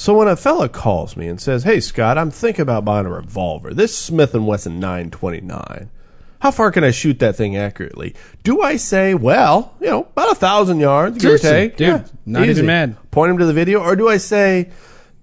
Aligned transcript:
So 0.00 0.14
when 0.16 0.28
a 0.28 0.34
fella 0.36 0.70
calls 0.70 1.14
me 1.14 1.28
and 1.28 1.38
says, 1.38 1.64
"Hey 1.64 1.78
Scott, 1.78 2.16
I'm 2.16 2.30
thinking 2.30 2.62
about 2.62 2.86
buying 2.86 3.04
a 3.04 3.10
revolver. 3.10 3.74
This 3.74 3.94
Smith 3.94 4.34
and 4.34 4.46
Wesson 4.46 4.80
929. 4.80 5.90
How 6.38 6.50
far 6.50 6.70
can 6.72 6.84
I 6.84 6.90
shoot 6.90 7.18
that 7.18 7.36
thing 7.36 7.54
accurately?" 7.54 8.14
Do 8.42 8.62
I 8.62 8.76
say, 8.76 9.12
"Well, 9.12 9.74
you 9.78 9.88
know, 9.88 10.00
about 10.16 10.32
a 10.32 10.34
thousand 10.36 10.80
yards, 10.80 11.18
give 11.18 11.34
or 11.34 11.36
Seriously, 11.36 11.68
take"? 11.68 11.76
dude, 11.76 12.04
not 12.24 12.48
even 12.48 12.64
mad. 12.64 12.96
Point 13.10 13.32
him 13.32 13.36
to 13.40 13.44
the 13.44 13.52
video, 13.52 13.80
or 13.80 13.94
do 13.94 14.08
I 14.08 14.16
say 14.16 14.70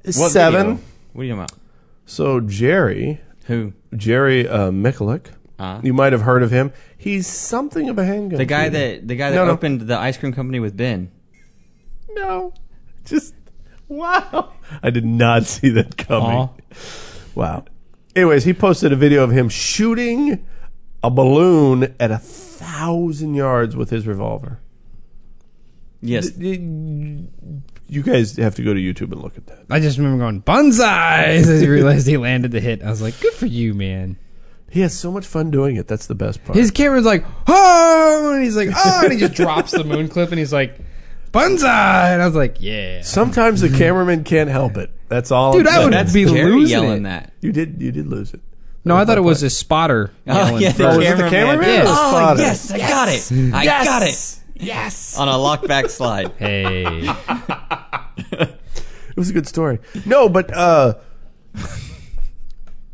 What 0.06 0.30
seven? 0.30 0.76
video? 0.76 0.84
What 1.14 1.22
are 1.22 1.26
you 1.26 1.32
talking 1.34 1.40
about? 1.42 1.52
So 2.06 2.40
Jerry, 2.40 3.20
Who? 3.48 3.74
Jerry 3.96 4.48
uh, 4.48 4.70
Miculek, 4.70 5.30
Uh-huh. 5.58 5.80
you 5.82 5.92
might 5.96 6.14
have 6.14 6.22
heard 6.22 6.44
of 6.44 6.52
him. 6.52 6.72
He's 6.96 7.26
something 7.26 7.90
of 7.90 7.98
a 7.98 8.06
handgun. 8.06 8.38
The 8.38 8.46
guy 8.46 8.66
shooter. 8.66 8.78
that 8.78 9.08
the 9.08 9.16
guy 9.16 9.32
that 9.32 9.36
No, 9.38 9.46
no. 9.46 9.52
opened 9.54 9.82
the 9.82 9.98
ice 9.98 10.18
cream 10.18 10.34
company 10.34 10.60
with 10.60 10.78
Ben. 10.78 11.10
No. 12.14 12.54
Just 13.06 13.34
wow. 13.88 14.54
I 14.82 14.90
did 14.90 15.06
not 15.06 15.44
see 15.46 15.70
that 15.70 15.98
coming. 15.98 16.50
Wow. 17.36 17.66
Anyways, 18.16 18.46
he 18.46 18.54
posted 18.54 18.92
a 18.92 18.96
video 18.96 19.24
of 19.24 19.32
him 19.32 19.50
shooting 19.50 20.46
a 21.04 21.10
balloon 21.12 21.96
at 22.00 22.12
a 22.12 22.18
thousand 22.18 23.36
yards 23.36 23.76
with 23.76 23.90
his 23.90 24.08
revolver. 24.08 24.60
Yes. 26.02 26.36
You 26.38 28.04
guys 28.04 28.36
have 28.38 28.56
to 28.56 28.64
go 28.64 28.74
to 28.74 28.80
YouTube 28.80 29.12
and 29.12 29.22
look 29.22 29.38
at 29.38 29.48
that. 29.48 29.66
I 29.70 29.80
just 29.80 29.98
remember 29.98 30.24
going 30.24 30.42
bonsai 30.42 31.28
as 31.28 31.62
he 31.62 31.68
realized 31.68 32.08
he 32.08 32.18
landed 32.18 32.52
the 32.52 32.60
hit. 32.60 32.84
I 32.84 32.90
was 32.90 33.02
like, 33.02 33.20
good 33.20 33.34
for 33.34 33.46
you, 33.46 33.74
man. 33.74 34.18
He 34.70 34.82
has 34.82 34.98
so 34.98 35.12
much 35.12 35.26
fun 35.26 35.50
doing 35.50 35.78
it. 35.78 35.88
That's 35.88 36.08
the 36.08 36.16
best 36.16 36.44
part. 36.44 36.58
His 36.58 36.72
camera's 36.72 37.06
like, 37.06 37.26
oh, 37.48 38.34
and 38.34 38.44
he's 38.44 38.58
like, 38.58 38.70
oh, 38.76 39.02
and 39.04 39.14
he 39.14 39.20
just 39.20 39.34
drops 39.34 39.72
the 39.72 39.86
moon 39.86 40.10
clip 40.10 40.32
and 40.32 40.40
he's 40.40 40.52
like, 40.52 40.78
bonsai. 41.38 42.14
And 42.14 42.22
I 42.22 42.26
was 42.26 42.36
like, 42.36 42.58
yeah. 42.60 43.02
Sometimes 43.02 43.62
the 43.62 43.70
cameraman 43.70 44.24
can't 44.24 44.50
help 44.50 44.78
it. 44.78 44.92
That's 45.10 45.32
all. 45.32 45.54
Dude, 45.54 45.68
I'm 45.68 45.82
I 45.82 45.84
would. 45.86 45.94
That's 45.94 46.14
be 46.14 46.26
Jerry 46.26 46.52
losing 46.52 46.70
yelling 46.70 47.00
it. 47.02 47.04
that. 47.04 47.34
You 47.42 47.52
did. 47.52 47.82
You 47.82 47.92
did 47.92 48.08
lose 48.08 48.34
it. 48.34 48.42
No, 48.84 48.96
I 48.96 49.04
thought 49.06 49.18
it 49.18 49.22
was 49.22 49.44
a 49.44 49.50
spotter. 49.50 50.12
Oh 50.28 50.34
yelling 50.34 50.62
yeah, 50.62 50.72
for- 50.72 50.78
the 50.78 50.90
Oh, 50.90 50.98
was 50.98 51.08
it 51.08 51.18
the 51.18 51.30
cameraman. 51.30 51.30
cameraman 51.30 51.80
or 51.82 51.84
the 51.84 51.90
Oh 51.90 52.10
spotter? 52.12 52.42
yes, 52.42 52.72
I 52.72 52.78
got 52.78 53.10
it. 53.10 53.54
I 53.54 53.66
got 53.66 54.02
it. 54.04 54.40
Yes. 54.56 55.18
On 55.20 55.28
a 55.28 55.32
lockback 55.34 55.90
slide. 55.90 56.32
Hey. 56.38 56.86
It 59.10 59.16
was 59.22 59.30
a 59.32 59.34
good 59.34 59.48
story. 59.48 59.80
No, 60.06 60.30
but 60.30 60.54
uh 60.56 60.96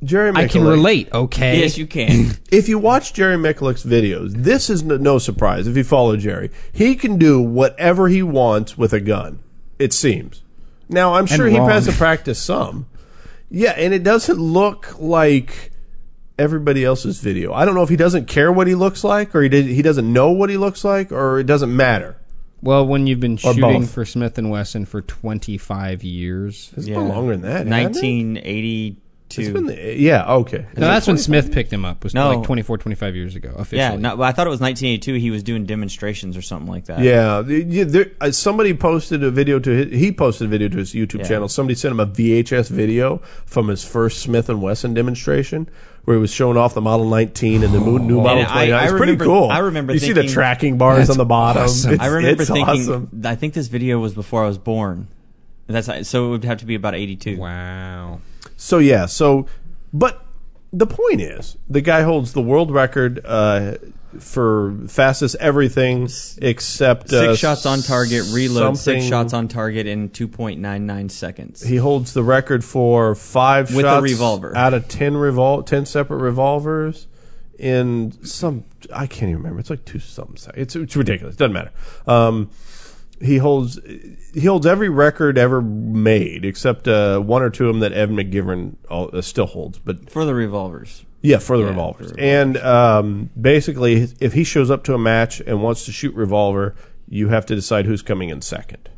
Jerry 0.03 0.31
Miculek. 0.31 0.37
I 0.37 0.47
can 0.47 0.63
relate, 0.63 1.09
okay? 1.13 1.59
Yes, 1.59 1.77
you 1.77 1.87
can. 1.87 2.37
if 2.51 2.67
you 2.69 2.77
watch 2.79 3.13
Jerry 3.13 3.37
Miculek's 3.37 3.83
videos, 3.83 4.33
this 4.33 4.69
is 4.69 4.83
no, 4.83 4.97
no 4.97 5.17
surprise 5.17 5.67
if 5.67 5.77
you 5.77 5.83
follow 5.83 6.17
Jerry. 6.17 6.51
He 6.71 6.95
can 6.95 7.17
do 7.17 7.41
whatever 7.41 8.07
he 8.07 8.23
wants 8.23 8.77
with 8.77 8.93
a 8.93 8.99
gun, 8.99 9.39
it 9.79 9.93
seems. 9.93 10.43
Now, 10.89 11.13
I'm 11.15 11.25
sure 11.25 11.47
he 11.47 11.55
has 11.55 11.85
to 11.85 11.91
practice 11.93 12.39
some. 12.39 12.87
Yeah, 13.49 13.71
and 13.71 13.93
it 13.93 14.03
doesn't 14.03 14.39
look 14.39 14.99
like 14.99 15.71
everybody 16.37 16.83
else's 16.83 17.19
video. 17.19 17.53
I 17.53 17.65
don't 17.65 17.75
know 17.75 17.83
if 17.83 17.89
he 17.89 17.95
doesn't 17.95 18.27
care 18.27 18.51
what 18.51 18.67
he 18.67 18.75
looks 18.75 19.03
like 19.03 19.35
or 19.35 19.41
he, 19.41 19.49
did, 19.49 19.65
he 19.65 19.81
doesn't 19.81 20.11
know 20.11 20.31
what 20.31 20.49
he 20.49 20.57
looks 20.57 20.83
like 20.83 21.11
or 21.11 21.39
it 21.39 21.45
doesn't 21.45 21.75
matter. 21.75 22.17
Well, 22.61 22.87
when 22.87 23.07
you've 23.07 23.19
been 23.19 23.33
Or 23.33 23.53
shooting 23.53 23.81
both. 23.81 23.91
for 23.91 24.05
Smith 24.05 24.37
and 24.37 24.49
Wesson 24.49 24.85
for 24.85 25.01
25 25.01 26.03
years, 26.03 26.71
It's 26.77 26.87
been 26.87 27.09
longer 27.09 27.33
than 27.33 27.41
that. 27.41 27.67
1982. 27.67 28.95
1980 28.95 29.02
to 29.35 29.51
the, 29.51 29.95
yeah 29.97 30.31
okay. 30.33 30.65
No, 30.75 30.87
that's 30.87 31.07
when 31.07 31.17
Smith 31.17 31.51
picked 31.51 31.71
him 31.71 31.85
up. 31.85 32.03
Was 32.03 32.13
No. 32.13 32.35
like 32.35 32.45
24, 32.45 32.77
25 32.77 33.15
years 33.15 33.35
ago 33.35 33.49
officially. 33.55 33.79
Yeah, 33.79 33.95
no, 33.95 34.21
I 34.21 34.31
thought 34.31 34.47
it 34.47 34.49
was 34.49 34.59
1982. 34.59 35.15
He 35.15 35.31
was 35.31 35.43
doing 35.43 35.65
demonstrations 35.65 36.37
or 36.37 36.41
something 36.41 36.71
like 36.71 36.85
that. 36.85 36.99
Yeah, 36.99 37.41
there, 37.41 38.11
uh, 38.21 38.31
somebody 38.31 38.73
posted 38.73 39.23
a 39.23 39.31
video 39.31 39.59
to 39.59 39.69
his, 39.69 39.99
he 39.99 40.11
posted 40.11 40.47
a 40.47 40.49
video 40.49 40.69
to 40.69 40.77
his 40.77 40.93
YouTube 40.93 41.19
Yeah. 41.19 41.27
channel. 41.27 41.47
Somebody 41.47 41.75
sent 41.75 41.91
him 41.91 41.99
a 41.99 42.05
VHS 42.05 42.69
video 42.69 43.21
from 43.45 43.67
his 43.67 43.83
first 43.83 44.21
Smith 44.21 44.49
and 44.49 44.61
Wesson 44.61 44.93
demonstration 44.93 45.69
where 46.05 46.17
he 46.17 46.21
was 46.21 46.31
showing 46.31 46.57
off 46.57 46.73
the 46.73 46.81
Model 46.81 47.07
19 47.09 47.63
and 47.63 47.73
the 47.73 47.79
new 47.79 48.19
oh. 48.19 48.23
Model 48.23 48.39
And 48.39 48.47
I 48.73 48.83
It's 48.83 48.93
pretty 48.93 49.15
cool. 49.15 49.49
I 49.49 49.59
remember 49.59 49.93
you 49.93 49.99
see 49.99 50.13
the 50.13 50.27
tracking 50.27 50.77
bars 50.77 51.09
on 51.09 51.17
the 51.17 51.25
bottom. 51.25 51.63
awesome. 51.63 51.99
I 51.99 52.07
remember 52.07 52.41
it's 52.41 52.51
thinking. 52.51 52.81
awesome. 52.81 53.21
I 53.23 53.35
think 53.35 53.53
this 53.53 53.67
video 53.67 53.99
was 53.99 54.13
before 54.13 54.43
I 54.43 54.47
was 54.47 54.57
born. 54.57 55.07
That's 55.67 56.09
so 56.09 56.27
it 56.27 56.29
would 56.29 56.43
have 56.43 56.59
to 56.59 56.65
be 56.65 56.75
about 56.75 56.93
82. 56.93 57.37
Wow. 57.37 58.19
So 58.63 58.77
yeah, 58.77 59.07
so 59.07 59.45
but 59.91 60.25
the 60.71 60.87
point 60.87 61.19
is, 61.19 61.57
the 61.69 61.81
guy 61.81 62.03
holds 62.03 62.31
the 62.31 62.41
world 62.41 62.71
record 62.71 63.19
uh, 63.25 63.75
for 64.19 64.73
fastest 64.87 65.35
everything 65.41 66.07
except 66.41 67.09
Six 67.09 67.13
uh, 67.13 67.35
shots 67.35 67.65
on 67.65 67.81
target, 67.81 68.23
reload. 68.31 68.77
Six 68.77 68.83
something- 68.85 69.09
shots 69.09 69.33
on 69.33 69.49
target 69.49 69.85
in 69.85 70.09
2.99 70.09 71.11
seconds. 71.11 71.61
He 71.61 71.75
holds 71.75 72.13
the 72.13 72.23
record 72.23 72.63
for 72.63 73.15
five 73.15 73.75
With 73.75 73.85
a 73.85 73.89
shots 73.89 74.03
revolver. 74.03 74.55
out 74.55 74.73
of 74.73 74.87
ten 74.87 75.13
revol 75.13 75.65
ten 75.65 75.85
separate 75.85 76.19
revolvers 76.19 77.07
in 77.59 78.13
some 78.25 78.63
I 78.93 79.07
can't 79.07 79.23
even 79.29 79.37
remember. 79.37 79.59
It's 79.59 79.69
like 79.69 79.83
two 79.83 79.99
something. 79.99 80.37
sec- 80.37 80.55
It's 80.57 80.75
it's 80.77 80.95
ridiculous. 80.95 81.35
Doesn't 81.35 81.53
matter. 81.53 81.71
Um, 82.07 82.49
he 83.23 83.37
holds 83.37 83.79
he 84.33 84.41
holds 84.45 84.65
every 84.65 84.89
record 84.89 85.37
ever 85.37 85.61
made 85.61 86.43
except 86.45 86.87
uh, 86.87 87.19
one 87.19 87.41
or 87.41 87.49
two 87.49 87.67
of 87.67 87.73
them 87.73 87.79
that 87.79 87.93
Evan 87.93 88.15
McGivern 88.17 88.75
uh, 88.89 89.21
still 89.21 89.45
holds. 89.47 89.79
But 89.79 90.09
for 90.09 90.25
the 90.25 90.33
revolvers. 90.33 91.05
yeah, 91.21 91.37
for 91.37 91.57
the 91.57 91.63
Yeah, 91.63 91.69
revolvers. 91.69 92.11
for 92.11 92.19
And 92.19 92.57
um, 92.57 93.29
basically, 93.39 94.07
if 94.19 94.33
he 94.33 94.43
shows 94.43 94.69
up 94.69 94.83
to 94.85 94.93
a 94.93 94.97
match 94.99 95.39
and 95.41 95.61
wants 95.61 95.85
to 95.85 95.91
shoot 95.91 96.13
revolver, 96.15 96.75
you 97.07 97.29
have 97.29 97.45
to 97.47 97.55
decide 97.55 97.85
who's 97.85 98.01
coming 98.01 98.29
in 98.29 98.41
second 98.41 98.89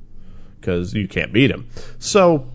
because 0.59 0.93
you 0.93 1.07
can't 1.07 1.31
beat 1.33 1.51
him. 1.51 1.67
So 1.99 2.49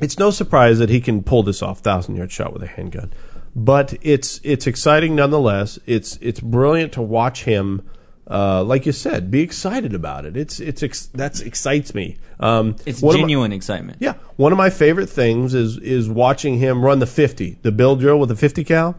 it's 0.00 0.18
no 0.18 0.30
surprise 0.30 0.78
that 0.78 0.90
he 0.90 1.00
can 1.00 1.22
pull 1.22 1.42
this 1.42 1.62
off, 1.62 1.80
thousand 1.80 2.16
yard 2.16 2.32
shot 2.32 2.52
with 2.52 2.62
a 2.62 2.66
handgun. 2.66 3.12
But 3.54 3.94
it's 4.02 4.40
it's 4.42 4.66
exciting 4.66 5.14
nonetheless. 5.14 5.78
It's 5.86 6.18
it's 6.20 6.40
brilliant 6.40 6.92
to 6.94 7.02
watch 7.02 7.44
him. 7.44 7.82
Uh, 8.28 8.64
like 8.64 8.86
you 8.86 8.92
said, 8.92 9.30
be 9.30 9.40
excited 9.40 9.94
about 9.94 10.26
it. 10.26 10.36
It's 10.36 10.58
it's 10.58 10.82
ex- 10.82 11.06
that's 11.14 11.40
excites 11.40 11.94
me. 11.94 12.16
Um, 12.40 12.74
It's 12.84 13.00
of 13.00 13.10
my- 13.12 13.16
genuine 13.18 13.52
excitement. 13.52 13.98
yeah, 14.00 14.14
one 14.36 14.50
of 14.50 14.58
my 14.58 14.68
favorite 14.70 15.08
things 15.08 15.54
is 15.54 15.78
is 15.78 16.08
watching 16.08 16.58
him 16.58 16.84
run 16.84 16.98
the 16.98 17.06
fifty, 17.06 17.58
the 17.62 17.70
bill 17.70 17.94
drill 17.94 18.18
with 18.18 18.28
the 18.30 18.36
fifty 18.36 18.64
cal. 18.64 18.96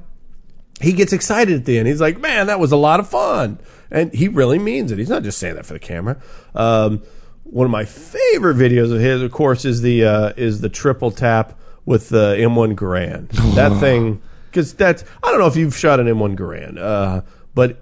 He 0.79 0.93
gets 0.93 1.11
excited 1.11 1.55
at 1.55 1.65
the 1.65 1.77
end. 1.77 1.87
He's 1.87 1.99
like, 1.99 2.19
"Man, 2.21 2.47
that 2.47 2.59
was 2.59 2.71
a 2.71 2.77
lot 2.77 2.99
of 3.01 3.09
fun," 3.09 3.59
and 3.91 4.13
he 4.13 4.27
really 4.29 4.59
means 4.59 4.91
it. 4.91 4.97
He's 4.97 5.09
not 5.09 5.23
just 5.23 5.39
saying 5.39 5.55
that 5.55 5.65
for 5.65 5.73
the 5.73 5.79
camera. 5.79 6.17
Um, 6.55 7.01
one 7.43 7.65
of 7.65 7.71
my 7.71 7.83
favorite 7.83 8.55
videos 8.57 8.93
of 8.93 8.99
his, 9.01 9.21
of 9.21 9.31
course, 9.31 9.65
is 9.65 9.81
the 9.81 10.05
uh, 10.05 10.33
is 10.37 10.61
the 10.61 10.69
triple 10.69 11.11
tap 11.11 11.59
with 11.85 12.09
the 12.09 12.35
M1 12.39 12.75
Garand. 12.75 13.29
that 13.55 13.77
thing, 13.81 14.21
because 14.51 14.73
that's 14.73 15.03
I 15.23 15.31
don't 15.31 15.39
know 15.39 15.47
if 15.47 15.55
you've 15.57 15.75
shot 15.75 15.99
an 15.99 16.07
M1 16.07 16.37
Garand, 16.37 16.77
uh, 16.77 17.21
but 17.55 17.81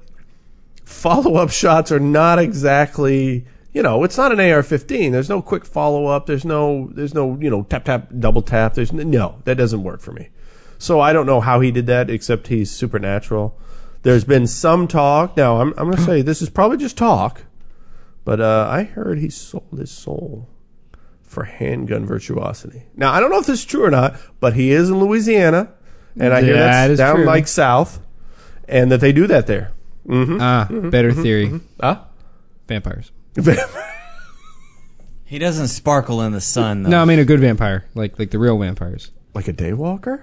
follow 0.85 1.35
up 1.35 1.49
shots 1.49 1.91
are 1.91 1.99
not 1.99 2.39
exactly 2.39 3.45
you 3.73 3.81
know 3.81 4.03
it's 4.03 4.17
not 4.17 4.31
an 4.31 4.39
AR-15 4.39 5.11
there's 5.11 5.27
no 5.29 5.41
quick 5.41 5.65
follow 5.65 6.05
up 6.05 6.27
there's 6.27 6.45
no 6.45 6.89
there's 6.93 7.13
no 7.13 7.37
you 7.41 7.49
know 7.49 7.63
tap 7.63 7.83
tap 7.85 8.07
double 8.19 8.41
tap. 8.41 8.75
There's 8.75 8.93
no 8.93 9.41
that 9.45 9.55
doesn't 9.55 9.83
work 9.83 9.99
for 10.01 10.11
me. 10.13 10.29
So 10.77 10.99
I 11.01 11.11
don't 11.11 11.25
know 11.25 11.41
how 11.41 11.59
he 11.59 11.71
did 11.71 11.87
that 11.87 12.09
except 12.09 12.47
he's 12.47 12.69
supernatural. 12.69 13.57
There's 14.03 14.23
been 14.23 14.45
some 14.45 14.87
talk. 14.87 15.35
Now 15.35 15.59
I'm 15.59 15.69
I'm 15.77 15.85
going 15.85 15.97
to 15.97 16.03
say 16.03 16.21
this 16.21 16.41
is 16.41 16.49
probably 16.49 16.77
just 16.77 16.97
talk 16.97 17.43
but 18.23 18.39
uh, 18.39 18.67
I 18.69 18.83
heard 18.83 19.19
he 19.19 19.29
sold 19.29 19.77
his 19.77 19.91
soul 19.91 20.47
for 21.21 21.43
handgun 21.43 22.05
virtuosity. 22.05 22.83
Now 22.95 23.11
I 23.11 23.19
don't 23.19 23.29
know 23.31 23.39
if 23.39 23.45
this 23.47 23.59
is 23.59 23.65
true 23.65 23.83
or 23.83 23.91
not 23.91 24.15
but 24.39 24.53
he 24.53 24.71
is 24.71 24.89
in 24.89 24.99
Louisiana 24.99 25.73
and 26.19 26.31
I 26.33 26.41
hear 26.43 26.53
That 26.53 26.87
that's 26.87 26.97
down 26.99 27.15
true. 27.17 27.25
like 27.25 27.47
south 27.47 27.99
and 28.67 28.91
that 28.91 29.01
they 29.01 29.11
do 29.11 29.27
that 29.27 29.47
there 29.47 29.71
Mm-hmm. 30.07 30.37
Ah, 30.39 30.67
mm-hmm. 30.69 30.89
better 30.89 31.11
mm-hmm. 31.11 31.21
theory. 31.21 31.61
Huh? 31.79 32.01
Vampires. 32.67 33.11
He 35.25 35.39
doesn't 35.39 35.69
sparkle 35.69 36.21
in 36.21 36.33
the 36.33 36.41
sun. 36.41 36.83
Though. 36.83 36.91
No, 36.91 37.01
I 37.01 37.05
mean 37.05 37.17
a 37.17 37.25
good 37.25 37.39
vampire, 37.39 37.85
like 37.95 38.17
like 38.19 38.29
the 38.29 38.39
real 38.39 38.57
vampires. 38.59 39.11
like 39.33 39.47
a 39.47 39.53
daywalker? 39.53 40.21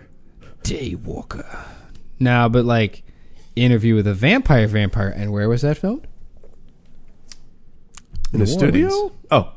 Daywalker. 0.62 1.66
No, 2.20 2.48
but 2.48 2.64
like 2.64 3.02
interview 3.56 3.96
with 3.96 4.06
a 4.06 4.14
vampire 4.14 4.68
vampire. 4.68 5.08
And 5.08 5.32
where 5.32 5.48
was 5.48 5.62
that 5.62 5.76
filmed? 5.76 6.06
In 8.32 8.38
New 8.38 8.44
a 8.44 8.46
studio? 8.46 8.88
Orleans. 8.88 9.12
Oh. 9.32 9.52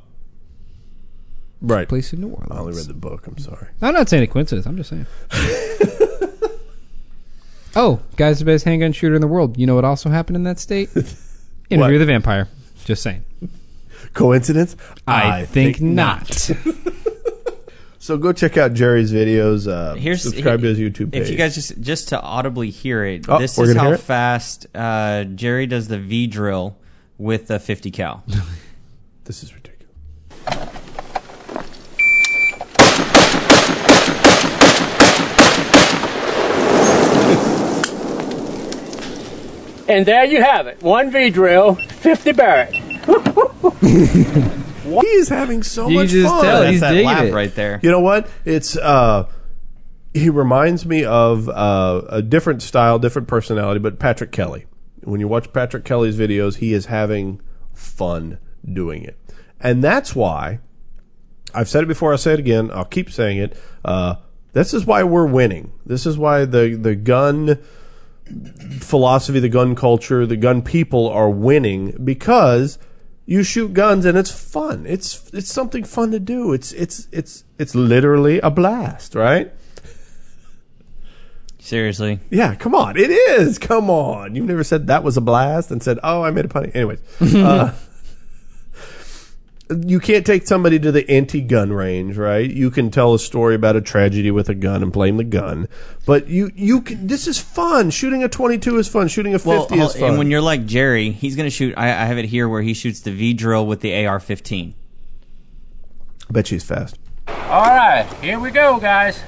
Right. 1.62 1.88
Place 1.88 2.12
in 2.12 2.22
New 2.22 2.30
Orleans. 2.30 2.52
I 2.52 2.58
only 2.58 2.74
read 2.74 2.88
the 2.88 2.94
book. 2.94 3.28
I'm 3.28 3.38
sorry. 3.38 3.68
I'm 3.82 3.94
not 3.94 4.10
saying 4.10 4.24
a 4.24 4.28
coincidence. 4.28 4.66
I'm 4.66 4.78
just 4.78 4.90
saying. 4.90 5.06
oh, 7.76 8.00
guy's 8.16 8.40
the 8.40 8.46
best 8.46 8.66
handgun 8.66 8.92
shooter 8.94 9.16
in 9.16 9.22
the 9.22 9.28
world. 9.28 9.58
You 9.58 9.68
know 9.68 9.76
what 9.76 9.86
also 9.86 10.10
happened 10.10 10.38
in 10.38 10.44
that 10.44 10.60
state? 10.60 10.90
Interview 11.70 11.94
What? 11.96 11.98
the 12.00 12.06
vampire. 12.06 12.48
Just 12.86 13.02
saying. 13.04 13.24
Coincidence? 14.14 14.76
I, 15.08 15.46
think, 15.46 15.82
not. 15.82 16.50
So 17.98 18.20
go 18.20 18.32
check 18.34 18.56
out 18.56 18.76
Jerry's 18.76 19.12
videos. 19.12 19.68
Uh, 19.68 19.96
Here's 19.96 20.22
subscribe 20.22 20.62
to 20.62 20.68
his 20.68 20.78
YouTube 20.78 21.12
page. 21.12 21.24
If 21.24 21.30
you 21.32 21.38
guys 21.38 21.56
just 21.56 21.82
just 21.82 22.10
to 22.10 22.22
audibly 22.22 22.70
hear 22.70 23.04
it, 23.04 23.28
Oh, 23.28 23.40
this 23.40 23.58
we're 23.58 23.64
is 23.64 23.74
gonna 23.74 23.88
how 23.90 23.94
it? 23.96 24.00
fast 24.00 24.68
uh, 24.76 25.24
Jerry 25.24 25.66
does 25.66 25.88
the 25.88 25.98
V 25.98 26.28
drill 26.28 26.78
with 27.18 27.50
a 27.50 27.58
50 27.58 27.90
cal. 27.90 28.24
this 29.24 29.42
is 29.42 29.56
ridiculous. 29.56 29.96
And 39.88 40.06
there 40.06 40.26
you 40.26 40.42
have 40.42 40.68
it. 40.68 40.82
One 40.82 41.12
V 41.12 41.30
drill, 41.30 41.76
50 41.76 42.32
Barrett. 42.34 42.76
He 44.86 45.08
is 45.08 45.30
having 45.30 45.64
so 45.64 45.88
You 45.90 45.96
much 45.96 46.10
just 46.10 46.28
fun. 46.30 46.44
tell 46.44 46.60
That's 46.62 46.72
he's 46.72 46.80
that 46.82 46.92
digging 46.92 47.08
laugh 47.08 47.24
it. 47.26 47.34
right 47.34 47.54
there. 47.56 47.80
You 47.82 47.90
know 47.90 48.02
what? 48.02 48.30
It's 48.46 48.78
uh 48.78 49.28
he 50.14 50.30
reminds 50.30 50.86
me 50.86 51.04
of 51.04 51.50
uh, 51.50 52.04
a 52.08 52.22
different 52.22 52.62
style, 52.62 53.00
different 53.00 53.28
personality, 53.28 53.80
but 53.80 54.00
Patrick 54.00 54.32
Kelly. 54.32 54.66
When 55.04 55.20
you 55.20 55.28
watch 55.28 55.52
Patrick 55.52 55.84
Kelly's 55.84 56.18
videos, 56.18 56.58
he 56.58 56.72
is 56.72 56.86
having 56.86 57.42
fun 57.74 58.38
doing 58.72 59.04
it. 59.04 59.18
And 59.60 59.84
that's 59.84 60.16
why 60.16 60.60
I've 61.54 61.68
said 61.68 61.84
it 61.84 61.88
before, 61.88 62.12
I'll 62.12 62.18
say 62.18 62.34
it 62.34 62.40
again, 62.40 62.72
I'll 62.74 62.86
keep 62.86 63.12
saying 63.12 63.40
it. 63.40 63.58
Uh, 63.84 64.16
this 64.54 64.74
is 64.74 64.86
why 64.86 65.04
we're 65.04 65.28
winning. 65.28 65.74
This 65.86 66.06
is 66.06 66.18
why 66.18 66.46
the 66.46 66.76
the 66.80 66.96
gun 66.96 67.60
philosophy, 68.80 69.40
the 69.40 69.50
gun 69.50 69.76
culture, 69.76 70.26
the 70.26 70.38
gun 70.38 70.62
people 70.62 71.08
are 71.10 71.30
winning 71.30 71.98
because 72.04 72.78
you 73.26 73.44
shoot 73.44 73.74
guns 73.74 74.06
and 74.06 74.18
it's 74.18 74.32
fun. 74.32 74.86
It's 74.86 75.30
it's 75.34 75.52
something 75.52 75.84
fun 75.84 76.12
to 76.12 76.20
do. 76.20 76.54
It's 76.54 76.72
it's 76.74 77.08
it's 77.12 77.44
it's 77.58 77.76
literally 77.76 78.40
a 78.40 78.50
blast, 78.50 79.16
right? 79.16 79.52
Seriously. 81.60 82.20
Yeah, 82.30 82.54
come 82.54 82.76
on. 82.76 82.96
It 82.96 83.10
is. 83.10 83.58
Come 83.58 83.90
on. 83.90 84.36
You've 84.36 84.46
never 84.46 84.64
said 84.64 84.86
that 84.86 85.04
was 85.04 85.18
a 85.18 85.22
blast 85.22 85.72
and 85.72 85.82
said, 85.82 85.98
"Oh, 86.04 86.22
I 86.22 86.30
made 86.30 86.46
a 86.46 86.48
pun." 86.48 86.66
Anyways, 86.66 87.00
uh, 87.36 87.74
you 89.70 90.00
can't 90.00 90.26
take 90.26 90.46
somebody 90.46 90.78
to 90.80 90.92
the 90.92 91.10
anti-gun 91.10 91.74
range, 91.74 92.18
right? 92.18 92.50
You 92.50 92.70
can 92.70 92.92
tell 92.92 93.14
a 93.16 93.20
story 93.20 93.56
about 93.56 93.76
a 93.76 93.82
tragedy 93.82 94.30
with 94.30 94.48
a 94.48 94.54
gun 94.54 94.84
and 94.84 94.92
blame 94.92 95.18
the 95.18 95.24
gun, 95.24 95.68
but 96.06 96.28
you 96.28 96.52
you 96.56 96.82
can. 96.82 97.08
This 97.08 97.28
is 97.28 97.40
fun. 97.40 97.90
Shooting 97.90 98.24
a 98.24 98.30
22 98.30 98.78
is 98.78 98.88
fun. 98.88 99.08
Shooting 99.08 99.34
a 99.34 99.40
50 99.40 99.50
Well, 99.50 99.88
is 99.88 99.96
fun. 99.96 100.10
and 100.10 100.18
when 100.18 100.30
you're 100.30 100.42
like 100.42 100.66
Jerry, 100.66 101.12
he's 101.12 101.36
going 101.36 101.48
to 101.48 101.52
shoot. 101.56 101.74
I, 101.78 101.88
I 101.88 102.06
have 102.06 102.18
it 102.18 102.26
here 102.26 102.48
where 102.48 102.62
he 102.62 102.74
shoots 102.74 103.00
the 103.00 103.12
V 103.12 103.34
drill 103.34 103.66
with 103.66 103.82
the 103.82 104.06
AR-15. 104.06 104.74
I 106.30 106.32
bet 106.32 106.48
she's 106.48 106.64
fast. 106.64 107.00
All 107.28 107.64
right, 107.66 108.08
here 108.22 108.40
we 108.40 108.52
go, 108.52 108.80
guys. 108.80 109.20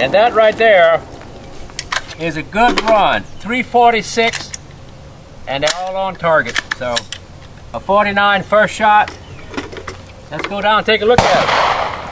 And 0.00 0.14
that 0.14 0.32
right 0.32 0.56
there 0.56 1.02
is 2.20 2.36
a 2.36 2.42
good 2.42 2.80
run. 2.82 3.22
346, 3.22 4.52
and 5.48 5.64
they're 5.64 5.70
all 5.76 5.96
on 5.96 6.14
target. 6.14 6.60
So, 6.76 6.94
a 7.72 7.80
49 7.80 8.42
first 8.42 8.74
shot. 8.74 9.16
Let's 10.30 10.46
go 10.46 10.60
down 10.60 10.78
and 10.78 10.86
take 10.86 11.00
a 11.00 11.06
look 11.06 11.18
at 11.18 12.06
it. 12.06 12.09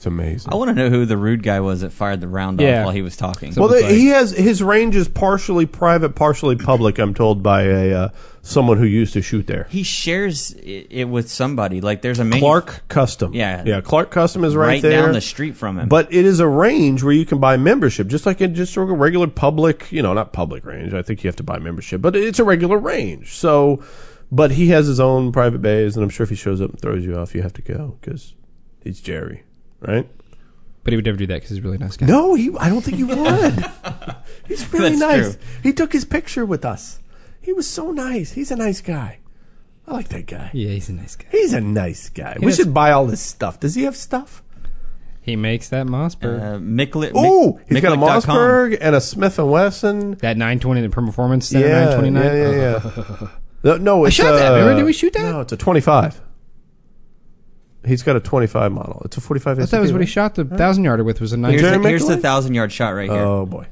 It's 0.00 0.06
amazing. 0.06 0.50
I 0.50 0.56
want 0.56 0.70
to 0.70 0.74
know 0.74 0.88
who 0.88 1.04
the 1.04 1.18
rude 1.18 1.42
guy 1.42 1.60
was 1.60 1.82
that 1.82 1.92
fired 1.92 2.22
the 2.22 2.26
round 2.28 2.58
Yeah. 2.58 2.78
off 2.80 2.84
while 2.86 2.94
he 2.94 3.02
was 3.02 3.18
talking. 3.18 3.52
So- 3.52 3.60
Well, 3.60 3.68
Looks 3.68 3.82
the, 3.82 3.88
like- 3.88 3.96
he 3.98 4.06
has 4.06 4.30
his 4.30 4.62
range 4.62 4.96
is 4.96 5.08
partially 5.08 5.66
private, 5.66 6.14
partially 6.14 6.56
public. 6.56 6.98
I'm 6.98 7.12
told 7.12 7.42
by 7.42 7.64
a 7.64 7.92
uh, 7.94 8.08
someone 8.40 8.78
who 8.78 8.86
used 8.86 9.12
to 9.12 9.20
shoot 9.20 9.46
there. 9.46 9.66
he 9.68 9.82
shares 9.82 10.52
it, 10.52 10.86
it 10.88 11.04
with 11.04 11.30
somebody. 11.30 11.82
Like 11.82 12.00
there's 12.00 12.18
a 12.18 12.24
manu- 12.24 12.40
Clark 12.40 12.84
Custom. 12.88 13.34
Yeah. 13.34 13.62
yeah. 13.66 13.82
Clark 13.82 14.10
Custom 14.10 14.42
is 14.42 14.56
right, 14.56 14.66
right, 14.68 14.80
there. 14.82 15.02
down 15.02 15.12
the 15.12 15.20
street 15.20 15.54
from 15.54 15.78
him. 15.78 15.86
But 15.90 16.10
it 16.10 16.24
is 16.24 16.40
a 16.40 16.48
range 16.48 17.02
where 17.02 17.12
you 17.12 17.26
can 17.26 17.38
buy 17.38 17.58
membership, 17.58 18.06
just 18.06 18.24
like 18.24 18.40
in 18.40 18.54
just 18.54 18.74
a 18.78 18.80
regular 18.82 19.26
public, 19.26 19.92
you 19.92 20.00
know, 20.00 20.14
not 20.14 20.32
public 20.32 20.64
range. 20.64 20.94
I 20.94 21.02
think 21.02 21.22
you 21.22 21.28
have 21.28 21.36
to 21.36 21.42
buy 21.42 21.58
membership, 21.58 22.00
but 22.00 22.16
it's 22.16 22.38
a 22.38 22.44
regular 22.44 22.78
range. 22.78 23.34
So, 23.34 23.82
but 24.32 24.52
he 24.52 24.68
has 24.68 24.86
his 24.86 24.98
own 24.98 25.30
private 25.30 25.60
bays, 25.60 25.94
and 25.94 26.02
I'm 26.02 26.08
sure 26.08 26.24
if 26.24 26.30
he 26.30 26.36
shows 26.36 26.62
up 26.62 26.70
and 26.70 26.80
throws 26.80 27.04
you 27.04 27.16
off, 27.18 27.34
you 27.34 27.42
have 27.42 27.52
to 27.52 27.62
go 27.62 27.98
because 28.00 28.34
he's 28.82 29.02
Jerry, 29.02 29.42
right? 29.80 30.08
But 30.82 30.92
he 30.92 30.96
would 30.96 31.04
never 31.04 31.18
do 31.18 31.26
that 31.26 31.34
because 31.34 31.50
he's 31.50 31.58
a 31.58 31.62
really 31.62 31.78
nice 31.78 31.96
guy. 31.96 32.06
No, 32.06 32.34
he. 32.34 32.50
I 32.58 32.68
don't 32.70 32.80
think 32.82 32.96
he 32.96 33.04
would. 33.04 33.64
he's 34.48 34.72
really 34.72 34.90
That's 34.96 35.00
nice. 35.00 35.34
true. 35.36 35.44
He 35.62 35.72
took 35.72 35.92
his 35.92 36.04
picture 36.04 36.46
with 36.46 36.64
us. 36.64 37.00
He 37.42 37.52
was 37.52 37.66
so 37.68 37.90
nice. 37.90 38.32
He's 38.32 38.50
a 38.50 38.56
nice 38.56 38.80
guy. 38.80 39.18
I 39.86 39.92
like 39.92 40.08
that 40.08 40.26
guy. 40.26 40.50
Yeah, 40.54 40.70
he's 40.70 40.88
a 40.88 40.92
nice 40.92 41.16
guy. 41.16 41.26
He's 41.32 41.52
a 41.52 41.60
nice 41.60 42.08
guy. 42.10 42.36
we 42.40 42.46
has- 42.46 42.56
should 42.56 42.72
buy 42.72 42.92
all 42.92 43.06
this 43.06 43.20
stuff. 43.20 43.60
Does 43.60 43.74
he 43.74 43.82
have 43.84 43.96
stuff? 43.96 44.42
He 45.22 45.36
makes 45.36 45.68
that 45.68 45.86
Mossberg. 45.86 46.40
uh, 46.42 46.58
Mickle- 46.58 47.04
Oh, 47.14 47.60
Mick- 47.68 47.68
he's 47.74 47.80
got 47.82 47.92
a 47.92 47.96
Mossberg 47.96 48.78
and 48.80 48.94
a 48.96 49.00
Smith 49.02 49.38
and 49.38 49.50
Wesson. 49.50 50.12
that 50.20 50.36
920, 50.38 50.80
the 50.80 50.88
Performance 50.88 51.48
Center 51.48 51.66
Yeah, 51.68 51.84
929. 51.90 52.24
yeah, 52.24 52.50
yeah, 52.50 52.80
yeah. 53.20 53.28
no, 53.64 53.76
no, 53.76 54.04
it's 54.06 54.16
shot 54.16 54.32
that. 54.32 54.52
uh, 54.52 54.56
Remember, 54.56 54.76
did 54.76 54.84
we 54.86 54.94
shoot 54.94 55.12
that? 55.12 55.22
No, 55.30 55.40
it's 55.42 55.52
a 55.52 55.56
25. 55.58 56.20
He's 57.84 58.02
got 58.02 58.16
a 58.16 58.20
25 58.20 58.72
model. 58.72 59.02
It's 59.04 59.16
a 59.16 59.20
45. 59.20 59.58
I 59.58 59.62
thought 59.62 59.70
that 59.70 59.80
was 59.80 59.92
what 59.92 60.00
he 60.02 60.06
shot 60.06 60.34
the 60.34 60.44
thousand 60.44 60.84
yarder 60.84 61.04
with. 61.04 61.20
Was 61.20 61.32
a 61.32 61.36
nice. 61.36 61.60
Here's, 61.60 61.82
the, 61.82 61.88
here's 61.88 62.06
the 62.06 62.16
thousand 62.18 62.54
yard 62.54 62.72
shot 62.72 62.90
right 62.90 63.10
here. 63.10 63.20
Oh 63.20 63.46
boy. 63.46 63.66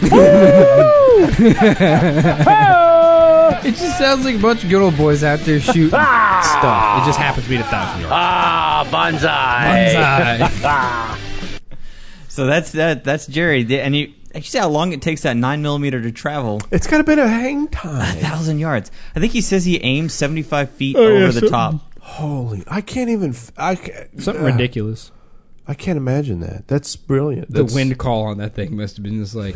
It 3.62 3.72
just 3.76 3.98
sounds 3.98 4.24
like 4.24 4.36
a 4.36 4.38
bunch 4.38 4.64
of 4.64 4.70
good 4.70 4.80
old 4.80 4.96
boys 4.96 5.22
out 5.22 5.40
there 5.40 5.60
shooting 5.60 5.88
stuff. 5.90 7.02
It 7.02 7.06
just 7.06 7.18
happens 7.18 7.44
to 7.44 7.50
be 7.50 7.58
the 7.58 7.64
thousand 7.64 8.00
yarder. 8.00 8.14
Ah, 8.14 8.88
bonsai. 8.90 10.40
Bonsai. 10.40 11.26
So 12.30 12.46
that's 12.46 12.72
that. 12.72 13.04
That's 13.04 13.26
Jerry. 13.26 13.66
And 13.80 13.94
you, 13.94 14.12
you 14.34 14.40
see 14.42 14.58
how 14.58 14.68
long 14.68 14.92
it 14.92 15.02
takes 15.02 15.22
that 15.22 15.36
nine 15.36 15.60
millimeter 15.62 16.00
to 16.00 16.10
travel 16.12 16.60
It's 16.70 16.86
got 16.86 17.00
a 17.00 17.04
bit 17.04 17.18
of 17.18 17.28
hang 17.28 17.68
time. 17.68 17.96
a 18.00 18.04
time. 18.04 18.16
thousand 18.18 18.58
yards. 18.60 18.90
I 19.14 19.20
think 19.20 19.32
he 19.32 19.40
says 19.40 19.64
he 19.64 19.76
aims 19.82 20.14
seventy 20.14 20.42
five 20.42 20.70
feet 20.70 20.96
Oh, 20.96 21.02
over 21.04 21.18
yeah, 21.18 21.26
the 21.32 21.40
so- 21.40 21.48
top. 21.48 21.74
Holy! 22.00 22.64
I 22.66 22.80
can't 22.80 23.10
even. 23.10 23.34
I 23.56 23.74
can't, 23.76 24.22
Something 24.22 24.42
uh, 24.44 24.46
ridiculous. 24.46 25.12
I 25.68 25.74
can't 25.74 25.96
imagine 25.98 26.40
that. 26.40 26.66
That's 26.66 26.96
brilliant. 26.96 27.52
The 27.52 27.64
wind 27.64 27.98
call 27.98 28.24
on 28.24 28.38
that 28.38 28.54
thing 28.54 28.74
must 28.76 28.96
have 28.96 29.04
been 29.04 29.18
just 29.22 29.34
like 29.34 29.54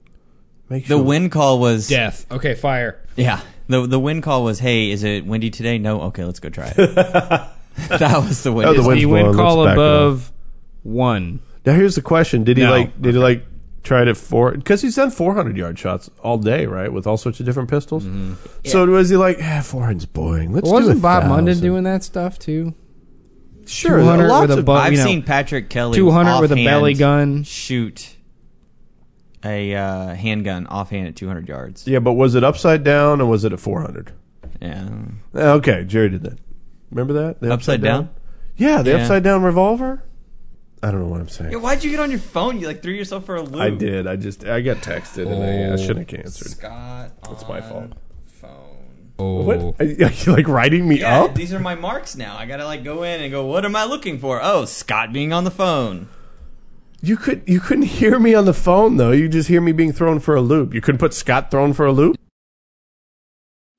makes 0.68 0.88
The 0.88 0.98
wind 0.98 1.30
call 1.32 1.58
was 1.60 1.88
death. 1.88 2.26
Okay, 2.30 2.54
fire. 2.54 3.00
Yeah. 3.16 3.40
The 3.68 3.86
the 3.86 3.98
wind 4.00 4.22
call 4.22 4.44
was, 4.44 4.58
"Hey, 4.58 4.90
is 4.90 5.02
it 5.04 5.24
windy 5.26 5.50
today?" 5.50 5.78
No. 5.78 6.02
Okay, 6.02 6.24
let's 6.24 6.40
go 6.40 6.48
try 6.48 6.72
it. 6.76 6.76
that 7.88 8.18
was 8.26 8.42
the 8.42 8.52
wind. 8.52 8.68
Oh, 8.68 8.72
the 8.72 8.80
call. 8.80 8.88
wind- 8.88 9.00
The 9.02 9.06
wind 9.06 9.34
call 9.34 9.56
let's 9.58 9.68
back 9.70 9.76
it 9.78 9.80
up. 9.80 9.86
above 10.08 10.32
one. 10.82 11.40
Now 11.66 11.74
here's 11.74 11.94
the 11.94 12.02
question: 12.02 12.44
Did 12.44 12.56
he 12.56 12.62
No. 12.64 12.70
like? 12.70 13.00
Did 13.00 13.14
he 13.14 13.20
like? 13.20 13.44
Try 13.84 14.02
it 14.02 14.08
at 14.08 14.16
four 14.18 14.50
because 14.52 14.82
he's 14.82 14.96
done 14.96 15.10
400 15.10 15.56
yard 15.56 15.78
shots 15.78 16.10
all 16.22 16.36
day, 16.36 16.66
right? 16.66 16.92
With 16.92 17.06
all 17.06 17.16
sorts 17.16 17.40
of 17.40 17.46
different 17.46 17.70
pistols. 17.70 18.06
So 18.66 18.84
was 18.86 19.08
he 19.08 19.16
like, 19.16 19.38
ah, 19.40 19.60
400's 19.62 20.04
boring. 20.04 20.52
Let's 20.52 20.66
do 20.68 20.74
Wasn't 20.74 20.98
a 20.98 21.00
Bob 21.00 21.24
Munden 21.24 21.54
thousand." 21.54 21.62
doing 21.62 21.84
that 21.84 22.02
stuff 22.04 22.38
too? 22.38 22.74
Sure, 23.66 23.98
200 24.00 24.28
lots 24.28 24.40
with 24.48 24.50
a 24.50 24.58
of- 24.60 24.64
bu- 24.66 24.72
I've 24.72 24.92
you 24.92 24.98
know, 24.98 25.04
seen 25.04 25.22
Patrick 25.22 25.70
Kelly 25.70 25.96
200 25.96 26.40
with 26.40 26.50
a 26.50 26.54
offhand 26.54 26.66
belly 26.66 26.94
gun. 26.94 27.42
shoot 27.44 28.16
a 29.44 29.74
uh, 29.74 30.14
handgun 30.14 30.66
offhand 30.66 31.06
at 31.08 31.16
200 31.16 31.48
yards. 31.48 31.86
Yeah, 31.86 32.00
but 32.00 32.12
was 32.14 32.34
it 32.34 32.44
upside 32.44 32.82
down 32.84 33.20
or 33.22 33.26
was 33.26 33.44
it 33.44 33.52
at 33.52 33.60
400? 33.60 34.12
Yeah. 34.60 34.88
Okay, 35.34 35.84
Jerry 35.84 36.08
did 36.10 36.24
that. 36.24 36.38
Remember 36.90 37.12
that? 37.14 37.40
The 37.40 37.52
Upside 37.52 37.80
down? 37.80 38.10
Yeah, 38.56 38.82
the 38.82 38.90
Yeah. 38.90 38.96
upside 38.98 39.22
down 39.22 39.42
revolver. 39.44 40.02
I 40.82 40.90
don't 40.90 41.00
know 41.00 41.08
what 41.08 41.20
I'm 41.20 41.28
saying. 41.28 41.52
Yeah, 41.52 41.58
why'd 41.58 41.82
you 41.82 41.90
get 41.90 42.00
on 42.00 42.10
your 42.10 42.20
phone? 42.20 42.60
You 42.60 42.66
like 42.68 42.82
threw 42.82 42.92
yourself 42.92 43.24
for 43.26 43.36
a 43.36 43.42
loop. 43.42 43.60
I 43.60 43.70
did. 43.70 44.06
I 44.06 44.16
just 44.16 44.44
I 44.46 44.60
got 44.60 44.78
texted 44.78 45.30
and 45.30 45.42
I, 45.42 45.70
I 45.70 45.72
Oh. 45.72 45.76
shouldn't 45.76 46.10
have 46.10 46.20
answered. 46.20 46.48
Scott. 46.52 47.12
It's 47.30 47.48
my 47.48 47.60
fault. 47.60 47.92
Phone. 48.40 48.76
Oh, 49.18 49.42
What? 49.42 49.80
Are 49.80 49.84
you, 49.84 50.04
are 50.06 50.12
you 50.12 50.32
like 50.32 50.46
writing 50.46 50.86
me 50.88 51.00
Yeah, 51.00 51.24
up? 51.24 51.34
these 51.34 51.52
are 51.52 51.58
my 51.58 51.74
marks 51.74 52.16
now. 52.16 52.36
I 52.36 52.46
gotta 52.46 52.64
like 52.64 52.84
go 52.84 53.02
in 53.02 53.20
and 53.20 53.30
go. 53.32 53.44
What 53.46 53.64
am 53.64 53.74
I 53.74 53.84
looking 53.84 54.18
for? 54.18 54.40
Oh, 54.42 54.64
Scott 54.64 55.12
being 55.12 55.32
on 55.32 55.44
the 55.44 55.50
phone. 55.50 56.08
You 57.00 57.16
could 57.16 57.42
you 57.46 57.60
couldn't 57.60 57.84
hear 57.84 58.18
me 58.18 58.34
on 58.34 58.44
the 58.44 58.54
phone 58.54 58.96
though. 58.96 59.12
You 59.12 59.28
just 59.28 59.48
hear 59.48 59.60
me 59.60 59.72
being 59.72 59.92
thrown 59.92 60.20
for 60.20 60.34
a 60.36 60.40
loop. 60.40 60.74
You 60.74 60.80
couldn't 60.80 60.98
put 60.98 61.14
Scott 61.14 61.50
thrown 61.50 61.72
for 61.72 61.86
a 61.86 61.92
loop. 61.92 62.16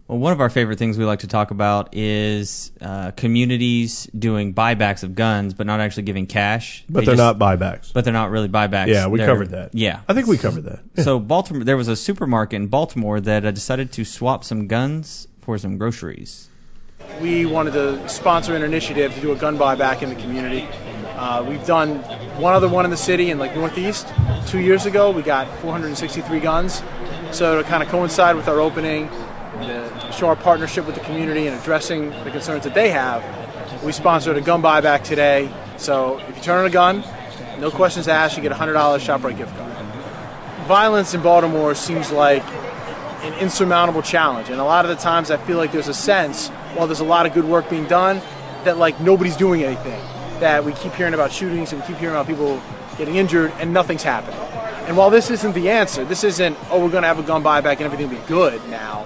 Well, 0.10 0.18
one 0.18 0.34
of 0.34 0.42
our 0.42 0.50
favorite 0.50 0.80
things 0.80 0.98
we 0.98 1.06
like 1.06 1.20
to 1.20 1.28
talk 1.28 1.52
about 1.52 1.90
is 1.94 2.72
uh, 2.82 3.12
communities 3.12 4.06
doing 4.18 4.56
buybacks 4.56 5.04
of 5.04 5.14
guns, 5.14 5.54
but 5.54 5.68
not 5.68 5.80
actually 5.82 6.02
giving 6.02 6.26
cash. 6.26 6.84
But 6.90 7.02
They 7.02 7.06
they're 7.06 7.16
just- 7.16 7.40
not 7.40 7.60
buybacks. 7.60 7.94
But 7.94 8.06
they're 8.06 8.14
not 8.14 8.32
really 8.32 8.50
buybacks. 8.50 8.88
yeah, 8.88 9.06
we 9.06 9.20
They're- 9.20 9.28
covered 9.28 9.50
that. 9.52 9.76
Yeah, 9.76 10.00
I 10.08 10.16
think 10.16 10.26
we 10.26 10.40
covered 10.40 10.64
that. 10.64 10.80
So 11.04 11.20
Baltimore, 11.20 11.64
there 11.64 11.78
was 11.78 11.88
a 11.88 11.96
supermarket 11.96 12.56
in 12.58 12.68
Baltimore 12.68 13.22
that 13.22 13.46
uh, 13.46 13.52
decided 13.52 13.92
to 13.94 14.04
swap 14.04 14.44
some 14.44 14.66
guns 14.66 15.28
for 15.42 15.60
some 15.60 15.78
groceries. 15.78 16.50
we 17.22 17.46
wanted 17.46 17.74
to 17.74 18.10
sponsor 18.10 18.56
an 18.56 18.64
initiative 18.64 19.14
to 19.14 19.22
do 19.22 19.32
a 19.32 19.36
gun 19.36 19.60
buyback 19.60 20.02
in 20.02 20.10
the 20.10 20.16
community. 20.16 20.68
Uh, 21.18 21.46
we've 21.48 21.66
done 21.68 22.00
one 22.42 22.54
other 22.56 22.68
one 22.68 22.84
in 22.84 22.90
the 22.90 22.98
city 22.98 23.30
in 23.30 23.38
like 23.38 23.56
Northeast. 23.56 24.08
Two 24.48 24.60
years 24.60 24.88
ago, 24.88 25.12
we 25.12 25.22
got 25.22 25.48
463 25.60 26.40
guns. 26.40 26.82
So 27.32 27.62
to 27.62 27.64
kind 27.70 27.84
of 27.84 27.90
coincide 27.90 28.36
with 28.36 28.48
our 28.48 28.60
opening, 28.60 29.08
to 29.68 30.12
show 30.12 30.28
our 30.28 30.36
partnership 30.36 30.86
with 30.86 30.96
the 30.96 31.02
community 31.02 31.48
and 31.48 31.60
addressing 31.60 32.10
the 32.24 32.32
concerns 32.32 32.64
that 32.64 32.74
they 32.74 32.90
have, 32.90 33.24
we 33.84 33.92
sponsored 33.92 34.38
a 34.38 34.42
gun 34.42 34.62
buyback 34.62 35.04
today. 35.04 35.52
So 35.78 36.20
if 36.20 36.36
you 36.36 36.42
turn 36.42 36.60
in 36.62 36.66
a 36.66 36.74
gun, 36.74 37.04
no 37.60 37.72
questions 37.72 38.08
asked, 38.08 38.38
you 38.38 38.44
get 38.44 38.52
a 38.52 38.56
$100 38.56 38.74
ShopRite 38.74 39.38
gift 39.38 39.56
card. 39.56 39.72
violence 40.68 41.14
in 41.14 41.22
Baltimore 41.22 41.76
seems 41.76 42.12
like 42.12 42.44
an 43.24 43.34
insurmountable 43.40 44.02
challenge, 44.02 44.50
and 44.50 44.60
a 44.62 44.64
lot 44.64 44.86
of 44.86 44.90
the 44.90 45.02
times 45.02 45.32
I 45.32 45.38
feel 45.38 45.58
like 45.58 45.72
there's 45.72 45.88
a 45.88 45.94
sense, 45.94 46.50
while 46.76 46.88
there's 46.88 47.02
a 47.02 47.06
lot 47.06 47.26
of 47.26 47.34
good 47.34 47.46
work 47.46 47.70
being 47.70 47.86
done, 47.86 48.22
that 48.64 48.78
like 48.78 49.00
nobody's 49.02 49.36
doing 49.36 49.64
anything. 49.64 50.02
That 50.40 50.64
we 50.64 50.74
keep 50.74 50.94
hearing 50.94 51.14
about 51.14 51.32
shootings 51.32 51.74
and 51.74 51.82
we 51.82 51.88
keep 51.88 51.98
hearing 51.98 52.16
about 52.16 52.28
people 52.28 52.62
getting 52.98 53.16
injured, 53.16 53.52
and 53.60 53.74
nothing's 53.74 54.04
happening. 54.04 54.40
And 54.88 54.98
while 54.98 55.10
this 55.10 55.30
isn't 55.30 55.54
the 55.54 55.70
answer, 55.70 56.04
this 56.06 56.24
isn't 56.24 56.58
oh 56.72 56.84
we're 56.84 56.90
going 56.90 57.04
to 57.04 57.08
have 57.08 57.20
a 57.20 57.24
gun 57.24 57.44
buyback 57.44 57.74
and 57.74 57.82
everything 57.82 58.10
will 58.10 58.18
be 58.18 58.28
good 58.28 58.68
now. 58.70 59.06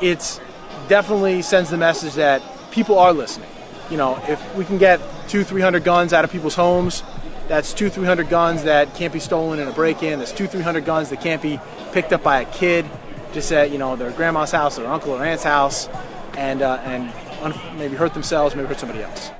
It's 0.00 0.40
definitely 0.88 1.42
sends 1.42 1.70
the 1.70 1.76
message 1.76 2.14
that 2.14 2.42
people 2.70 2.98
are 2.98 3.12
listening. 3.12 3.50
You 3.90 3.96
know, 3.96 4.22
if 4.28 4.54
we 4.54 4.64
can 4.64 4.78
get 4.78 5.00
two, 5.28 5.44
three 5.44 5.60
hundred 5.60 5.84
guns 5.84 6.12
out 6.12 6.24
of 6.24 6.30
people's 6.30 6.54
homes, 6.54 7.02
that's 7.48 7.74
two, 7.74 7.90
three 7.90 8.06
hundred 8.06 8.28
guns 8.28 8.64
that 8.64 8.94
can't 8.94 9.12
be 9.12 9.20
stolen 9.20 9.58
in 9.58 9.68
a 9.68 9.72
break-in. 9.72 10.18
That's 10.18 10.32
two, 10.32 10.46
three 10.46 10.62
hundred 10.62 10.84
guns 10.84 11.10
that 11.10 11.20
can't 11.20 11.42
be 11.42 11.58
picked 11.92 12.12
up 12.12 12.22
by 12.22 12.40
a 12.40 12.44
kid, 12.52 12.86
just 13.32 13.50
at 13.52 13.70
you 13.70 13.78
know 13.78 13.96
their 13.96 14.12
grandma's 14.12 14.52
house, 14.52 14.78
or 14.78 14.86
uncle 14.86 15.12
or 15.12 15.24
aunt's 15.24 15.42
house, 15.42 15.88
and 16.36 16.62
uh, 16.62 16.80
and 16.84 17.12
un- 17.42 17.78
maybe 17.78 17.96
hurt 17.96 18.14
themselves, 18.14 18.54
maybe 18.54 18.68
hurt 18.68 18.78
somebody 18.78 19.02
else. 19.02 19.30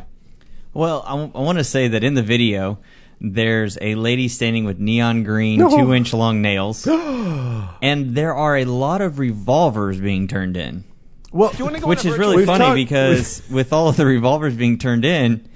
Well, 0.73 1.03
I, 1.07 1.15
want 1.15 1.59
to 1.59 1.65
say 1.65 1.89
that 1.89 2.05
in 2.05 2.15
the 2.15 2.23
video, 2.23 2.79
there's 3.21 3.77
a 3.81 3.95
lady 3.97 4.29
standing 4.29 4.65
with 4.65 4.79
neon 4.79 5.23
green, 5.25 5.59
two 5.59 5.93
inch 5.93 6.13
long 6.15 6.41
nails, 6.43 6.87
and 7.83 8.15
there 8.15 8.35
are 8.35 8.57
a 8.57 8.65
lot 8.65 9.01
of 9.01 9.19
revolvers 9.19 10.01
being 10.01 10.27
turned 10.29 10.57
in. 10.57 10.85
Well, 11.33 11.51
Which 11.51 12.05
is 12.05 12.19
really 12.19 12.45
funny 12.45 12.65
talked- 12.65 12.75
because 12.77 13.43
with 13.51 13.73
all 13.73 13.89
of 13.89 13.97
the 13.97 14.05
revolvers 14.07 14.55
being 14.57 14.79
turned 14.79 15.05
in, 15.05 15.49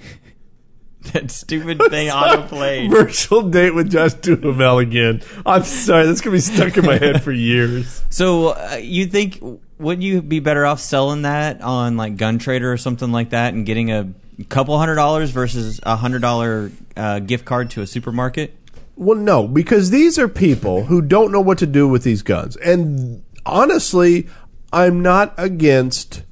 that 1.13 1.29
stupid 1.31 1.81
thing 1.89 2.09
auto 2.09 2.47
played. 2.47 2.89
virtual 2.89 3.49
date 3.49 3.71
with 3.75 3.91
Josh 3.91 4.13
Duhamel 4.13 4.79
again. 4.79 5.21
I'm 5.45 5.63
sorry, 5.63 6.05
that's 6.05 6.21
gonna 6.21 6.35
be 6.35 6.39
stuck 6.39 6.77
in 6.77 6.85
my 6.85 6.97
head 6.97 7.23
for 7.23 7.31
years. 7.31 8.01
So 8.15 8.49
uh, 8.49 8.79
you 8.81 9.07
think 9.07 9.39
wouldn't 9.77 10.01
you 10.03 10.21
be 10.21 10.39
better 10.39 10.65
off 10.65 10.79
selling 10.79 11.23
that 11.23 11.61
on 11.61 11.97
like 11.97 12.15
Gun 12.15 12.39
Trader 12.39 12.71
or 12.71 12.77
something 12.77 13.11
like 13.11 13.31
that 13.31 13.53
and 13.53 13.65
getting 13.65 13.91
a 13.91 14.13
couple 14.43 14.77
hundred 14.77 14.95
dollars 14.95 15.31
versus 15.31 15.79
a 15.83 15.95
hundred 15.95 16.21
dollar 16.21 16.71
uh, 16.97 17.19
gift 17.19 17.45
card 17.45 17.69
to 17.71 17.81
a 17.81 17.87
supermarket? 17.87 18.57
Well, 18.97 19.17
no, 19.17 19.47
because 19.47 19.89
these 19.89 20.17
are 20.17 20.27
people 20.27 20.85
who 20.85 21.01
don't 21.01 21.31
know 21.31 21.41
what 21.41 21.57
to 21.59 21.65
do 21.65 21.87
with 21.87 22.03
these 22.03 22.21
guns. 22.21 22.55
And 22.57 23.23
honestly, 23.45 24.27
I'm 24.71 25.01
not 25.01 25.33
against 25.37 26.23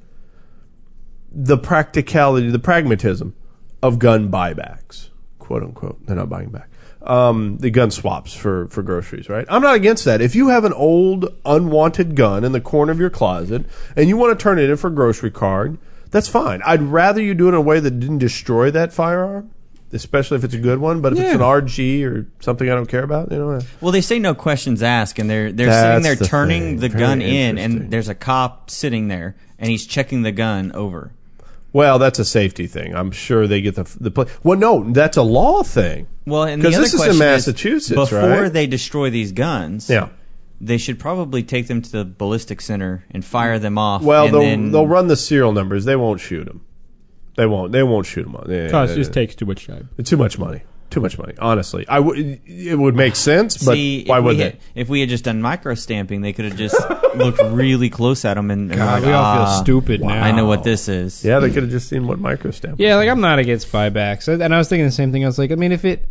the 1.31 1.57
practicality, 1.57 2.49
the 2.49 2.59
pragmatism 2.59 3.35
of 3.81 3.99
gun 3.99 4.31
buybacks, 4.31 5.09
quote 5.39 5.63
unquote. 5.63 6.05
They're 6.05 6.15
not 6.15 6.29
buying 6.29 6.49
back. 6.49 6.69
Um, 7.01 7.57
the 7.57 7.69
gun 7.69 7.91
swaps 7.91 8.33
for, 8.33 8.67
for 8.69 8.81
groceries, 8.81 9.27
right? 9.27 9.45
I'm 9.49 9.61
not 9.61 9.75
against 9.75 10.05
that. 10.05 10.21
If 10.21 10.35
you 10.35 10.47
have 10.49 10.63
an 10.63 10.71
old, 10.71 11.35
unwanted 11.45 12.15
gun 12.15 12.45
in 12.45 12.53
the 12.53 12.61
corner 12.61 12.93
of 12.93 12.99
your 12.99 13.09
closet 13.09 13.65
and 13.97 14.07
you 14.07 14.15
want 14.15 14.37
to 14.37 14.41
turn 14.41 14.57
it 14.57 14.69
in 14.69 14.77
for 14.77 14.87
a 14.87 14.91
grocery 14.91 15.31
card, 15.31 15.77
that's 16.13 16.29
fine. 16.29 16.61
I'd 16.65 16.81
rather 16.81 17.21
you 17.21 17.33
do 17.33 17.47
it 17.47 17.49
in 17.49 17.55
a 17.55 17.61
way 17.61 17.81
that 17.81 17.99
didn't 17.99 18.19
destroy 18.19 18.71
that 18.71 18.93
firearm, 18.93 19.49
especially 19.91 20.37
if 20.37 20.45
it's 20.45 20.53
a 20.53 20.59
good 20.59 20.79
one. 20.79 21.01
But 21.01 21.11
if 21.13 21.19
it's 21.19 21.33
an 21.33 21.39
RG 21.41 22.05
or 22.05 22.27
something 22.39 22.69
I 22.69 22.75
don't 22.75 22.87
care 22.87 23.03
about, 23.03 23.31
you 23.31 23.37
know, 23.39 23.51
eh. 23.51 23.61
Well, 23.81 23.91
they 23.91 23.99
say 24.01 24.19
no 24.19 24.33
questions 24.33 24.81
asked, 24.81 25.19
and 25.19 25.29
they're 25.29 25.51
they're 25.51 25.67
That's 25.67 25.87
sitting 25.89 26.03
there 26.03 26.15
the 26.15 26.25
turning 26.25 26.61
thing. 26.61 26.77
the 26.79 26.89
Very 26.89 26.99
gun 27.01 27.21
in, 27.21 27.57
and 27.57 27.91
there's 27.91 28.07
a 28.07 28.15
cop 28.15 28.69
sitting 28.69 29.09
there, 29.09 29.35
and 29.59 29.69
he's 29.69 29.85
checking 29.85 30.21
the 30.21 30.31
gun 30.31 30.71
over. 30.71 31.11
Well, 31.73 31.97
that's 31.97 32.19
a 32.19 32.25
safety 32.25 32.67
thing. 32.67 32.95
I'm 32.95 33.09
sure 33.11 33.47
they 33.47 33.59
get 33.59 33.73
the 33.75 33.83
the 33.99 34.11
play. 34.11 34.25
Well, 34.43 34.57
no, 34.59 34.83
that's 34.91 35.17
a 35.17 35.23
law 35.23 35.63
thing. 35.63 36.05
Well, 36.25 36.43
and 36.43 36.61
the 36.61 36.67
'Cause 36.67 36.75
other 36.75 36.83
this 36.83 36.93
is 36.93 37.05
in 37.07 37.17
Massachusetts, 37.17 37.95
before 37.99 38.19
right? 38.43 38.53
they 38.53 38.67
destroy 38.67 39.09
these 39.09 39.31
guns, 39.31 39.89
Yeah. 39.89 40.09
They 40.65 40.77
should 40.77 40.99
probably 40.99 41.43
take 41.43 41.67
them 41.67 41.81
to 41.81 41.91
the 41.91 42.05
ballistic 42.05 42.61
center 42.61 43.03
and 43.11 43.23
fire 43.25 43.59
them 43.59 43.77
off. 43.77 44.01
Well, 44.01 44.25
and 44.25 44.33
they'll 44.33 44.41
then, 44.41 44.71
they'll 44.71 44.87
run 44.87 45.07
the 45.07 45.15
serial 45.15 45.51
numbers. 45.51 45.85
They 45.85 45.95
won't 45.95 46.21
shoot 46.21 46.45
them. 46.45 46.65
They 47.35 47.45
won't. 47.45 47.71
They 47.71 47.83
won't 47.83 48.05
shoot 48.05 48.23
them. 48.23 48.35
Yeah, 48.47 48.69
Cause 48.69 48.89
yeah, 48.89 48.93
it 48.93 48.97
just 48.97 49.09
yeah. 49.09 49.13
takes 49.13 49.35
too 49.35 49.45
much 49.45 49.67
time. 49.67 49.89
Too 50.03 50.17
much 50.17 50.37
money. 50.37 50.61
Too 50.91 51.01
much 51.01 51.17
money. 51.17 51.33
Honestly, 51.39 51.87
I 51.87 51.99
would. 51.99 52.17
It 52.45 52.77
would 52.77 52.95
make 52.95 53.15
sense, 53.15 53.57
but 53.65 53.73
See, 53.73 54.03
why 54.05 54.19
if 54.19 54.23
would 54.23 54.29
we 54.29 54.37
they? 54.37 54.43
had, 54.43 54.57
if 54.75 54.89
we 54.89 54.99
had 54.99 55.09
just 55.09 55.23
done 55.23 55.41
micro 55.41 55.73
stamping, 55.73 56.21
they 56.21 56.33
could 56.33 56.45
have 56.45 56.55
just 56.55 56.75
looked 57.15 57.41
really 57.45 57.89
close 57.89 58.23
at 58.25 58.35
them 58.35 58.51
and, 58.51 58.69
and 58.69 58.77
God, 58.79 59.01
like, 59.01 59.07
we 59.07 59.11
all 59.11 59.35
feel 59.35 59.43
"Ah, 59.45 59.61
stupid 59.63 60.01
now. 60.01 60.09
I 60.23 60.31
know 60.31 60.45
what 60.45 60.63
this 60.63 60.87
is. 60.87 61.25
Yeah, 61.25 61.39
they 61.39 61.49
could 61.49 61.63
have 61.63 61.71
just 61.71 61.89
seen 61.89 62.05
what 62.05 62.19
microstamp. 62.19 62.75
Yeah, 62.77 62.97
like 62.97 63.09
I'm 63.09 63.21
not 63.21 63.39
against 63.39 63.71
buybacks, 63.71 64.27
and 64.27 64.53
I 64.53 64.57
was 64.59 64.69
thinking 64.69 64.85
the 64.85 64.91
same 64.91 65.11
thing. 65.11 65.23
I 65.23 65.27
was 65.27 65.39
like, 65.39 65.51
I 65.51 65.55
mean, 65.55 65.71
if 65.71 65.83
it, 65.83 66.07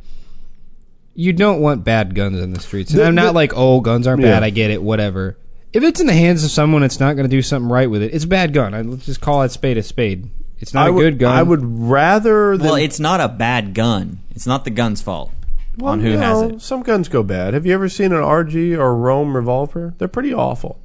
you 1.14 1.33
don't 1.33 1.61
want 1.61 1.85
bad 1.85 2.14
guns 2.14 2.40
in 2.40 2.52
the 2.52 2.61
streets. 2.61 2.90
And 2.92 3.00
The- 3.00 3.07
I'm 3.07 3.14
not 3.14 3.26
the- 3.26 3.33
like, 3.33 3.52
oh, 3.54 3.81
guns 3.81 4.07
aren't 4.07 4.23
Yeah. 4.23 4.33
bad. 4.33 4.42
I 4.42 4.50
get 4.50 4.71
it, 4.71 4.83
whatever. 4.83 5.37
If 5.73 5.83
it's 5.83 6.00
in 6.00 6.07
the 6.07 6.12
hands 6.14 6.45
of 6.45 6.50
someone 6.50 6.83
that's 6.83 7.00
not 7.00 7.14
going 7.16 7.28
to 7.28 7.35
do 7.35 7.40
something 7.42 7.71
right 7.71 7.90
with 7.90 8.02
it, 8.02 8.12
it's 8.14 8.25
a 8.25 8.28
bad 8.28 8.52
gun. 8.52 8.75
I, 8.75 8.83
let's 8.83 9.07
just 9.07 9.21
call 9.23 9.42
it 9.42 9.50
spade 9.52 9.78
a 9.78 9.83
spade. 9.83 10.28
It's 10.61 10.75
not 10.75 10.87
I 10.87 10.88
a 10.90 10.92
would, 10.92 11.00
good 11.02 11.19
gun. 11.19 11.35
I 11.37 11.42
would 11.42 11.61
rather. 11.64 12.57
Than, 12.57 12.66
Well, 12.66 12.75
it's 12.76 13.00
not 13.00 13.21
a 13.21 13.28
bad 13.28 13.75
gun. 13.75 14.19
It's 14.35 14.47
not 14.47 14.64
the 14.64 14.71
gun's 14.71 15.00
fault 15.00 15.33
well, 15.78 15.92
on 15.92 16.00
who 16.00 16.11
you 16.11 16.19
has 16.19 16.40
know, 16.42 16.49
it. 16.50 16.62
Some 16.62 16.83
guns 16.83 17.09
go 17.09 17.23
bad. 17.23 17.54
Have 17.54 17.64
you 17.66 17.73
ever 17.75 17.88
seen 17.88 18.12
an 18.12 18.23
RG 18.23 18.76
or 18.78 18.92
a 18.92 18.95
Rohm 18.95 19.35
revolver? 19.35 19.95
They're 19.99 20.09
pretty 20.09 20.33
awful. 20.35 20.78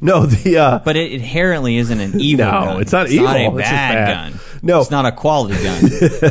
No, 0.00 0.24
the 0.24 0.56
uh, 0.56 0.78
But 0.78 0.96
it 0.96 1.12
inherently 1.12 1.76
isn't 1.76 2.00
an 2.00 2.18
evil 2.20 2.46
No, 2.46 2.50
gun. 2.52 2.80
it's 2.80 2.92
not 2.92 3.10
Not 3.10 3.10
evil. 3.10 3.26
a 3.36 3.46
It's 3.58 3.68
just 3.68 3.70
bad, 3.72 3.94
bad. 4.06 4.30
gun. 4.32 4.40
No. 4.62 4.80
it's 4.80 4.90
not 4.90 5.04
a 5.06 5.12
quality 5.12 5.62
gun. 5.62 5.80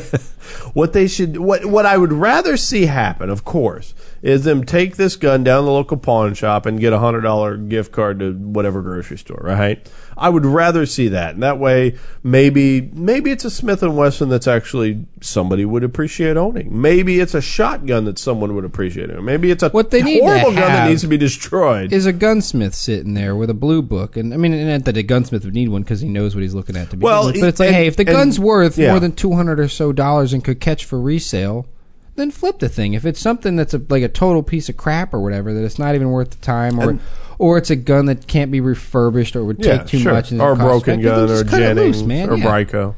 What 0.73 0.93
they 0.93 1.07
should, 1.07 1.37
what 1.37 1.65
what 1.65 1.85
I 1.85 1.97
would 1.97 2.13
rather 2.13 2.57
see 2.57 2.85
happen, 2.85 3.29
of 3.29 3.43
course, 3.45 3.93
is 4.21 4.43
them 4.43 4.63
take 4.63 4.95
this 4.97 5.15
gun 5.15 5.43
down 5.43 5.61
to 5.61 5.65
the 5.65 5.71
local 5.71 5.97
pawn 5.97 6.33
shop 6.33 6.65
and 6.65 6.79
get 6.79 6.93
a 6.93 6.99
hundred 6.99 7.21
dollar 7.21 7.57
gift 7.57 7.91
card 7.91 8.19
to 8.19 8.33
whatever 8.33 8.81
grocery 8.81 9.17
store, 9.17 9.41
right? 9.43 9.89
I 10.17 10.27
would 10.29 10.45
rather 10.45 10.85
see 10.85 11.07
that, 11.09 11.35
and 11.35 11.43
that 11.43 11.59
way, 11.59 11.97
maybe 12.23 12.81
maybe 12.93 13.31
it's 13.31 13.45
a 13.45 13.49
Smith 13.51 13.81
and 13.83 13.95
Wesson 13.95 14.27
that's 14.29 14.47
actually 14.47 15.05
somebody 15.21 15.63
would 15.65 15.83
appreciate 15.83 16.35
owning. 16.37 16.81
Maybe 16.81 17.19
it's 17.21 17.33
a 17.33 17.41
shotgun 17.41 18.03
that 18.05 18.19
someone 18.19 18.53
would 18.55 18.65
appreciate 18.65 19.09
owning. 19.09 19.23
Maybe 19.25 19.49
it's 19.51 19.63
a 19.63 19.69
What 19.69 19.91
they 19.91 20.01
need 20.03 20.21
horrible 20.21 20.51
gun 20.51 20.55
that 20.61 20.89
needs 20.89 21.01
to 21.01 21.07
be 21.07 21.17
destroyed. 21.17 21.93
is 21.93 22.05
a 22.05 22.11
gunsmith 22.13 22.75
sitting 22.75 23.13
there 23.13 23.35
with 23.35 23.49
a 23.49 23.53
blue 23.53 23.81
book, 23.81 24.17
and 24.17 24.33
I 24.33 24.37
mean, 24.37 24.67
not 24.67 24.83
that 24.85 24.97
a 24.97 25.03
gunsmith 25.03 25.45
would 25.45 25.53
need 25.53 25.69
one 25.69 25.83
because 25.83 26.01
he 26.01 26.09
knows 26.09 26.35
what 26.35 26.41
he's 26.41 26.53
looking 26.53 26.75
at 26.75 26.89
to 26.89 26.97
begin 26.97 27.05
Well, 27.05 27.27
with. 27.27 27.39
But 27.39 27.47
it's 27.47 27.59
like, 27.61 27.67
and- 27.67 27.75
hey, 27.77 27.87
if 27.87 27.95
the 27.95 28.01
and- 28.03 28.09
gun's 28.11 28.39
worth 28.39 28.77
yeah. 28.77 28.91
more 28.91 28.99
than 28.99 29.13
two 29.13 29.33
hundred 29.33 29.59
or 29.61 29.69
so 29.69 29.93
dollars 29.93 30.33
and 30.39 30.45
could 30.45 30.59
catch 30.59 30.85
for 30.85 30.99
resale, 30.99 31.67
then 32.15 32.31
flip 32.31 32.59
the 32.59 32.69
thing. 32.69 32.93
If 32.93 33.05
it's 33.05 33.19
something 33.19 33.55
that's 33.55 33.73
a, 33.73 33.81
like 33.89 34.03
a 34.03 34.07
total 34.09 34.41
piece 34.43 34.67
of 34.69 34.77
crap 34.77 35.13
or 35.13 35.19
whatever, 35.19 35.53
that 35.53 35.63
it's 35.63 35.79
not 35.79 35.95
even 35.95 36.09
worth 36.09 36.31
the 36.31 36.37
time, 36.37 36.79
or 36.79 36.89
And- 36.91 36.99
or 37.37 37.57
it's 37.57 37.69
a 37.69 37.75
gun 37.77 38.05
that 38.07 38.27
can't 38.27 38.51
be 38.51 38.59
refurbished 38.59 39.33
or 39.35 39.45
would 39.45 39.57
take 39.61 39.65
yeah, 39.81 39.83
too 39.85 39.99
sure. 39.99 40.11
much, 40.13 40.31
and 40.31 40.41
or 40.41 40.51
a 40.51 40.55
broken 40.57 41.01
gun, 41.01 41.23
or 41.23 41.27
just 41.27 41.47
cut 41.47 41.61
it 41.61 41.75
Jennings, 41.75 41.97
loose, 41.99 42.07
man. 42.07 42.29
or 42.29 42.35
yeah. 42.35 42.45
Bryco. 42.45 42.95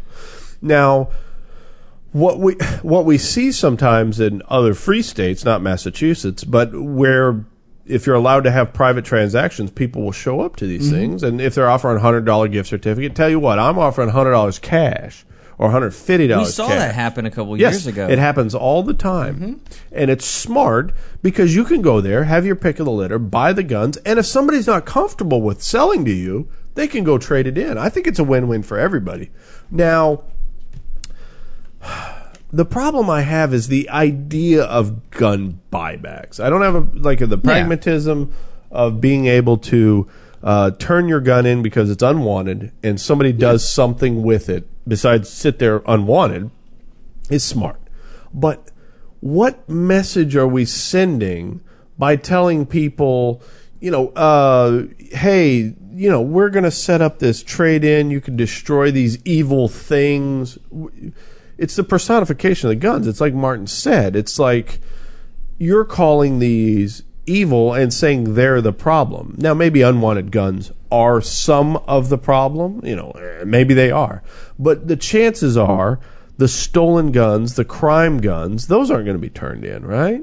Now, 0.63 1.10
what 2.12 2.39
we 2.39 2.53
what 2.81 3.05
we 3.05 3.17
see 3.17 3.51
sometimes 3.51 4.19
in 4.19 4.41
other 4.48 4.74
free 4.74 5.01
states, 5.03 5.45
not 5.45 5.62
Massachusetts, 5.62 6.43
but 6.43 6.71
where 6.74 7.45
if 7.86 8.05
you're 8.07 8.15
allowed 8.15 8.43
to 8.45 8.51
have 8.51 8.74
private 8.74 9.05
transactions, 9.05 9.69
people 9.71 10.01
will 10.03 10.12
show 10.12 10.41
up 10.41 10.55
to 10.57 10.65
these 10.67 10.88
Mm-hmm. 10.88 10.95
things, 10.95 11.24
and 11.24 11.39
if 11.39 11.53
they're 11.55 11.69
offering 11.69 11.98
a 11.98 12.00
hundred 12.01 12.25
dollar 12.25 12.48
gift 12.48 12.69
certificate, 12.69 13.15
tell 13.15 13.29
you 13.29 13.39
what, 13.39 13.60
I'm 13.60 13.77
offering 13.77 14.10
hundred 14.10 14.31
dollars 14.31 14.57
cash 14.60 15.24
or 15.58 15.70
$150 15.70 16.17
we 16.20 16.27
dollars. 16.27 16.53
saw 16.53 16.67
cash. 16.67 16.77
that 16.79 16.96
happen 16.96 17.25
a 17.25 17.31
couple 17.31 17.58
Yes, 17.60 17.74
years 17.74 17.88
ago. 17.88 18.08
It 18.08 18.17
happens 18.20 18.55
all 18.55 18.84
the 18.84 18.93
time. 18.93 19.36
Mm-hmm. 19.36 19.53
And 19.91 20.10
it's 20.12 20.25
smart 20.25 20.93
because 21.22 21.55
you 21.55 21.63
can 21.63 21.81
go 21.81 22.01
there, 22.01 22.24
have 22.24 22.46
your 22.46 22.55
pick 22.55 22.79
of 22.79 22.86
the 22.86 22.91
litter, 22.91 23.20
buy 23.20 23.53
the 23.53 23.63
guns, 23.63 23.98
and 23.98 24.17
if 24.20 24.25
somebody's 24.25 24.67
not 24.67 24.86
comfortable 24.86 25.41
with 25.41 25.62
selling 25.62 26.03
to 26.05 26.12
you, 26.12 26.48
they 26.75 26.88
can 26.88 27.03
go 27.03 27.17
trade 27.17 27.48
it 27.48 27.58
in. 27.58 27.77
I 27.77 27.89
think 27.89 28.08
it's 28.08 28.20
a 28.20 28.24
win 28.24 28.48
win 28.48 28.63
for 28.63 28.77
everybody. 28.79 29.29
Now, 29.70 30.24
the 32.51 32.65
problem 32.65 33.10
I 33.10 33.22
have 33.22 33.53
is 33.53 33.67
the 33.67 33.89
idea 33.89 34.63
of 34.63 35.10
gun 35.12 35.60
buybacks. 35.72 36.39
I 36.39 36.50
don't 36.50 36.62
have 36.62 36.75
a, 36.75 37.00
like 37.00 37.20
the 37.20 37.38
pragmatism 37.38 38.34
of 38.72 39.01
being 39.01 39.27
able 39.27 39.58
to 39.58 40.08
uh, 40.43 40.72
turn 40.72 41.08
your 41.08 41.20
gun 41.20 41.46
in 41.46 41.62
because 41.62 41.89
it's 41.89 42.01
unwanted 42.01 42.72
and 42.81 43.00
somebody 43.00 43.31
does 43.31 43.70
something 43.70 44.24
with 44.24 44.50
it 44.50 44.67
besides 44.88 45.29
sit 45.29 45.59
there 45.59 45.81
unwanted 45.85 46.51
is 47.29 47.43
smart. 47.43 47.79
But 48.33 48.69
what 49.19 49.67
message 49.69 50.35
are 50.35 50.47
we 50.47 50.65
sending 50.65 51.61
by 51.97 52.15
telling 52.15 52.65
people, 52.65 53.41
you 53.79 53.91
know, 53.91 54.09
uh, 54.09 54.85
hey, 55.11 55.75
you 55.93 56.09
know, 56.09 56.21
we're 56.21 56.50
going 56.50 56.63
to 56.63 56.71
set 56.71 57.01
up 57.01 57.19
this 57.19 57.43
trade 57.43 57.83
in. 57.83 58.11
You 58.11 58.21
can 58.21 58.35
destroy 58.35 58.91
these 58.91 59.23
evil 59.25 59.67
things. 59.67 60.57
It's 61.57 61.75
the 61.75 61.83
personification 61.83 62.69
of 62.69 62.71
the 62.71 62.81
guns. 62.81 63.07
It's 63.07 63.21
like 63.21 63.33
Martin 63.33 63.67
said. 63.67 64.15
It's 64.15 64.39
like 64.39 64.79
you're 65.57 65.85
calling 65.85 66.39
these 66.39 67.03
evil 67.25 67.73
and 67.73 67.93
saying 67.93 68.33
they're 68.35 68.61
the 68.61 68.73
problem. 68.73 69.35
Now, 69.37 69.53
maybe 69.53 69.81
unwanted 69.81 70.31
guns 70.31 70.71
are 70.91 71.21
some 71.21 71.77
of 71.87 72.09
the 72.09 72.17
problem. 72.17 72.81
You 72.83 72.95
know, 72.95 73.11
eh, 73.11 73.43
maybe 73.45 73.73
they 73.73 73.91
are. 73.91 74.23
But 74.59 74.87
the 74.87 74.95
chances 74.95 75.55
are 75.57 75.99
the 76.37 76.47
stolen 76.47 77.11
guns, 77.11 77.55
the 77.55 77.65
crime 77.65 78.19
guns, 78.19 78.67
those 78.67 78.89
aren't 78.89 79.05
going 79.05 79.17
to 79.17 79.21
be 79.21 79.29
turned 79.29 79.63
in, 79.63 79.85
right? 79.85 80.21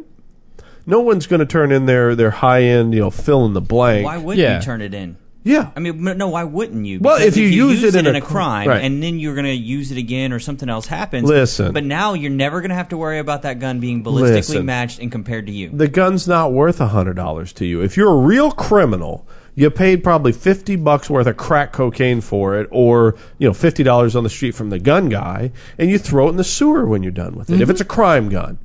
No 0.86 1.00
one's 1.00 1.26
going 1.26 1.40
to 1.40 1.46
turn 1.46 1.70
in 1.70 1.86
their 1.86 2.14
their 2.14 2.30
high 2.30 2.62
end, 2.62 2.94
you 2.94 3.00
know, 3.00 3.10
fill 3.10 3.44
in 3.46 3.52
the 3.52 3.60
blank. 3.60 4.04
Why 4.04 4.16
wouldn't 4.16 4.38
Yeah. 4.42 4.56
you 4.56 4.62
turn 4.62 4.80
it 4.80 4.94
in? 4.94 5.16
Yeah. 5.48 5.70
I 5.74 5.80
mean, 5.80 6.02
no. 6.02 6.28
Why 6.28 6.44
wouldn't 6.44 6.84
you? 6.84 7.00
Well, 7.00 7.18
Because 7.18 7.36
if 7.36 7.42
you 7.42 7.48
use 7.48 7.82
use 7.82 7.94
it 7.94 7.98
in 7.98 8.06
in 8.06 8.16
a 8.16 8.20
crime, 8.20 8.68
right. 8.68 8.84
and 8.84 9.02
then 9.02 9.18
you're 9.18 9.34
going 9.34 9.46
to 9.46 9.54
use 9.54 9.90
it 9.90 9.96
again, 9.96 10.32
or 10.32 10.38
something 10.38 10.68
else 10.68 10.86
happens. 10.86 11.26
Listen. 11.28 11.72
but 11.72 11.84
now 11.84 12.12
you're 12.12 12.30
never 12.30 12.60
going 12.60 12.68
to 12.68 12.74
have 12.74 12.90
to 12.90 12.98
worry 12.98 13.18
about 13.18 13.42
that 13.42 13.58
gun 13.58 13.80
being 13.80 14.04
ballistically 14.04 14.34
Listen. 14.34 14.66
matched 14.66 14.98
and 14.98 15.10
compared 15.10 15.46
to 15.46 15.52
you. 15.52 15.70
the 15.70 15.88
gun's 15.88 16.28
not 16.28 16.52
worth 16.52 16.80
a 16.80 16.88
hundred 16.88 17.14
dollars 17.14 17.52
to 17.54 17.64
you. 17.64 17.80
If 17.80 17.96
you're 17.96 18.12
a 18.12 18.18
real 18.18 18.50
criminal, 18.50 19.26
you 19.54 19.70
paid 19.70 20.04
probably 20.04 20.32
fifty 20.32 20.76
bucks 20.76 21.08
worth 21.08 21.26
of 21.26 21.38
crack 21.38 21.72
cocaine 21.72 22.20
for 22.20 22.60
it, 22.60 22.68
or 22.70 23.16
you 23.38 23.48
know 23.48 23.54
fifty 23.54 23.82
dollars 23.82 24.14
on 24.14 24.24
the 24.24 24.30
street 24.30 24.54
from 24.54 24.68
the 24.68 24.78
gun 24.78 25.08
guy, 25.08 25.50
and 25.78 25.90
you 25.90 25.98
throw 25.98 26.26
it 26.26 26.30
in 26.30 26.36
the 26.36 26.44
sewer 26.44 26.86
when 26.86 27.02
you're 27.02 27.10
done 27.10 27.34
with 27.36 27.48
it. 27.48 27.54
If 27.54 27.60
mm-hmm. 27.60 27.70
it's 27.70 27.80
a 27.80 27.86
crime 27.86 28.28
gun. 28.28 28.58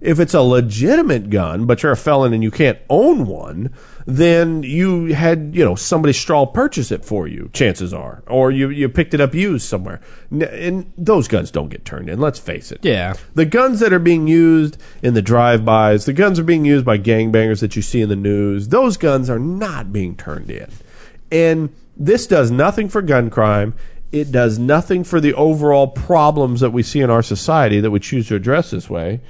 If 0.00 0.18
it's 0.18 0.32
a 0.32 0.40
legitimate 0.40 1.28
gun, 1.28 1.66
but 1.66 1.82
you're 1.82 1.92
a 1.92 1.96
felon 1.96 2.32
and 2.32 2.42
you 2.42 2.50
can't 2.50 2.78
own 2.88 3.26
one, 3.26 3.74
then 4.06 4.62
you 4.62 5.12
had, 5.12 5.50
you 5.54 5.62
know, 5.62 5.74
somebody 5.74 6.14
straw 6.14 6.46
purchase 6.46 6.90
it 6.90 7.04
for 7.04 7.28
you, 7.28 7.50
chances 7.52 7.92
are. 7.92 8.22
Or 8.26 8.50
you, 8.50 8.70
you 8.70 8.88
picked 8.88 9.12
it 9.12 9.20
up 9.20 9.34
used 9.34 9.66
somewhere. 9.66 10.00
And 10.30 10.90
those 10.96 11.28
guns 11.28 11.50
don't 11.50 11.68
get 11.68 11.84
turned 11.84 12.08
in, 12.08 12.18
let's 12.18 12.38
face 12.38 12.72
it. 12.72 12.80
Yeah. 12.82 13.14
The 13.34 13.44
guns 13.44 13.80
that 13.80 13.92
are 13.92 13.98
being 13.98 14.26
used 14.26 14.78
in 15.02 15.12
the 15.12 15.20
drive-bys, 15.20 16.06
the 16.06 16.14
guns 16.14 16.38
are 16.38 16.44
being 16.44 16.64
used 16.64 16.86
by 16.86 16.96
gangbangers 16.96 17.60
that 17.60 17.76
you 17.76 17.82
see 17.82 18.00
in 18.00 18.08
the 18.08 18.16
news. 18.16 18.68
Those 18.68 18.96
guns 18.96 19.28
are 19.28 19.38
not 19.38 19.92
being 19.92 20.16
turned 20.16 20.50
in. 20.50 20.70
And 21.30 21.74
this 21.94 22.26
does 22.26 22.50
nothing 22.50 22.88
for 22.88 23.02
gun 23.02 23.28
crime. 23.28 23.74
It 24.12 24.32
does 24.32 24.58
nothing 24.58 25.04
for 25.04 25.20
the 25.20 25.34
overall 25.34 25.88
problems 25.88 26.60
that 26.60 26.70
we 26.70 26.82
see 26.82 27.00
in 27.00 27.10
our 27.10 27.22
society 27.22 27.80
that 27.80 27.90
we 27.90 28.00
choose 28.00 28.28
to 28.28 28.34
address 28.34 28.70
this 28.70 28.88
way. 28.88 29.20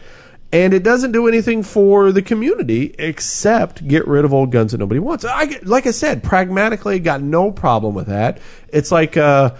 And 0.52 0.74
it 0.74 0.82
doesn't 0.82 1.12
do 1.12 1.28
anything 1.28 1.62
for 1.62 2.10
the 2.10 2.22
community 2.22 2.92
except 2.98 3.86
get 3.86 4.06
rid 4.08 4.24
of 4.24 4.34
old 4.34 4.50
guns 4.50 4.72
that 4.72 4.78
nobody 4.78 4.98
wants. 4.98 5.24
I 5.24 5.58
like 5.62 5.86
I 5.86 5.92
said, 5.92 6.24
pragmatically, 6.24 6.98
got 6.98 7.22
no 7.22 7.52
problem 7.52 7.94
with 7.94 8.08
that. 8.08 8.38
It's 8.68 8.90
like 8.90 9.16
uh, 9.16 9.52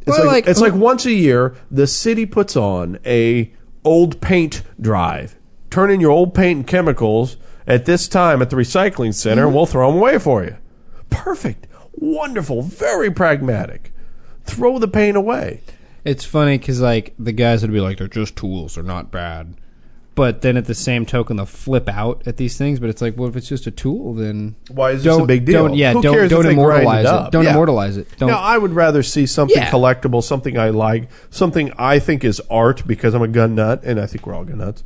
it's 0.00 0.08
Well, 0.18 0.26
like, 0.26 0.32
like- 0.44 0.46
it's 0.48 0.60
like 0.60 0.74
once 0.74 1.06
a 1.06 1.12
year 1.12 1.54
the 1.70 1.86
city 1.86 2.26
puts 2.26 2.56
on 2.56 2.98
a 3.06 3.52
old 3.84 4.20
paint 4.20 4.62
drive. 4.80 5.36
Turn 5.70 5.90
in 5.90 6.00
your 6.00 6.10
old 6.10 6.34
paint 6.34 6.56
and 6.58 6.66
chemicals 6.66 7.36
at 7.66 7.84
this 7.84 8.08
time 8.08 8.42
at 8.42 8.50
the 8.50 8.56
recycling 8.56 9.14
center, 9.14 9.42
Mm-hmm. 9.42 9.46
and 9.48 9.54
we'll 9.54 9.66
throw 9.66 9.88
them 9.90 9.98
away 10.00 10.18
for 10.18 10.42
you. 10.44 10.56
Perfect, 11.10 11.66
wonderful, 11.92 12.60
very 12.62 13.10
pragmatic. 13.10 13.92
Throw 14.44 14.78
the 14.80 14.88
paint 14.88 15.16
away. 15.16 15.60
It's 16.04 16.24
funny 16.24 16.58
because 16.58 16.80
like 16.80 17.14
the 17.20 17.32
guys 17.32 17.62
would 17.62 17.72
be 17.72 17.80
like, 17.80 17.98
they're 17.98 18.08
just 18.08 18.36
tools, 18.36 18.74
they're 18.74 18.84
not 18.84 19.10
bad. 19.12 19.54
But 20.16 20.42
then 20.42 20.56
at 20.56 20.66
the 20.66 20.74
same 20.76 21.06
token, 21.06 21.36
they'll 21.38 21.46
flip 21.46 21.88
out 21.88 22.22
at 22.26 22.36
these 22.36 22.56
things. 22.56 22.78
But 22.78 22.88
it's 22.88 23.02
like, 23.02 23.16
well, 23.16 23.28
if 23.28 23.34
it's 23.34 23.48
just 23.48 23.66
a 23.66 23.72
tool, 23.72 24.14
then 24.14 24.54
Why 24.70 24.92
is 24.92 25.02
this 25.02 25.16
a 25.16 25.24
big 25.24 25.44
deal? 25.44 25.66
Don't, 25.66 25.74
yeah, 25.76 25.92
Who 25.92 26.02
don't 26.02 26.28
don't 26.28 26.46
immortalize 26.46 27.04
it? 27.04 27.30
Don't 27.32 27.42
Yeah. 27.44 27.50
immortalize 27.50 27.96
it. 27.96 28.06
Don't. 28.18 28.28
Now, 28.30 28.38
I 28.38 28.56
would 28.56 28.72
rather 28.74 29.02
see 29.02 29.26
something 29.26 29.56
Yeah. 29.56 29.70
collectible, 29.70 30.22
something 30.22 30.56
I 30.56 30.70
like, 30.70 31.08
something 31.30 31.72
I 31.78 31.98
think 31.98 32.22
is 32.24 32.40
art 32.48 32.86
because 32.86 33.12
I'm 33.14 33.22
a 33.22 33.28
gun 33.28 33.56
nut, 33.56 33.82
and 33.84 33.98
I 33.98 34.06
think 34.06 34.24
we're 34.26 34.34
all 34.34 34.44
gun 34.44 34.58
nuts. 34.58 34.84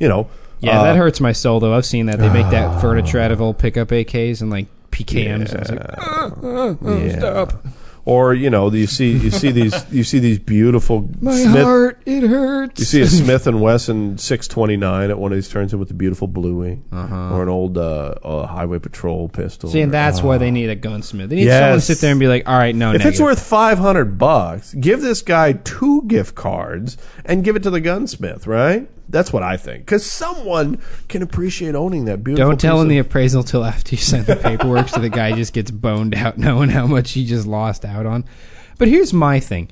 You 0.00 0.08
know, 0.08 0.26
yeah, 0.58 0.80
uh, 0.80 0.84
that 0.84 0.96
hurts 0.96 1.20
my 1.20 1.30
soul 1.32 1.60
though. 1.60 1.72
I've 1.72 1.86
seen 1.86 2.06
that 2.06 2.18
they 2.18 2.28
make 2.28 2.50
that 2.50 2.74
furniture 2.80 3.20
out 3.20 3.30
of 3.30 3.40
old 3.40 3.58
pickup 3.58 3.88
AKs 3.88 4.40
and 4.40 4.50
like 4.50 4.66
PKMs. 4.90 5.52
And 5.52 5.60
it's 5.60 5.70
like, 5.70 5.80
"Ah, 5.96 6.32
ah, 6.42 6.76
ah, 6.84 6.96
Yeah. 7.04 7.18
stop. 7.18 7.66
Or 8.06 8.34
you 8.34 8.50
know, 8.50 8.70
you 8.72 8.86
see 8.86 9.10
you 9.10 9.32
see 9.32 9.50
these 9.50 9.74
you 9.92 10.04
see 10.04 10.20
these 10.20 10.38
beautiful 10.38 11.10
My 11.20 11.36
Smith. 11.42 11.64
heart, 11.64 12.00
it 12.06 12.22
hurts. 12.22 12.78
You 12.78 12.86
see 12.86 13.00
a 13.00 13.06
Smith 13.08 13.48
and 13.48 13.60
Wesson 13.60 14.16
629 14.16 15.10
at 15.10 15.18
one 15.18 15.32
of 15.32 15.36
these 15.36 15.48
turns 15.48 15.72
in 15.72 15.80
with 15.80 15.88
the 15.88 15.94
beautiful 15.94 16.28
bluey, 16.28 16.78
Uh-huh. 16.92 17.34
or 17.34 17.42
an 17.42 17.48
old 17.48 17.76
uh, 17.76 18.14
uh, 18.22 18.46
highway 18.46 18.78
patrol 18.78 19.28
pistol. 19.28 19.68
See, 19.70 19.80
and 19.80 19.90
or- 19.90 19.92
that's 19.92 20.22
why 20.22 20.36
oh. 20.36 20.38
they 20.38 20.52
need 20.52 20.70
a 20.70 20.76
gunsmith. 20.76 21.30
They 21.30 21.36
need 21.36 21.48
someone 21.48 21.78
to 21.78 21.80
sit 21.80 21.98
there 21.98 22.12
and 22.12 22.20
be 22.20 22.28
like, 22.28 22.48
all 22.48 22.56
right, 22.56 22.76
no, 22.76 22.92
no. 22.92 22.96
If 22.96 23.04
it's 23.06 23.20
worth 23.20 23.42
500 23.42 24.16
bucks, 24.18 24.72
give 24.74 25.00
this 25.00 25.20
guy 25.20 25.54
two 25.54 26.02
gift 26.06 26.36
cards 26.36 26.96
and 27.24 27.42
give 27.42 27.56
it 27.56 27.64
to 27.64 27.70
the 27.70 27.80
gunsmith, 27.80 28.46
right? 28.46 28.88
That's 29.08 29.32
what 29.32 29.42
I 29.42 29.56
think. 29.56 29.84
Because 29.84 30.04
someone 30.04 30.80
can 31.08 31.22
appreciate 31.22 31.74
owning 31.74 32.06
that 32.06 32.24
beautiful. 32.24 32.50
Don't 32.50 32.60
tell 32.60 32.80
him 32.80 32.88
the 32.88 32.98
appraisal 32.98 33.44
till 33.44 33.64
after 33.64 33.94
you 33.94 34.00
send 34.00 34.26
the 34.26 34.36
paperwork, 34.36 34.88
so 34.88 35.00
the 35.00 35.08
guy 35.08 35.32
just 35.32 35.52
gets 35.52 35.70
boned 35.70 36.14
out 36.14 36.38
knowing 36.38 36.70
how 36.70 36.86
much 36.86 37.12
he 37.12 37.24
just 37.24 37.46
lost 37.46 37.84
out 37.84 38.06
on. 38.06 38.24
But 38.78 38.88
here's 38.88 39.12
my 39.12 39.38
thing: 39.38 39.68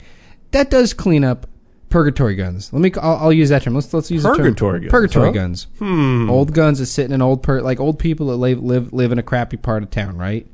that 0.52 0.70
does 0.70 0.94
clean 0.94 1.24
up 1.24 1.46
purgatory 1.90 2.34
guns. 2.34 2.72
Let 2.72 2.80
me. 2.80 2.92
I'll, 3.00 3.16
I'll 3.16 3.32
use 3.32 3.48
that 3.50 3.62
term. 3.62 3.74
Let's 3.74 3.92
let's 3.92 4.10
use 4.10 4.22
Purgatory 4.22 4.80
the 4.80 4.86
guns, 4.86 4.90
term. 4.90 4.90
Purgatory 4.90 5.26
huh? 5.28 5.32
guns. 5.32 5.66
Hmm. 5.78 6.30
Old 6.30 6.52
guns 6.52 6.78
that 6.78 6.86
sit 6.86 7.06
in 7.06 7.12
an 7.12 7.22
old 7.22 7.42
per 7.42 7.60
like 7.60 7.80
old 7.80 7.98
people 7.98 8.28
that 8.28 8.36
live 8.36 8.62
live 8.62 8.92
live 8.92 9.12
in 9.12 9.18
a 9.18 9.22
crappy 9.22 9.56
part 9.56 9.82
of 9.82 9.90
town, 9.90 10.16
right? 10.16 10.46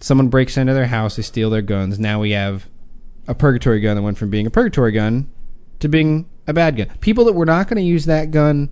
Someone 0.00 0.28
breaks 0.28 0.56
into 0.56 0.74
their 0.74 0.86
house, 0.86 1.16
they 1.16 1.22
steal 1.22 1.50
their 1.50 1.62
guns. 1.62 1.98
Now 1.98 2.20
we 2.20 2.32
have 2.32 2.68
a 3.26 3.34
purgatory 3.34 3.80
gun 3.80 3.96
that 3.96 4.02
went 4.02 4.18
from 4.18 4.28
being 4.28 4.46
a 4.46 4.50
purgatory 4.50 4.92
gun 4.92 5.30
to 5.80 5.88
being 5.88 6.28
a 6.46 6.52
bad 6.52 6.76
gun. 6.76 6.88
People 7.00 7.24
that 7.26 7.32
were 7.32 7.46
not 7.46 7.68
going 7.68 7.76
to 7.76 7.82
use 7.88 8.04
that 8.06 8.30
gun 8.30 8.70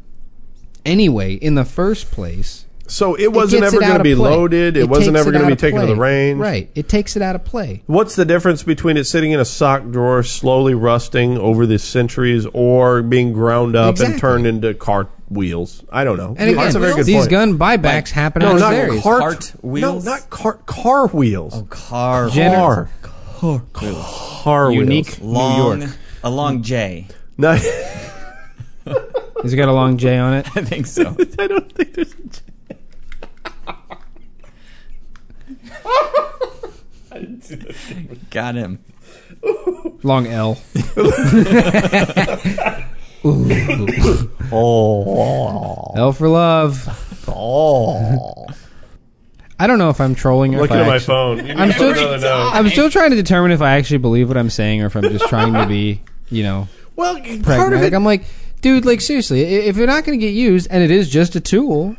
anyway 0.84 1.34
in 1.34 1.54
the 1.54 1.64
first 1.64 2.10
place. 2.10 2.66
So 2.88 3.14
it 3.14 3.32
wasn't 3.32 3.62
gets 3.62 3.72
ever 3.74 3.80
going 3.80 3.96
to 3.98 4.02
be 4.04 4.14
play. 4.14 4.30
loaded. 4.30 4.76
It, 4.76 4.86
wasn't 4.88 5.16
ever 5.16 5.30
going 5.30 5.42
to 5.42 5.46
be 5.46 5.52
of 5.54 5.58
taken 5.58 5.80
to 5.80 5.86
the 5.86 5.96
range. 5.96 6.38
Right. 6.38 6.68
It 6.74 6.90
takes 6.90 7.16
it 7.16 7.22
out 7.22 7.34
of 7.34 7.44
play. 7.44 7.82
What's 7.86 8.16
the 8.16 8.26
difference 8.26 8.62
between 8.64 8.98
it 8.98 9.04
sitting 9.04 9.30
in 9.30 9.40
a 9.40 9.46
sock 9.46 9.88
drawer, 9.90 10.22
slowly 10.22 10.74
rusting 10.74 11.38
over 11.38 11.64
the 11.64 11.78
centuries, 11.78 12.44
or 12.52 13.00
being 13.02 13.32
ground 13.32 13.76
up 13.76 13.98
and 14.00 14.18
turned 14.18 14.46
into 14.46 14.74
cart 14.74 15.08
wheels? 15.30 15.82
I 15.90 16.04
don't 16.04 16.18
know. 16.18 16.34
And 16.36 16.50
again, 16.50 16.56
That's 16.56 16.74
a 16.74 16.80
very 16.80 16.94
good 16.94 17.06
these 17.06 17.20
point. 17.20 17.30
gun 17.30 17.58
buybacks 17.58 18.10
happen 18.10 18.40
no, 18.42 18.52
out 18.54 18.58
not 18.58 18.70
varies. 18.72 19.02
cart, 19.02 19.20
Cart 19.22 19.52
wheels? 19.62 20.04
No, 20.04 20.12
not 20.12 20.28
cart. 20.28 20.66
Car 20.66 21.06
wheels. 21.08 21.54
Oh, 21.56 21.62
car 21.70 22.28
Gen- 22.28 22.54
car. 22.54 22.90
Car 23.72 24.68
wheels. 24.70 24.74
Unique 24.80 25.18
long, 25.22 25.78
New 25.78 25.86
York. 25.86 25.96
a 26.24 26.30
long 26.30 26.62
J. 26.62 27.06
No, 27.38 27.52
Has 27.52 29.52
it 29.52 29.56
got 29.56 29.68
a 29.68 29.72
long 29.72 29.96
J 29.96 30.18
on 30.18 30.34
it? 30.34 30.46
I 30.56 30.62
think 30.62 30.86
so. 30.86 31.16
I 31.38 31.46
don't 31.46 31.72
think 31.72 31.94
there's. 31.94 32.14
A 37.10 37.20
J 37.20 38.08
Got 38.30 38.54
him. 38.54 38.78
Long 40.02 40.26
L. 40.26 40.58
Oh, 44.54 45.92
L 45.96 46.12
for 46.12 46.28
love. 46.28 47.24
oh. 47.28 48.46
I 49.58 49.66
don't 49.68 49.78
know 49.78 49.90
if 49.90 50.00
I'm 50.00 50.14
trolling 50.16 50.54
or 50.56 50.62
Looking 50.62 50.76
if 50.78 50.82
I 50.82 50.84
at 50.84 50.88
my 50.88 50.94
actually- 50.96 51.06
phone. 51.06 51.46
You 51.46 51.54
I'm 51.54 51.68
to 51.68 51.74
still, 51.74 51.92
put 51.92 51.98
another 52.02 52.18
note. 52.18 52.50
I'm 52.52 52.68
still 52.68 52.90
trying 52.90 53.10
to 53.10 53.16
determine 53.16 53.52
if 53.52 53.62
I 53.62 53.76
actually 53.76 53.98
believe 53.98 54.26
what 54.28 54.36
I'm 54.36 54.50
saying 54.50 54.82
or 54.82 54.86
if 54.86 54.96
I'm 54.96 55.04
just 55.04 55.26
trying 55.28 55.52
to 55.54 55.66
be, 55.66 56.02
you 56.30 56.42
know, 56.42 56.66
Well, 56.96 57.20
part 57.42 57.72
of 57.72 57.82
it. 57.82 57.92
I'm 57.94 58.04
like, 58.04 58.24
dude, 58.60 58.84
like 58.84 59.00
seriously, 59.00 59.42
if 59.42 59.76
you're 59.76 59.86
not 59.86 60.04
going 60.04 60.18
to 60.18 60.24
get 60.24 60.34
used 60.34 60.68
and 60.70 60.82
it 60.82 60.90
is 60.90 61.08
just 61.08 61.34
a 61.36 61.40
tool, 61.40 61.96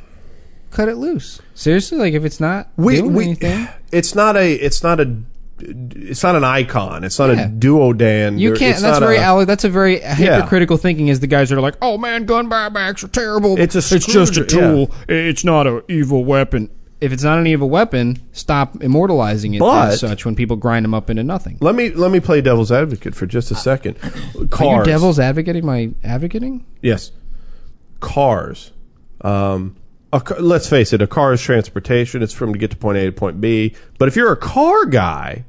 cut 0.72 0.90
it 0.90 0.96
loose. 0.96 1.42
Seriously, 1.54 1.98
like 1.98 2.14
if 2.14 2.26
it's 2.26 2.40
not 2.40 2.70
we, 2.78 2.98
doing 2.98 3.14
we, 3.14 3.24
anything, 3.26 3.68
it's 3.92 4.16
not 4.16 4.36
a. 4.38 4.54
It's 4.54 4.84
not 4.84 5.00
a. 5.00 5.16
It's 5.60 6.24
not 6.24 6.36
an 6.36 6.44
icon. 6.44 7.04
It's 7.06 7.18
not 7.20 7.30
Yeah. 7.30 7.46
a 7.46 7.50
duodan. 7.50 8.38
you 8.38 8.54
can't. 8.54 8.82
That's 8.82 9.00
very 9.00 9.18
a- 9.18 9.46
that's 9.46 9.64
a 9.64 9.70
very 9.70 10.00
hypocritical 10.00 10.78
thinking. 10.78 11.08
Is 11.08 11.20
the 11.22 11.28
guys 11.28 11.50
that 11.50 11.58
are 11.58 11.62
like, 11.62 11.76
oh 11.82 11.98
man, 11.98 12.26
gun 12.26 12.50
buybacks 12.50 13.04
are 13.04 13.08
terrible. 13.08 13.58
It's 13.58 13.76
a 13.76 13.96
it's 13.96 14.06
just 14.06 14.36
a 14.38 14.46
tool. 14.46 14.92
It's 15.08 15.44
not 15.44 15.68
an 15.68 15.84
evil 15.88 16.26
weapon. 16.26 16.70
If 17.04 17.12
it's 17.12 17.24
not 17.24 17.38
an 17.38 17.48
evil 17.48 17.70
weapon, 17.70 18.18
stop 18.32 18.82
immortalizing 18.82 19.56
it 19.56 19.60
But- 19.60 19.90
as 19.92 20.00
such 20.00 20.24
when 20.24 20.36
people 20.36 20.56
grind 20.56 20.86
them 20.86 20.94
up 20.94 21.10
into 21.10 21.22
nothing. 21.22 21.58
Let 21.60 21.76
me 21.76 21.90
let 21.90 22.12
me 22.12 22.22
play 22.22 22.40
devil's 22.40 22.72
advocate 22.72 23.14
for 23.14 23.26
just 23.26 23.52
a 23.52 23.56
second. 23.56 23.96
Cars. 24.50 24.62
Are 24.62 24.78
you 24.80 24.84
devil's 24.86 25.20
advocating 25.20 25.66
my 25.66 25.90
advocating? 26.02 26.64
Yes. 26.82 27.12
Cars. 28.00 28.72
Um, 29.20 29.76
a, 30.14 30.22
ca- 30.22 30.38
let's 30.40 30.70
face 30.70 30.94
it, 30.94 31.02
a 31.02 31.08
car 31.08 31.34
is 31.34 31.42
transportation. 31.42 32.24
It's 32.24 32.32
from 32.32 32.54
to 32.54 32.60
get 32.60 32.72
to 32.72 32.78
point 32.78 32.98
A 32.98 33.06
to 33.08 33.12
point 33.12 33.42
B. 33.42 33.76
But 34.00 34.08
if 34.08 34.16
you're 34.16 34.32
a 34.32 34.38
car 34.38 34.86
guy, 34.86 35.44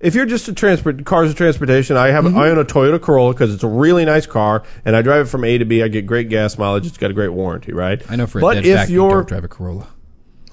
if 0.00 0.16
you're 0.16 0.26
just 0.26 0.48
a 0.48 0.52
transport, 0.52 1.04
cars 1.04 1.30
of 1.30 1.36
transportation, 1.36 1.96
I 1.96 2.08
have 2.08 2.26
I 2.36 2.48
own 2.48 2.58
a 2.58 2.64
Toyota 2.64 3.00
Corolla 3.00 3.32
because 3.32 3.54
it's 3.54 3.62
a 3.62 3.68
really 3.68 4.04
nice 4.04 4.26
car, 4.26 4.64
and 4.84 4.96
I 4.96 5.02
drive 5.02 5.26
it 5.26 5.28
from 5.28 5.44
A 5.44 5.56
to 5.56 5.64
B. 5.64 5.84
I 5.84 5.88
get 5.88 6.04
great 6.06 6.28
gas 6.28 6.58
mileage. 6.58 6.86
It's 6.86 6.98
got 6.98 7.12
a 7.12 7.14
great 7.14 7.32
warranty, 7.32 7.72
right? 7.72 8.02
I 8.10 8.16
know 8.16 8.26
for 8.26 8.38
a 8.38 8.42
but 8.42 8.54
dead 8.54 8.66
if 8.66 8.76
fact 8.76 8.90
you 8.90 9.02
you're 9.02 9.10
don't 9.10 9.28
drive 9.28 9.44
a 9.44 9.48
Corolla. 9.48 9.86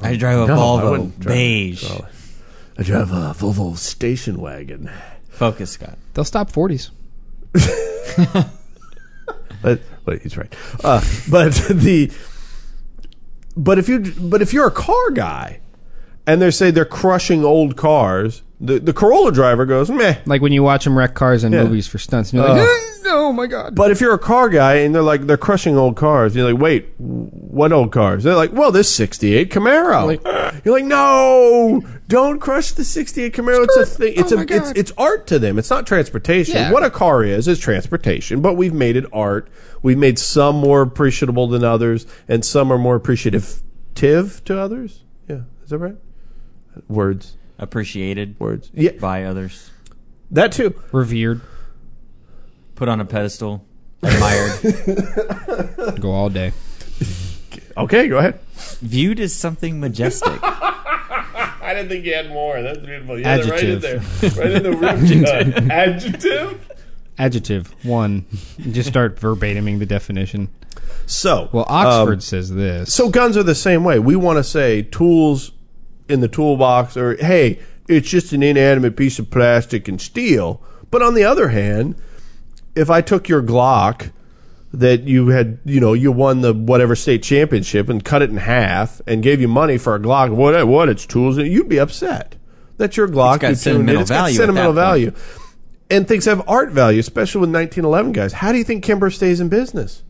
I 0.02 0.16
drive 0.16 0.40
a 0.40 0.48
No, 0.48 0.56
Volvo 0.58 0.92
wouldn't 0.92 1.20
drive 1.20 1.36
a 1.36 1.38
beige. 1.38 1.92
I 2.78 2.84
drive 2.84 3.12
a 3.12 3.34
Volvo 3.34 3.76
station 3.78 4.40
wagon. 4.40 4.90
Focus, 5.30 5.72
Scott. 5.72 5.98
They'll 6.14 6.26
stop 6.26 6.52
forties. 6.52 6.92
But, 9.62 9.82
but 10.06 10.22
he's 10.22 10.38
right. 10.38 10.54
Uh, 10.84 11.02
but 11.30 11.50
the 11.70 12.12
but 13.56 13.80
if 13.80 13.90
you 13.90 14.00
but 14.20 14.42
if 14.44 14.54
you're 14.54 14.68
a 14.68 14.72
car 14.72 15.12
guy, 15.12 15.62
and 16.28 16.40
they 16.42 16.52
say 16.52 16.70
they're 16.70 16.86
crushing 16.86 17.44
old 17.44 17.76
cars, 17.76 18.44
the 18.62 18.80
the 18.80 18.94
Corolla 18.94 19.32
driver 19.32 19.66
goes 19.66 19.90
meh. 19.90 20.20
Like 20.28 20.42
when 20.44 20.52
you 20.54 20.62
watch 20.62 20.84
them 20.84 20.96
wreck 20.98 21.16
cars 21.16 21.44
in 21.44 21.54
Yeah. 21.54 21.64
movies 21.64 21.88
for 21.88 21.98
stunts, 21.98 22.32
and 22.34 22.40
you're 22.42 22.50
like, 22.50 22.62
Uh. 22.62 22.97
Oh 23.10 23.34
my 23.34 23.48
god. 23.48 23.76
But 23.76 23.92
if 23.92 24.02
you're 24.02 24.14
a 24.14 24.20
car 24.20 24.50
guy 24.50 24.76
and 24.76 24.94
they're 24.94 25.02
like 25.02 25.22
they're 25.28 25.38
crushing 25.38 25.78
old 25.78 25.96
cars, 25.96 26.36
you're 26.36 26.52
like, 26.52 26.62
wait, 26.62 26.94
what 26.98 27.72
old 27.72 27.92
cars? 27.92 28.24
They're 28.24 28.36
like, 28.36 28.52
well, 28.54 28.72
this 28.72 28.94
'68 28.94 29.50
Camaro. 29.52 30.62
You're 30.64 30.74
like, 30.76 30.86
no, 30.86 31.84
don't 32.08 32.40
crush 32.40 32.72
the 32.72 32.84
'68 32.84 33.34
Camaro. 33.34 33.64
It's 33.64 33.78
a 33.78 33.86
thing. 33.86 34.14
It's 34.16 34.32
Oh 34.32 34.40
a 34.40 34.42
it's 34.42 34.72
it's 34.72 34.92
art 34.98 35.28
to 35.28 35.40
them. 35.40 35.58
It's 35.58 35.70
not 35.70 35.88
transportation. 35.88 36.56
Yeah. 36.56 36.72
What 36.72 36.84
a 36.84 36.90
car 36.90 37.24
is 37.24 37.48
is 37.48 37.60
transportation, 37.60 38.42
but 38.42 38.54
we've 38.56 38.74
made 38.74 38.96
it 38.96 39.06
art. 39.12 39.50
We've 39.82 39.98
made 39.98 40.20
some 40.20 40.56
more 40.56 40.82
appreciable 40.82 41.48
than 41.48 41.64
others, 41.64 42.06
and 42.28 42.44
some 42.44 42.72
are 42.72 42.78
more 42.78 42.96
appreciative 42.96 43.62
to 43.96 44.60
others. 44.60 45.04
Yeah, 45.28 45.42
is 45.64 45.70
that 45.70 45.80
right? 45.80 45.96
Words, 46.88 47.38
Appreciated 47.60 48.40
words. 48.40 48.70
Yeah, 48.74 48.92
by 49.00 49.24
others. 49.24 49.72
that 50.30 50.52
too. 50.52 50.80
Revered. 50.92 51.42
Put 52.78 52.88
on 52.88 53.02
a 53.02 53.06
pedestal. 53.06 53.66
Admired. 54.04 56.00
Go 56.00 56.12
all 56.12 56.30
day. 56.30 56.54
Okay, 57.76 58.08
go 58.08 58.18
ahead. 58.18 58.40
Viewed 58.82 59.20
as 59.20 59.34
something 59.34 59.80
majestic. 59.80 60.40
I 60.44 61.74
didn't 61.74 61.90
think 61.90 62.06
you 62.06 62.14
had 62.14 62.30
more. 62.30 62.62
That's 62.62 62.78
beautiful. 62.80 63.20
Yeah, 63.20 63.38
right 63.38 63.64
in 63.64 63.80
there. 63.80 64.00
Right 64.22 64.52
in 64.52 64.64
the 64.64 64.72
room. 64.72 64.84
Adjective. 65.72 66.72
Adjective. 67.18 67.76
One. 67.84 68.26
Just 68.72 68.90
start 68.90 69.20
verbatiming 69.20 69.80
the 69.80 69.86
definition. 69.86 70.50
So, 71.08 71.50
Well, 71.52 71.66
Oxford 71.68 72.14
um, 72.14 72.22
says 72.22 72.54
this. 72.54 72.94
so 72.94 73.10
guns 73.10 73.38
are 73.38 73.44
the 73.44 73.56
same 73.56 73.84
way. 73.84 73.98
We 74.00 74.16
want 74.16 74.38
to 74.38 74.44
say 74.44 74.84
tools 74.84 75.52
in 76.10 76.22
the 76.22 76.28
toolbox, 76.28 76.96
or 76.96 77.16
hey, 77.18 77.60
it's 77.90 78.10
just 78.10 78.34
an 78.34 78.44
inanimate 78.44 78.96
piece 78.96 79.18
of 79.20 79.30
plastic 79.32 79.88
and 79.88 80.00
steel. 80.02 80.62
But 80.90 81.02
on 81.02 81.16
the 81.16 81.24
other 81.24 81.50
hand, 81.50 81.96
if 82.78 82.90
I 82.90 83.02
took 83.02 83.28
your 83.28 83.42
Glock 83.42 84.12
that 84.74 85.04
you 85.04 85.30
had, 85.30 85.60
you 85.66 85.80
know, 85.80 85.94
you 85.94 86.12
won 86.12 86.42
the 86.42 86.54
whatever 86.54 86.96
state 86.96 87.24
championship 87.24 87.90
and 87.90 88.04
cut 88.04 88.22
it 88.22 88.30
in 88.30 88.38
half 88.38 89.02
and 89.08 89.24
gave 89.24 89.42
you 89.42 89.48
money 89.48 89.78
for 89.78 89.96
a 89.96 90.00
Glock, 90.00 90.34
what, 90.34 90.68
what 90.68 90.90
it's 90.90 91.06
tools, 91.06 91.38
you'd 91.38 91.70
be 91.70 91.80
upset. 91.80 92.36
That's 92.78 92.96
your 92.96 93.08
Glock. 93.08 93.36
It's 93.36 93.42
got 93.42 93.48
you 93.48 93.56
tuned 93.56 93.60
sentimental 93.60 94.00
it. 94.00 94.02
It's 94.02 94.10
got 94.10 94.16
value 94.16 94.34
at 94.34 94.38
sentimental 94.38 94.74
value. 94.74 95.12
point. 95.12 95.24
And 95.90 96.08
things 96.08 96.26
have 96.26 96.48
art 96.50 96.72
value, 96.72 97.00
especially 97.00 97.42
with 97.42 97.50
1911 97.54 98.12
guys. 98.12 98.34
How 98.34 98.52
do 98.52 98.58
you 98.58 98.64
think 98.64 98.84
Kimber 98.84 99.10
stays 99.10 99.40
in 99.40 99.48
business? 99.50 100.04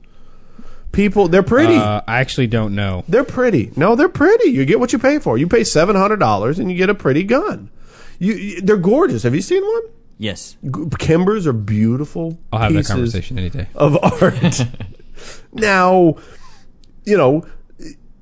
People, 0.91 1.27
they're 1.27 1.43
pretty. 1.43 1.75
Uh, 1.75 2.01
I 2.07 2.19
actually 2.19 2.47
don't 2.47 2.73
know. 2.73 3.03
They're 3.07 3.23
pretty. 3.23 3.71
No, 3.75 3.95
they're 3.95 4.09
pretty. 4.09 4.49
You 4.49 4.65
get 4.65 4.79
what 4.79 4.91
you 4.91 4.99
pay 4.99 5.19
for. 5.19 5.37
You 5.37 5.47
pay 5.47 5.63
seven 5.63 5.95
hundred 5.95 6.17
dollars 6.17 6.57
and 6.57 6.71
you 6.71 6.77
get 6.77 6.89
a 6.89 6.95
pretty 6.95 7.23
gun. 7.23 7.69
You, 8.17 8.33
you, 8.33 8.61
they're 8.61 8.77
gorgeous. 8.77 9.23
Have 9.23 9.35
you 9.35 9.41
seen 9.41 9.63
one? 9.63 9.83
Yes. 10.17 10.57
G- 10.63 10.69
Kimbers 10.97 11.45
are 11.47 11.53
beautiful. 11.53 12.39
I'll 12.51 12.59
have 12.59 12.73
that 12.73 12.79
pieces 12.79 12.91
conversation 12.91 13.37
any 13.39 13.49
day. 13.49 13.67
of 13.75 13.97
art. 14.21 14.65
now, 15.53 16.15
you 17.05 17.17
know, 17.17 17.45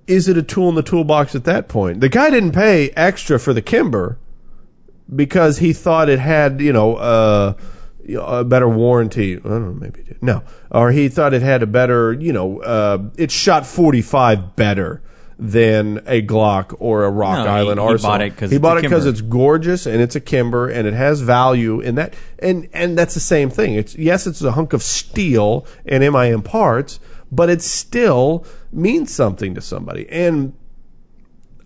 is 0.08 0.28
it 0.28 0.38
a 0.38 0.44
tool 0.44 0.70
in 0.70 0.76
the 0.76 0.84
toolbox 0.84 1.36
at 1.36 1.46
that 1.46 1.68
point? 1.68 2.02
The 2.02 2.10
guy 2.10 2.30
didn't 2.30 2.52
pay 2.52 2.90
extra 2.92 3.40
for 3.40 3.54
the 3.54 3.62
Kimber 3.62 4.18
because 5.14 5.60
he 5.60 5.74
thought 5.74 6.10
it 6.10 6.20
had, 6.20 6.62
you 6.62 6.74
know, 6.74 6.96
uh, 6.96 7.54
a 8.20 8.44
better 8.44 8.70
warranty. 8.70 9.38
I 9.38 9.40
don't 9.40 9.66
know, 9.66 9.74
maybe 9.74 10.02
he 10.02 10.08
did. 10.10 10.22
No. 10.22 10.44
Or 10.72 10.92
he 10.92 11.10
thought 11.10 11.34
it 11.34 11.42
had 11.42 11.64
a 11.64 11.68
better, 11.68 12.14
you 12.14 12.34
know, 12.34 12.60
uh, 12.62 13.00
it 13.18 13.32
shot 13.32 13.66
45 13.66 14.56
better 14.56 15.02
than 15.38 16.02
a 16.06 16.22
Glock 16.22 16.76
or 16.80 17.04
a 17.04 17.10
Rock 17.10 17.46
No, 17.46 17.52
Island 17.52 17.80
he 17.80 17.86
Arsenal. 17.86 18.12
bought 18.12 18.22
it 18.22 18.38
'cause 18.38 18.52
he 18.52 18.58
bought 18.58 18.78
it 18.78 18.84
because 18.84 19.06
it's 19.06 19.22
gorgeous 19.22 19.86
and 19.86 20.02
it's 20.02 20.16
a 20.16 20.22
Kimber 20.22 20.70
and 20.70 20.88
it 20.88 20.94
has 20.94 21.22
value 21.22 21.82
in 21.82 21.96
that. 21.96 22.14
And 22.40 22.68
and 22.74 22.98
that's 22.98 23.14
the 23.14 23.20
same 23.20 23.50
thing. 23.50 23.74
It's 23.74 23.96
yes, 23.98 24.28
it's 24.28 24.42
a 24.42 24.54
hunk 24.54 24.72
of 24.72 24.82
steel 24.82 25.66
and 25.86 26.04
MIM 26.04 26.42
parts, 26.42 27.00
but 27.32 27.50
it 27.50 27.62
still 27.62 28.46
means 28.72 29.14
something 29.14 29.54
to 29.56 29.62
somebody. 29.62 30.08
And 30.10 30.54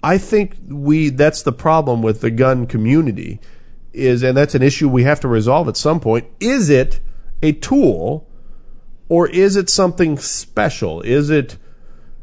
I 0.02 0.18
think 0.18 0.56
we 0.68 1.10
that's 1.10 1.44
the 1.44 1.52
problem 1.52 2.02
with 2.02 2.22
the 2.22 2.32
gun 2.32 2.66
community 2.66 3.40
is 3.94 4.24
and 4.24 4.36
that's 4.36 4.56
an 4.56 4.64
issue 4.64 4.90
we 4.90 5.04
have 5.04 5.20
to 5.20 5.28
resolve 5.28 5.68
at 5.68 5.78
some 5.78 6.00
point. 6.00 6.26
Is 6.40 6.70
it 6.70 7.02
a 7.44 7.52
tool 7.52 8.28
or 9.10 9.28
is 9.28 9.56
it 9.56 9.70
something 9.70 10.18
special? 10.18 11.02
Is 11.02 11.30
it 11.30 11.58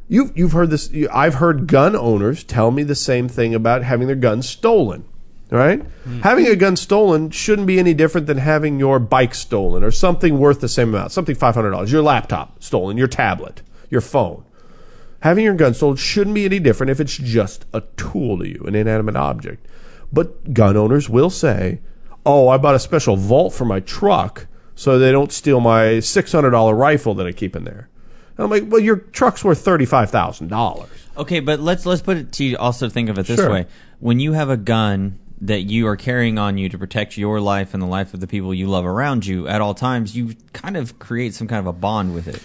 You've 0.08 0.36
you've 0.36 0.52
heard 0.52 0.70
this. 0.70 0.90
I've 1.12 1.34
heard 1.34 1.66
gun 1.66 1.96
owners 1.96 2.44
tell 2.44 2.70
me 2.70 2.82
the 2.82 2.94
same 2.94 3.28
thing 3.28 3.54
about 3.54 3.82
having 3.82 4.06
their 4.06 4.16
guns 4.16 4.48
stolen. 4.48 5.04
Right? 5.50 5.80
Hmm. 5.80 6.20
Having 6.22 6.46
a 6.48 6.56
gun 6.56 6.76
stolen 6.76 7.30
shouldn't 7.30 7.68
be 7.68 7.78
any 7.78 7.94
different 7.94 8.26
than 8.26 8.38
having 8.38 8.80
your 8.80 8.98
bike 8.98 9.32
stolen 9.32 9.84
or 9.84 9.92
something 9.92 10.38
worth 10.38 10.60
the 10.60 10.68
same 10.68 10.88
amount. 10.88 11.12
Something 11.12 11.36
five 11.36 11.54
hundred 11.54 11.70
dollars. 11.70 11.92
Your 11.92 12.02
laptop 12.02 12.62
stolen. 12.62 12.96
Your 12.96 13.06
tablet. 13.06 13.62
Your 13.90 14.00
phone. 14.00 14.44
Having 15.20 15.44
your 15.44 15.54
gun 15.54 15.74
stolen 15.74 15.96
shouldn't 15.96 16.34
be 16.34 16.44
any 16.44 16.58
different 16.58 16.90
if 16.90 17.00
it's 17.00 17.16
just 17.16 17.64
a 17.72 17.82
tool 17.96 18.38
to 18.38 18.48
you, 18.48 18.62
an 18.66 18.74
inanimate 18.74 19.16
object. 19.16 19.66
But 20.12 20.52
gun 20.52 20.76
owners 20.76 21.08
will 21.08 21.30
say, 21.30 21.80
"Oh, 22.24 22.48
I 22.48 22.58
bought 22.58 22.74
a 22.74 22.80
special 22.80 23.16
vault 23.16 23.54
for 23.54 23.64
my 23.64 23.80
truck 23.80 24.46
so 24.74 24.98
they 24.98 25.12
don't 25.12 25.32
steal 25.32 25.60
my 25.60 26.00
six 26.00 26.32
hundred 26.32 26.50
dollar 26.50 26.74
rifle 26.74 27.14
that 27.14 27.26
I 27.26 27.32
keep 27.32 27.56
in 27.56 27.64
there." 27.64 27.88
I'm 28.38 28.50
like, 28.50 28.64
"Well, 28.68 28.80
your 28.80 28.96
truck's 28.96 29.42
worth 29.44 29.60
thirty 29.64 29.86
five 29.86 30.10
thousand 30.10 30.48
dollars." 30.48 30.90
Okay, 31.16 31.40
but 31.40 31.60
let's 31.60 31.86
let's 31.86 32.02
put 32.02 32.16
it 32.16 32.32
to 32.32 32.44
you. 32.44 32.56
Also, 32.58 32.88
think 32.88 33.08
of 33.08 33.18
it 33.18 33.26
this 33.26 33.40
Sure. 33.40 33.50
way: 33.50 33.66
when 34.00 34.20
you 34.20 34.32
have 34.34 34.50
a 34.50 34.56
gun 34.56 35.18
that 35.40 35.62
you 35.62 35.86
are 35.86 35.96
carrying 35.96 36.38
on 36.38 36.56
you 36.58 36.68
to 36.68 36.78
protect 36.78 37.16
your 37.18 37.40
life 37.40 37.74
and 37.74 37.82
the 37.82 37.86
life 37.86 38.14
of 38.14 38.20
the 38.20 38.26
people 38.26 38.54
you 38.54 38.66
love 38.66 38.86
around 38.86 39.26
you 39.26 39.46
at 39.48 39.60
all 39.60 39.74
times, 39.74 40.16
you 40.16 40.34
kind 40.54 40.76
of 40.76 40.98
create 40.98 41.34
some 41.34 41.46
kind 41.46 41.60
of 41.60 41.66
a 41.66 41.72
bond 41.74 42.14
with 42.14 42.26
it. 42.26 42.42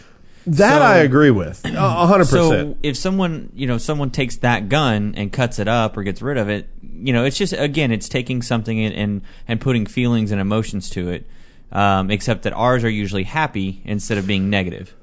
That 0.47 0.79
So- 0.79 0.83
I 0.83 0.97
agree 0.97 1.31
with, 1.31 1.61
hundred 1.65 2.25
So 2.25 2.75
if 2.83 2.97
someone, 2.97 3.49
you 3.55 3.67
know, 3.67 3.77
someone 3.77 4.09
takes 4.09 4.37
that 4.37 4.69
gun 4.69 5.13
and 5.15 5.31
cuts 5.31 5.59
it 5.59 5.67
up 5.67 5.95
or 5.95 6.03
gets 6.03 6.21
rid 6.21 6.37
of 6.37 6.49
it, 6.49 6.67
you 6.81 7.13
know, 7.13 7.23
it's 7.25 7.37
just 7.37 7.53
again, 7.53 7.91
it's 7.91 8.09
taking 8.09 8.41
something 8.41 8.79
and 8.83 8.93
and, 8.95 9.21
and 9.47 9.61
putting 9.61 9.85
feelings 9.85 10.31
and 10.31 10.41
emotions 10.41 10.89
to 10.91 11.09
it. 11.09 11.27
Um, 11.71 12.11
except 12.11 12.43
that 12.43 12.51
ours 12.51 12.83
are 12.83 12.89
usually 12.89 13.23
happy 13.23 13.81
instead 13.85 14.17
of 14.17 14.27
being 14.27 14.49
negative. 14.49 14.93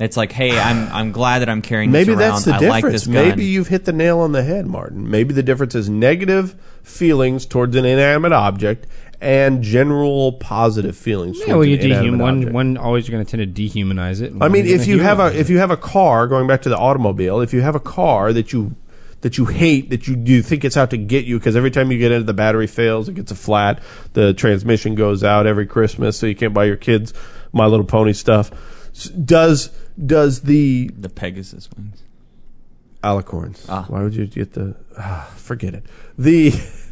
It's 0.00 0.16
like, 0.16 0.32
hey, 0.32 0.58
I'm 0.58 0.88
I'm 0.92 1.12
glad 1.12 1.40
that 1.40 1.48
I'm 1.48 1.62
carrying 1.62 1.90
Maybe 1.92 2.14
this 2.14 2.20
around. 2.20 2.30
that's 2.30 2.44
the 2.44 2.54
I 2.54 2.58
difference. 2.58 2.82
like 2.84 2.92
this 2.92 3.06
gun. 3.06 3.14
Maybe 3.14 3.44
you've 3.44 3.68
hit 3.68 3.84
the 3.84 3.92
nail 3.92 4.18
on 4.20 4.32
the 4.32 4.42
head, 4.42 4.66
Martin. 4.66 5.10
Maybe 5.10 5.34
the 5.34 5.42
difference 5.42 5.74
is 5.74 5.88
negative 5.88 6.56
feelings 6.82 7.46
towards 7.46 7.76
an 7.76 7.84
inanimate 7.84 8.32
object 8.32 8.86
and 9.20 9.62
general 9.62 10.32
positive 10.32 10.96
feelings. 10.96 11.38
Yeah, 11.38 11.46
towards 11.46 11.56
well, 11.58 11.64
you 11.66 11.74
an 11.76 11.82
inanimate 11.82 12.14
dehum 12.14 12.22
one. 12.22 12.36
object. 12.38 12.52
One 12.54 12.76
always 12.78 13.08
going 13.08 13.24
to 13.24 13.30
tend 13.30 13.54
to 13.54 13.62
dehumanize 13.62 14.22
it. 14.22 14.32
I 14.40 14.48
mean, 14.48 14.66
if 14.66 14.86
you 14.86 15.00
have 15.00 15.20
a 15.20 15.24
humanize 15.24 15.40
if 15.40 15.50
you 15.50 15.58
have 15.58 15.70
a 15.70 15.76
car, 15.76 16.26
going 16.26 16.46
back 16.46 16.62
to 16.62 16.68
the 16.68 16.78
automobile, 16.78 17.40
if 17.40 17.52
you 17.52 17.60
have 17.60 17.74
a 17.74 17.80
car 17.80 18.32
that 18.32 18.52
you 18.52 18.74
that 19.20 19.36
you 19.36 19.44
hate, 19.44 19.90
that 19.90 20.08
you 20.08 20.16
you 20.24 20.42
think 20.42 20.64
it's 20.64 20.78
out 20.78 20.90
to 20.90 20.96
get 20.96 21.26
you, 21.26 21.38
because 21.38 21.54
every 21.56 21.70
time 21.70 21.92
you 21.92 21.98
get 21.98 22.10
in, 22.10 22.22
it, 22.22 22.24
the 22.24 22.32
battery 22.32 22.66
fails, 22.66 23.08
it 23.08 23.14
gets 23.14 23.30
a 23.30 23.34
flat, 23.34 23.82
the 24.14 24.32
transmission 24.32 24.94
goes 24.94 25.22
out 25.22 25.46
every 25.46 25.66
Christmas, 25.66 26.16
so 26.16 26.26
you 26.26 26.34
can't 26.34 26.54
buy 26.54 26.64
your 26.64 26.76
kids 26.76 27.12
My 27.52 27.66
Little 27.66 27.84
Pony 27.84 28.14
stuff. 28.14 28.50
Does 29.24 29.70
does 30.04 30.42
the 30.42 30.90
the 30.98 31.08
Pegasus 31.08 31.68
wings. 31.76 32.02
alicorns? 33.02 33.64
Ah. 33.68 33.84
Why 33.88 34.02
would 34.02 34.14
you 34.14 34.26
get 34.26 34.52
the? 34.54 34.76
Ah, 34.98 35.32
forget 35.36 35.74
it. 35.74 35.84
The 36.18 36.52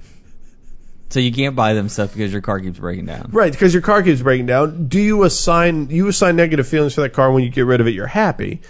So 1.10 1.20
you 1.20 1.32
can't 1.32 1.56
buy 1.56 1.72
them 1.72 1.88
stuff 1.88 2.12
because 2.12 2.32
your 2.32 2.42
car 2.42 2.60
keeps 2.60 2.78
breaking 2.78 3.06
down. 3.06 3.30
Right, 3.32 3.50
because 3.50 3.72
your 3.72 3.80
car 3.82 4.02
keeps 4.02 4.20
breaking 4.20 4.44
down. 4.44 4.88
Do 4.88 5.00
you 5.00 5.22
assign 5.24 5.88
you 5.88 6.06
assign 6.08 6.36
negative 6.36 6.68
feelings 6.68 6.94
for 6.94 7.00
that 7.00 7.14
car 7.14 7.32
when 7.32 7.42
you 7.42 7.48
get 7.50 7.62
rid 7.62 7.80
of 7.80 7.86
it? 7.86 7.94
You're 7.94 8.06
happy, 8.08 8.60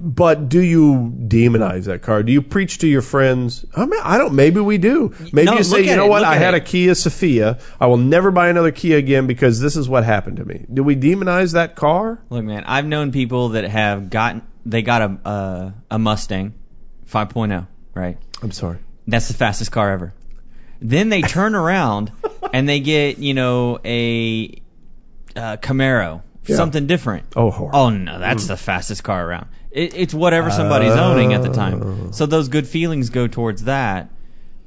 but 0.00 0.48
do 0.48 0.60
you 0.60 1.12
demonize 1.28 1.84
that 1.84 2.02
car? 2.02 2.22
Do 2.22 2.32
you 2.32 2.42
preach 2.42 2.78
to 2.78 2.86
your 2.88 3.02
friends? 3.02 3.64
I 3.76 3.86
mean, 3.86 4.00
I 4.02 4.18
don't. 4.18 4.34
Maybe 4.34 4.60
we 4.60 4.78
do. 4.78 5.14
Maybe 5.32 5.46
No, 5.46 5.58
you 5.58 5.62
say, 5.64 5.82
you 5.82 5.96
know 5.96 6.06
it, 6.06 6.10
what? 6.10 6.24
I 6.24 6.36
had 6.36 6.54
it. 6.54 6.58
a 6.58 6.60
Kia 6.64 6.92
Sephia. 6.92 7.60
I 7.80 7.86
will 7.86 7.96
never 7.96 8.30
buy 8.30 8.48
another 8.48 8.72
Kia 8.72 8.96
again 8.96 9.26
because 9.26 9.60
this 9.60 9.76
is 9.76 9.88
what 9.88 10.04
happened 10.04 10.36
to 10.38 10.44
me. 10.44 10.66
Do 10.72 10.82
we 10.82 10.96
demonize 10.96 11.52
that 11.52 11.76
car? 11.76 12.20
Look, 12.30 12.44
man, 12.44 12.64
I've 12.64 12.86
known 12.86 13.12
people 13.12 13.50
that 13.50 13.64
have 13.64 14.10
gotten 14.10 14.42
they 14.66 14.82
got 14.82 15.02
a 15.02 15.28
a, 15.28 15.74
a 15.92 15.98
Mustang 15.98 16.54
5.0, 17.10 17.66
right? 17.94 18.18
I'm 18.42 18.50
sorry. 18.52 18.78
That's 19.06 19.28
the 19.28 19.34
fastest 19.34 19.72
car 19.72 19.90
ever. 19.92 20.12
Then 20.80 21.08
they 21.08 21.22
turn 21.22 21.54
around 21.54 22.12
and 22.52 22.68
they 22.68 22.80
get, 22.80 23.18
you 23.18 23.32
know, 23.34 23.78
a 23.84 24.60
uh, 25.34 25.56
Camaro, 25.56 26.22
Yeah. 26.48 26.56
something 26.56 26.86
different. 26.86 27.24
Oh, 27.36 27.50
horrible. 27.50 27.78
Oh 27.78 27.90
no, 27.90 28.18
that's 28.18 28.44
mm. 28.44 28.48
the 28.48 28.56
fastest 28.56 29.04
car 29.04 29.26
around. 29.26 29.48
It, 29.70 29.94
it's 29.94 30.14
whatever 30.14 30.50
somebody's 30.50 30.92
oh. 30.92 31.12
owning 31.12 31.34
at 31.34 31.42
the 31.42 31.52
time. 31.52 32.12
So 32.12 32.26
those 32.26 32.48
good 32.48 32.66
feelings 32.66 33.10
go 33.10 33.26
towards 33.28 33.64
that, 33.64 34.10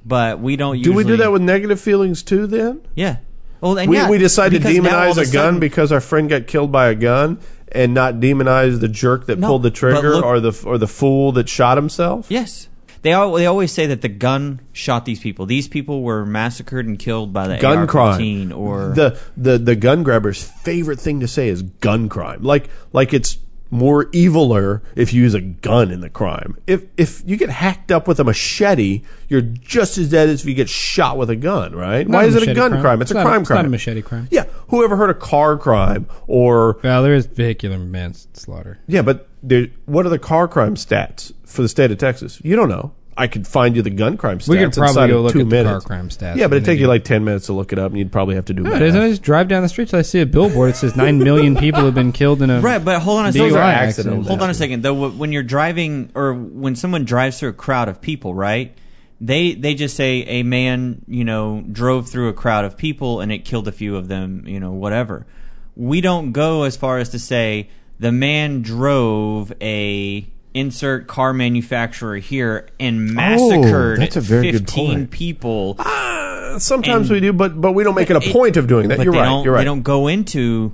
but 0.06 0.40
we 0.40 0.56
don't. 0.56 0.76
Do 0.76 0.80
usually, 0.80 0.96
we 0.96 1.04
do 1.04 1.18
that 1.18 1.32
with 1.32 1.42
negative 1.42 1.80
feelings 1.80 2.24
too? 2.24 2.48
Then 2.48 2.82
Yeah. 2.96 3.18
Well, 3.62 3.78
and 3.78 3.90
we 3.90 3.98
yeah, 3.98 4.10
we 4.10 4.18
decide 4.18 4.50
to 4.50 4.58
because 4.58 4.78
now 4.80 5.08
all 5.08 5.14
demonize 5.14 5.30
a 5.30 5.32
gun 5.32 5.32
sudden- 5.32 5.60
because 5.60 5.92
our 5.92 6.02
friend 6.02 6.30
got 6.30 6.48
killed 6.48 6.72
by 6.72 6.88
a 6.88 6.96
gun, 6.96 7.40
and 7.72 7.94
not 7.94 8.16
demonize 8.16 8.80
the 8.80 8.88
jerk 8.88 9.28
that 9.28 9.40
No, 9.40 9.48
pulled 9.48 9.64
the 9.64 9.72
trigger 9.72 10.16
look- 10.16 10.26
or 10.26 10.40
the 10.40 10.64
or 10.66 10.78
the 10.78 10.88
fool 10.88 11.32
that 11.34 11.48
shot 11.48 11.78
himself. 11.78 12.26
Yes. 12.30 12.68
They 13.02 13.14
al- 13.14 13.34
they 13.34 13.48
always 13.48 13.72
say 13.72 13.88
that 13.88 14.02
the 14.02 14.10
gun 14.10 14.62
shot 14.74 15.06
these 15.06 15.20
people. 15.20 15.46
These 15.46 15.68
people 15.68 16.04
were 16.04 16.26
massacred 16.26 16.86
and 16.86 17.00
killed 17.00 17.34
by 17.34 17.48
the 17.48 17.58
gun 17.58 17.80
AR-15 17.80 17.90
crime 17.90 18.52
or 18.54 18.94
the 18.94 19.20
the 19.36 19.58
the 19.58 19.76
gun 19.76 20.04
grabber's 20.04 20.44
favorite 20.44 21.00
thing 21.00 21.20
to 21.22 21.28
say 21.28 21.50
is 21.50 21.64
gun 21.64 22.10
crime 22.10 22.44
like 22.44 22.70
like 22.94 23.14
it's 23.14 23.38
more 23.72 24.06
eviler 24.12 24.82
if 24.96 25.14
you 25.14 25.22
use 25.24 25.34
a 25.34 25.42
gun 25.42 25.90
in 25.92 26.02
the 26.02 26.10
crime. 26.10 26.58
If 26.68 26.86
if 26.98 27.24
you 27.26 27.38
get 27.38 27.50
hacked 27.50 27.92
up 27.92 28.08
with 28.08 28.20
a 28.20 28.24
machete, 28.24 29.02
you're 29.30 29.42
just 29.42 29.98
as 29.98 30.10
dead 30.12 30.30
as 30.30 30.42
if 30.42 30.48
you 30.48 30.54
get 30.54 30.70
shot 30.70 31.18
with 31.18 31.30
a 31.30 31.36
gun, 31.36 31.74
right? 31.74 32.08
Not 32.08 32.18
Why 32.20 32.26
is 32.26 32.36
it 32.36 32.48
a 32.48 32.54
gun 32.54 32.80
crime? 32.82 33.02
It's, 33.02 33.12
a 33.12 33.16
not 33.16 33.26
crime 33.26 33.42
it's 33.42 33.48
crime. 33.48 33.58
not 33.60 33.66
a 33.66 33.70
machete 33.70 34.02
crime. 34.02 34.28
Yeah, 34.30 34.44
whoever 34.68 34.96
heard 34.98 35.10
a 35.10 35.14
car 35.16 35.58
crime 35.58 36.08
or 36.28 36.80
Well, 36.84 37.02
there 37.02 37.16
is 37.16 37.26
vehicular 37.26 37.80
manslaughter. 37.80 38.80
yeah, 38.88 39.02
but 39.02 39.30
there, 39.42 39.68
what 39.86 40.06
are 40.06 40.10
the 40.10 40.20
car 40.20 40.48
crime 40.48 40.76
stats 40.76 41.32
for 41.46 41.62
the 41.62 41.70
state 41.70 41.92
of 41.92 41.98
Texas? 41.98 42.40
You 42.44 42.56
don't 42.56 42.70
know. 42.70 42.92
I 43.22 43.28
could 43.28 43.46
find 43.46 43.76
you 43.76 43.84
the 43.84 43.92
gun 43.92 44.18
crime 44.18 44.40
stats. 44.40 44.48
We 44.50 44.58
could 44.58 44.74
probably 44.74 44.90
inside 44.90 45.08
go 45.10 45.18
of 45.20 45.24
look 45.26 45.34
two 45.34 45.42
at 45.42 45.50
the 45.50 45.64
car 45.64 45.82
crime 45.82 46.10
stats 46.10 46.38
Yeah, 46.38 46.48
but 46.48 46.56
it'd 46.56 46.66
take 46.66 46.80
you 46.80 46.88
like 46.88 47.04
ten 47.04 47.24
minutes 47.24 47.46
to 47.46 47.54
look 47.54 47.72
it 47.72 47.78
up, 47.78 47.92
and 47.92 48.00
you'd 48.00 48.12
probably 48.12 48.34
have 48.34 48.46
to 48.46 48.54
do. 48.54 48.64
No, 48.64 48.72
math. 48.72 48.82
it 48.82 48.88
is. 48.88 48.96
I 48.96 49.10
just 49.10 49.22
drive 49.22 49.48
down 49.48 49.62
the 49.62 49.70
street. 49.70 49.90
till 49.90 50.00
I 50.00 50.02
see 50.02 50.22
a 50.22 50.26
billboard. 50.26 50.72
It 50.72 50.76
says 50.78 50.96
nine 50.96 51.20
million 51.20 51.56
people 51.56 51.86
have 51.86 51.94
been 51.94 52.12
killed 52.12 52.42
in 52.42 52.50
a 52.50 52.60
Right, 52.62 52.84
but 52.84 53.00
hold 53.00 53.20
on 53.20 53.28
a 53.28 53.30
DUI 53.30 53.52
second. 53.52 53.58
accident. 53.58 54.28
Hold 54.28 54.42
on 54.42 54.50
a 54.50 54.54
second. 54.56 54.82
Though, 54.82 55.10
when 55.10 55.32
you're 55.32 55.44
driving 55.44 56.10
or 56.16 56.34
when 56.34 56.76
someone 56.76 57.06
drives 57.06 57.40
through 57.40 57.50
a 57.50 57.54
crowd 57.54 57.90
of 57.90 58.02
people, 58.02 58.34
right? 58.34 58.76
They 59.20 59.54
they 59.54 59.76
just 59.76 59.96
say 59.96 60.24
a 60.24 60.42
man, 60.42 61.04
you 61.08 61.24
know, 61.24 61.64
drove 61.72 62.10
through 62.10 62.30
a 62.30 62.34
crowd 62.34 62.66
of 62.66 62.76
people 62.76 63.20
and 63.22 63.32
it 63.32 63.46
killed 63.46 63.68
a 63.68 63.72
few 63.72 63.96
of 63.98 64.08
them, 64.08 64.48
you 64.48 64.60
know, 64.60 64.72
whatever. 64.72 65.28
We 65.76 66.02
don't 66.02 66.32
go 66.32 66.64
as 66.64 66.76
far 66.76 66.98
as 66.98 67.10
to 67.10 67.20
say 67.20 67.70
the 68.00 68.12
man 68.12 68.64
drove 68.64 69.54
a 69.62 70.26
insert 70.54 71.08
car 71.08 71.34
manufacturer 71.34 72.18
here 72.18 72.68
and 72.80 73.14
massacred 73.14 73.98
Oh, 73.98 74.02
that's 74.02 74.16
a 74.18 74.22
very 74.22 74.52
15 74.52 74.88
point. 74.96 75.12
people. 75.12 75.76
Uh, 75.80 76.60
sometimes 76.60 77.10
And- 77.10 77.16
we 77.16 77.20
do, 77.22 77.34
but 77.34 77.60
but 77.60 77.72
we 77.74 77.84
don't 77.84 77.96
make 77.96 78.10
it 78.10 78.16
a 78.18 78.22
It- 78.30 78.34
point 78.34 78.58
of 78.58 78.68
doing 78.68 78.90
that. 78.90 79.00
You're 79.04 79.14
they 79.14 79.20
right. 79.20 79.26
Don't, 79.26 79.44
You're 79.46 79.54
right. 79.54 79.60
They 79.62 79.66
don't 79.66 79.84
go 79.84 80.08
into 80.08 80.74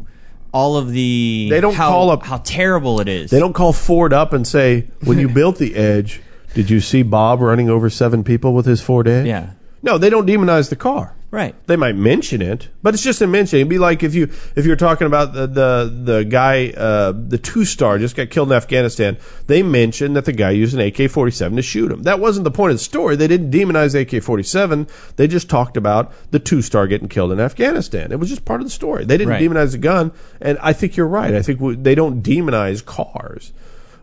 all 0.51 0.77
of 0.77 0.91
the 0.91 1.47
They 1.51 1.61
don't 1.61 1.75
how, 1.75 1.89
call 1.89 2.09
up- 2.09 2.23
how 2.25 2.37
terrible 2.43 2.99
it 3.01 3.07
is. 3.07 3.29
They 3.29 3.39
don't 3.39 3.53
call 3.53 3.73
Ford 3.73 4.13
up 4.13 4.33
and 4.33 4.47
say, 4.47 4.85
"When 5.03 5.19
you 5.19 5.29
built 5.29 5.57
the 5.57 5.75
Edge, 5.75 6.21
did 6.55 6.69
you 6.69 6.79
see 6.79 7.03
Bob 7.03 7.41
running 7.41 7.69
over 7.69 7.89
seven 7.89 8.23
people 8.23 8.53
with 8.53 8.65
his 8.65 8.81
Ford 8.81 9.07
Edge?" 9.07 9.27
Yeah. 9.27 9.47
No, 9.83 9.97
they 9.99 10.09
don't 10.09 10.25
demonize 10.27 10.69
the 10.69 10.75
car. 10.75 11.13
Right. 11.29 11.55
They 11.67 11.75
might 11.75 11.97
mention 11.97 12.41
it, 12.41 12.69
but 12.81 12.93
it's 12.93 13.03
just 13.03 13.21
a 13.21 13.27
mention. 13.27 13.57
It'd 13.59 13.67
be 13.67 13.77
like 13.77 14.01
if 14.01 14.15
you 14.15 14.29
if 14.55 14.65
you're 14.65 14.77
talking 14.77 15.07
about 15.07 15.33
the 15.33 15.45
the, 15.45 16.01
the 16.13 16.23
guy, 16.23 16.69
uh, 16.69 17.11
the 17.11 17.37
two 17.37 17.65
star 17.65 17.97
just 17.99 18.15
got 18.15 18.29
killed 18.29 18.49
in 18.49 18.55
Afghanistan. 18.55 19.17
They 19.47 19.61
mentioned 19.61 20.15
that 20.15 20.23
the 20.23 20.31
guy 20.31 20.51
used 20.51 20.73
an 20.73 20.79
AK-47 20.79 21.57
to 21.57 21.61
shoot 21.61 21.91
him. 21.91 22.03
That 22.03 22.21
wasn't 22.21 22.45
the 22.45 22.51
point 22.51 22.71
of 22.71 22.77
the 22.77 22.83
story. 22.83 23.17
They 23.17 23.27
didn't 23.27 23.51
demonize 23.51 23.93
AK-47. 23.93 24.89
They 25.17 25.27
just 25.27 25.49
talked 25.49 25.75
about 25.75 26.13
the 26.31 26.39
two 26.39 26.61
star 26.61 26.87
getting 26.87 27.09
killed 27.09 27.33
in 27.33 27.41
Afghanistan. 27.41 28.13
It 28.13 28.19
was 28.21 28.29
just 28.29 28.45
part 28.45 28.61
of 28.61 28.67
the 28.67 28.71
story. 28.71 29.03
They 29.03 29.17
didn't 29.17 29.31
Right. 29.31 29.41
demonize 29.43 29.73
the 29.73 29.79
gun, 29.79 30.13
and 30.39 30.57
I 30.61 30.71
think 30.71 30.95
you're 30.95 31.07
right. 31.07 31.33
I 31.33 31.41
think 31.41 31.59
we, 31.59 31.75
they 31.75 31.93
don't 31.93 32.23
demonize 32.23 32.85
cars, 32.85 33.51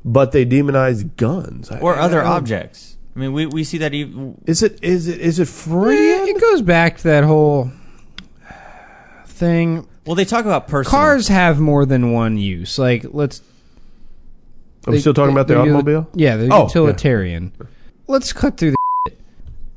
but 0.05 0.33
they 0.33 0.45
demonize 0.45 1.17
guns 1.17 1.71
I- 1.71 1.79
or 1.79 1.97
other 1.97 2.23
I 2.23 2.27
objects. 2.37 2.94
I 3.17 3.19
mean, 3.21 3.33
we, 3.33 3.47
we 3.47 3.63
see 3.65 3.79
that 3.79 3.95
even 3.95 4.41
Is 4.47 4.63
it 4.63 4.79
is 4.83 5.07
it 5.09 5.21
is 5.21 5.39
it 5.39 5.47
Freudian? 5.49 6.29
It 6.37 6.41
goes 6.41 6.63
back 6.63 6.97
to 6.99 7.03
that 7.05 7.25
whole 7.25 7.71
thing. 9.27 9.87
well, 10.07 10.15
they 10.15 10.25
talk 10.25 10.45
about 10.45 10.69
personal. 10.69 10.91
Cars 11.01 11.29
have 11.29 11.59
more 11.61 11.87
than 11.87 12.13
one 12.13 12.37
use. 12.39 12.79
Like, 12.79 13.07
let's. 13.11 13.41
Are 14.87 14.93
we 14.93 15.01
still 15.01 15.15
talking 15.15 15.33
about 15.33 15.49
the 15.49 15.55
they're 15.55 15.63
util- 15.65 15.69
automobile? 15.79 16.11
Yeah, 16.15 16.37
they're 16.37 16.53
Oh, 16.53 16.59
yeah. 16.59 16.65
utilitarian. 16.67 17.53
Let's 18.07 18.33
cut 18.33 18.57
through 18.59 18.73
the. 18.73 18.77
shit. 19.09 19.19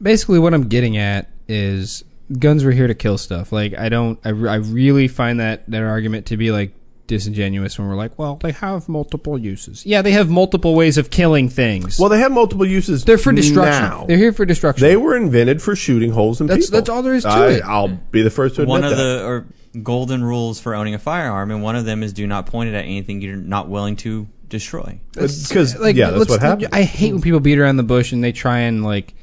Basically, 0.02 0.40
what 0.40 0.54
I'm 0.54 0.68
getting 0.68 0.98
at 0.98 1.30
is 1.48 2.04
guns 2.40 2.64
were 2.66 2.72
here 2.72 2.88
to 2.88 2.96
kill 2.96 3.18
stuff. 3.18 3.52
Like, 3.52 3.78
I 3.78 3.88
don't. 3.90 4.20
I, 4.26 4.30
re- 4.30 4.50
I 4.50 4.56
really 4.56 5.08
find 5.08 5.40
that 5.40 5.64
that 5.70 5.84
argument 5.84 6.26
to 6.28 6.38
be 6.38 6.52
like 6.52 6.74
disingenuous 7.08 7.80
when 7.80 7.88
we're 7.88 7.96
like, 7.96 8.18
well, 8.20 8.36
they 8.36 8.52
have 8.52 8.88
multiple 8.90 9.38
uses. 9.38 9.86
Yeah, 9.86 10.02
they 10.02 10.12
have 10.12 10.30
multiple 10.30 10.76
ways 10.76 10.98
of 10.98 11.10
killing 11.10 11.50
things. 11.50 12.00
Well, 12.00 12.10
they 12.10 12.20
have 12.20 12.32
multiple 12.32 12.66
uses. 12.68 13.04
they're 13.06 13.18
for 13.18 13.32
destruction. 13.32 13.84
now. 13.84 14.06
They're 14.06 14.18
here 14.18 14.34
for 14.34 14.46
destruction. 14.46 14.86
They 14.86 14.98
were 14.98 15.16
invented 15.16 15.62
for 15.62 15.76
shooting 15.76 16.12
holes 16.12 16.42
in 16.42 16.48
That's- 16.48 16.68
people. 16.68 16.80
that's 16.80 16.90
all 16.90 17.02
there 17.02 17.14
is 17.14 17.24
to 17.24 17.30
I, 17.30 17.48
it. 17.52 17.64
I'll 17.64 17.88
be 17.88 18.22
the 18.22 18.30
first 18.30 18.56
to 18.56 18.62
admit 18.64 18.70
one 18.70 18.84
of 18.84 18.92
that. 18.92 18.96
the 18.98 19.26
or 19.26 19.46
golden 19.82 20.24
rules 20.24 20.60
for 20.60 20.76
owning 20.76 20.94
a 20.94 21.00
firearm, 21.00 21.52
and 21.52 21.64
one 21.64 21.76
of 21.76 21.86
them 21.86 22.04
is 22.04 22.14
do 22.14 22.28
not 22.28 22.46
point 22.46 22.70
it 22.70 22.76
at 22.76 22.86
anything 22.86 23.22
you're 23.22 23.36
not 23.36 23.70
willing 23.70 23.96
to 23.98 24.28
destroy. 24.50 25.00
because 25.14 25.78
like 25.80 25.96
yeah, 25.96 26.08
that's 26.12 26.20
let's- 26.20 26.30
what 26.32 26.42
happened. 26.42 26.70
I 26.72 26.84
hate 26.84 27.14
when 27.14 27.22
people 27.22 27.40
beat 27.40 27.60
around 27.60 27.78
the 27.78 27.84
bush 27.84 28.12
and 28.12 28.24
they 28.24 28.32
try 28.32 28.60
and 28.60 28.84
like 28.84 29.14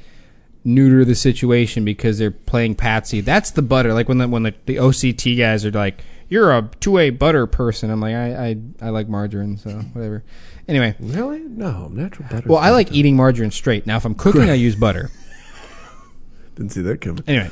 neuter 0.63 1.05
the 1.05 1.15
situation 1.15 1.85
because 1.85 2.17
they're 2.17 2.31
playing 2.31 2.75
patsy. 2.75 3.21
That's 3.21 3.51
the 3.51 3.61
butter. 3.61 3.93
Like 3.93 4.07
when 4.09 4.17
the 4.17 4.27
when 4.27 4.43
the, 4.43 4.53
the 4.65 4.75
OCT 4.77 5.37
guys 5.37 5.65
are 5.65 5.71
like, 5.71 6.03
"You're 6.29 6.51
a 6.51 6.69
two-way 6.79 7.09
butter 7.11 7.47
person." 7.47 7.89
I'm 7.89 7.99
like, 8.01 8.15
I, 8.15 8.47
I 8.47 8.57
I 8.81 8.89
like 8.89 9.07
margarine, 9.09 9.57
so 9.57 9.69
whatever. 9.93 10.23
Anyway, 10.67 10.95
really? 10.99 11.39
No, 11.39 11.87
natural 11.89 12.27
butter. 12.29 12.47
well, 12.49 12.57
I 12.59 12.71
like 12.71 12.91
eating 12.91 13.15
margarine 13.15 13.51
straight. 13.51 13.85
Now, 13.85 13.97
if 13.97 14.05
I'm 14.05 14.15
cooking, 14.15 14.49
I 14.49 14.53
use 14.55 14.75
butter. 14.75 15.11
Didn't 16.55 16.71
see 16.71 16.81
that 16.81 17.01
coming. 17.01 17.23
Anyway, 17.27 17.51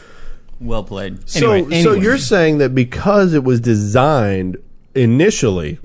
Well 0.60 0.84
played. 0.84 1.30
So, 1.30 1.52
Anyway, 1.52 1.84
so 1.84 1.92
anyway. 1.92 2.04
you're 2.06 2.18
saying 2.18 2.58
that 2.60 2.74
because 2.74 3.34
it 3.34 3.44
was 3.44 3.60
designed 3.60 4.58
initially 4.96 5.80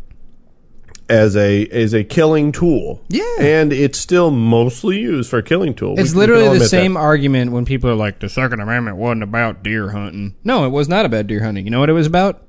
as 1.11 1.37
a 1.37 1.67
as 1.69 1.95
a 1.95 2.05
killing 2.05 2.53
tool, 2.53 3.03
Yeah. 3.09 3.25
and 3.41 3.73
it's 3.73 3.99
still 3.99 4.31
mostly 4.31 4.99
used 5.01 5.29
for 5.31 5.39
a 5.39 5.43
killing 5.43 5.75
tool. 5.75 5.97
we- 5.97 6.03
it's 6.03 6.11
we 6.11 6.13
can 6.13 6.19
literally 6.21 6.43
all 6.45 6.51
the 6.51 6.57
admit 6.57 6.71
that. 6.71 6.77
same 6.77 6.97
argument 6.97 7.51
when 7.53 7.65
people 7.65 7.89
are 7.91 7.95
like, 7.95 8.21
"The 8.21 8.29
Second 8.29 8.61
Amendment 8.61 8.99
wasn't 8.99 9.23
about 9.23 9.63
deer 9.65 9.91
hunting." 9.91 10.35
No, 10.45 10.65
it 10.67 10.69
was 10.71 10.89
not 10.89 11.05
about 11.07 11.27
deer 11.27 11.43
hunting. 11.43 11.65
You 11.65 11.71
know 11.71 11.81
what 11.81 11.89
it 11.91 11.95
was 11.95 12.07
about? 12.07 12.43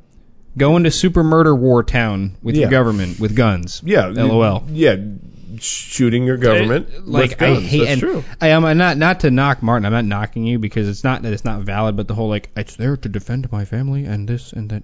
Going 0.59 0.77
into 0.77 0.91
super 0.91 1.23
murder 1.23 1.55
war 1.55 1.81
town 1.83 2.35
with 2.43 2.55
Yeah. 2.55 2.61
your 2.61 2.69
government 2.69 3.19
with 3.19 3.35
guns. 3.35 3.81
Yeah, 3.83 4.07
LOL. 4.07 4.65
Yeah, 4.71 4.97
shooting 5.59 6.23
your 6.25 6.37
government. 6.37 7.07
like 7.07 7.29
with 7.31 7.37
guns. 7.39 7.57
I 7.57 7.61
hate 7.61 7.77
That's 7.79 7.91
and 7.91 7.99
true. 8.01 8.23
I 8.41 8.47
am 8.49 8.65
uh, 8.65 8.73
not 8.73 8.97
not 8.97 9.19
to 9.21 9.31
knock 9.31 9.63
Martin. 9.63 9.85
I'm 9.85 9.91
not 9.91 10.05
knocking 10.05 10.43
you 10.45 10.59
because 10.59 10.87
it's 10.87 11.03
not 11.03 11.21
that 11.23 11.33
it's 11.33 11.45
not 11.45 11.61
valid, 11.61 11.95
but 11.95 12.07
the 12.07 12.13
whole 12.15 12.29
like 12.29 12.49
it's 12.55 12.75
there 12.75 12.95
to 12.97 13.09
defend 13.09 13.51
my 13.51 13.65
family 13.65 14.05
and 14.05 14.27
this 14.27 14.53
and 14.53 14.69
that. 14.69 14.83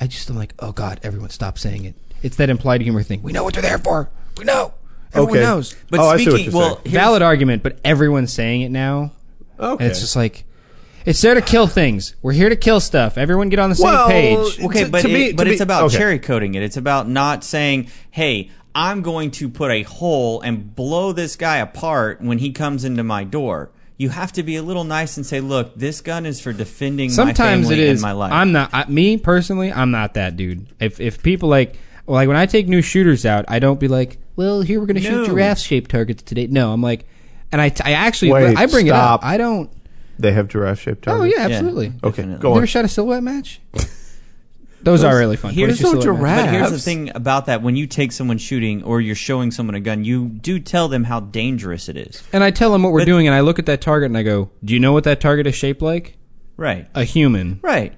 I 0.00 0.06
just 0.06 0.28
am 0.30 0.36
like, 0.36 0.54
oh 0.58 0.72
god, 0.72 1.00
everyone 1.02 1.30
stop 1.30 1.58
saying 1.58 1.84
it. 1.84 1.94
It's 2.22 2.36
that 2.36 2.48
implied 2.50 2.80
humor 2.80 3.02
thing. 3.02 3.22
We 3.22 3.32
know 3.32 3.44
what 3.44 3.54
they're 3.54 3.62
there 3.62 3.78
for. 3.78 4.08
We 4.38 4.44
know. 4.44 4.74
Everyone 5.12 5.30
Okay. 5.36 5.40
knows. 5.40 5.74
But 5.90 6.00
Oh, 6.00 6.08
I 6.08 6.16
see 6.18 6.26
what 6.26 6.32
speaking, 6.34 6.52
you're 6.52 6.60
well, 6.60 6.74
saying. 6.76 6.80
here's- 6.84 7.04
Valid 7.04 7.22
argument, 7.22 7.62
but 7.62 7.78
everyone's 7.84 8.32
saying 8.32 8.60
it 8.62 8.70
now, 8.70 9.12
Okay, 9.58 9.84
and 9.84 9.90
it's 9.90 10.00
just 10.00 10.16
like. 10.16 10.44
It's 11.06 11.20
there 11.22 11.34
to 11.34 11.40
kill 11.40 11.66
things. 11.68 12.14
We're 12.20 12.32
here 12.32 12.48
to 12.48 12.56
kill 12.56 12.80
stuff. 12.80 13.16
Everyone 13.16 13.48
get 13.48 13.58
on 13.60 13.70
the 13.70 13.76
same 13.76 13.84
Well, 13.84 14.08
page. 14.08 14.60
Okay, 14.60 14.84
To- 14.84 14.90
but 14.90 15.02
to 15.02 15.08
it, 15.08 15.12
me- 15.14 15.32
but 15.32 15.44
to 15.44 15.50
it's 15.50 15.60
me- 15.60 15.64
about 15.64 15.84
okay. 15.84 15.96
cherry 15.96 16.18
coating 16.18 16.54
it. 16.56 16.62
It's 16.62 16.76
about 16.76 17.08
not 17.08 17.44
saying, 17.44 17.86
"Hey, 18.10 18.50
I'm 18.74 19.02
going 19.02 19.30
to 19.32 19.48
put 19.48 19.70
a 19.70 19.82
hole 19.84 20.40
and 20.42 20.74
blow 20.74 21.12
this 21.12 21.36
guy 21.36 21.58
apart 21.58 22.20
when 22.20 22.38
he 22.38 22.50
comes 22.50 22.84
into 22.84 23.04
my 23.04 23.24
door." 23.24 23.70
You 23.98 24.10
have 24.10 24.32
to 24.32 24.42
be 24.42 24.56
a 24.56 24.62
little 24.62 24.84
nice 24.84 25.16
and 25.16 25.24
say, 25.24 25.40
"Look, 25.40 25.74
this 25.78 26.00
gun 26.02 26.26
is 26.26 26.40
for 26.40 26.52
defending 26.52 27.08
Sometimes 27.08 27.66
my 27.68 27.72
it 27.72 27.76
family 27.76 27.80
is. 27.88 27.90
and 27.92 28.00
my 28.02 28.12
life." 28.12 28.32
I'm 28.32 28.52
not. 28.52 28.70
I, 28.74 28.84
me 28.88 29.16
personally, 29.16 29.72
I'm 29.72 29.90
not 29.92 30.14
that 30.14 30.36
dude. 30.36 30.66
If 30.80 31.00
if 31.00 31.22
people 31.22 31.48
like 31.48 31.76
like 32.06 32.26
when 32.28 32.36
I 32.36 32.46
take 32.46 32.66
new 32.68 32.82
shooters 32.82 33.24
out, 33.24 33.44
I 33.48 33.58
don't 33.60 33.80
be 33.80 33.88
like, 33.88 34.18
well, 34.34 34.60
here 34.60 34.80
we're 34.80 34.86
gonna 34.86 35.00
shoot 35.00 35.12
No. 35.12 35.26
giraffe 35.26 35.60
shaped 35.60 35.90
targets 35.90 36.22
today. 36.22 36.46
No, 36.48 36.72
I'm 36.72 36.82
like, 36.82 37.06
and 37.52 37.60
I, 37.62 37.72
I 37.84 37.92
actually 37.92 38.32
Wait, 38.32 38.56
I 38.58 38.66
bring 38.66 38.86
stop. 38.88 39.20
it 39.22 39.24
up. 39.24 39.30
I 39.30 39.38
don't. 39.38 39.70
They 40.18 40.32
have 40.32 40.48
giraffe 40.48 40.80
shaped 40.80 41.02
targets. 41.02 41.22
Oh 41.22 41.24
yeah, 41.38 41.46
absolutely. 41.46 41.88
Okay, 42.02 42.22
Definitely. 42.22 42.38
go 42.42 42.48
You 42.48 42.52
on. 42.52 42.58
ever 42.58 42.66
shot 42.66 42.84
a 42.84 42.88
silhouette 42.88 43.22
match? 43.22 43.60
Those 44.82 45.02
are 45.02 45.16
really 45.16 45.36
fun. 45.36 45.52
Here's 45.52 45.80
22 45.80 45.96
no 45.96 46.00
silhouette 46.02 46.22
match. 46.22 46.44
But 46.44 46.50
here's 46.52 46.62
the 46.64 46.68
Perhaps. 46.68 46.84
thing 46.84 47.10
about 47.16 47.46
that: 47.46 47.62
when 47.62 47.74
you 47.76 47.86
take 47.88 48.12
someone 48.12 48.38
shooting 48.38 48.84
or 48.84 49.00
you're 49.00 49.14
showing 49.16 49.50
someone 49.50 49.74
a 49.74 49.80
gun, 49.80 50.04
you 50.04 50.26
do 50.28 50.60
tell 50.60 50.86
them 50.88 51.04
how 51.04 51.20
dangerous 51.20 51.88
it 51.88 51.96
is. 51.96 52.22
And 52.32 52.44
I 52.44 52.50
tell 52.52 52.70
them 52.70 52.82
what 52.84 52.92
we're 52.92 53.00
But- 53.00 53.06
doing, 53.06 53.26
and 53.26 53.34
I 53.34 53.40
look 53.40 53.58
at 53.58 53.66
that 53.66 53.80
target 53.80 54.06
and 54.10 54.16
I 54.18 54.22
go, 54.22 54.50
"Do 54.64 54.74
you 54.74 54.80
know 54.80 54.92
what 54.92 55.04
that 55.04 55.20
target 55.20 55.46
is 55.46 55.54
shaped 55.56 55.82
like? 55.82 56.16
Right. 56.56 56.86
A 56.94 57.02
human, 57.04 57.58
Right. 57.62 57.94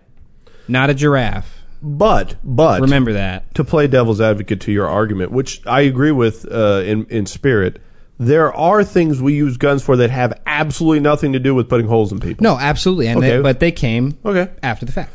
not 0.66 0.88
a 0.88 0.94
giraffe. 0.94 1.62
But 1.83 2.37
but 2.42 2.81
Remember 2.81 3.12
that." 3.12 3.54
to 3.57 3.64
play 3.64 3.87
devil's 3.87 4.20
advocate 4.20 4.61
to 4.62 4.72
your 4.72 4.87
argument, 4.88 5.31
which 5.31 5.61
I 5.66 5.83
agree 5.83 6.12
with 6.12 6.46
uh, 6.50 6.83
in 6.87 7.04
in 7.11 7.26
spirit, 7.26 7.81
there 8.18 8.52
are 8.52 8.83
things 8.83 9.22
we 9.22 9.35
use 9.35 9.57
guns 9.57 9.83
for 9.83 9.96
that 9.96 10.11
have 10.11 10.40
absolutely 10.46 11.00
nothing 11.00 11.33
to 11.35 11.38
do 11.38 11.54
with 11.54 11.68
putting 11.68 11.87
holes 11.87 12.11
in 12.11 12.18
people. 12.18 12.42
No, 12.42 12.59
absolutely, 12.59 13.07
and 13.07 13.22
they, 13.22 13.40
but 13.40 13.61
they 13.61 13.70
came 13.72 14.18
Okay. 14.24 14.50
after 14.62 14.85
the 14.85 14.92
fact. 14.92 15.12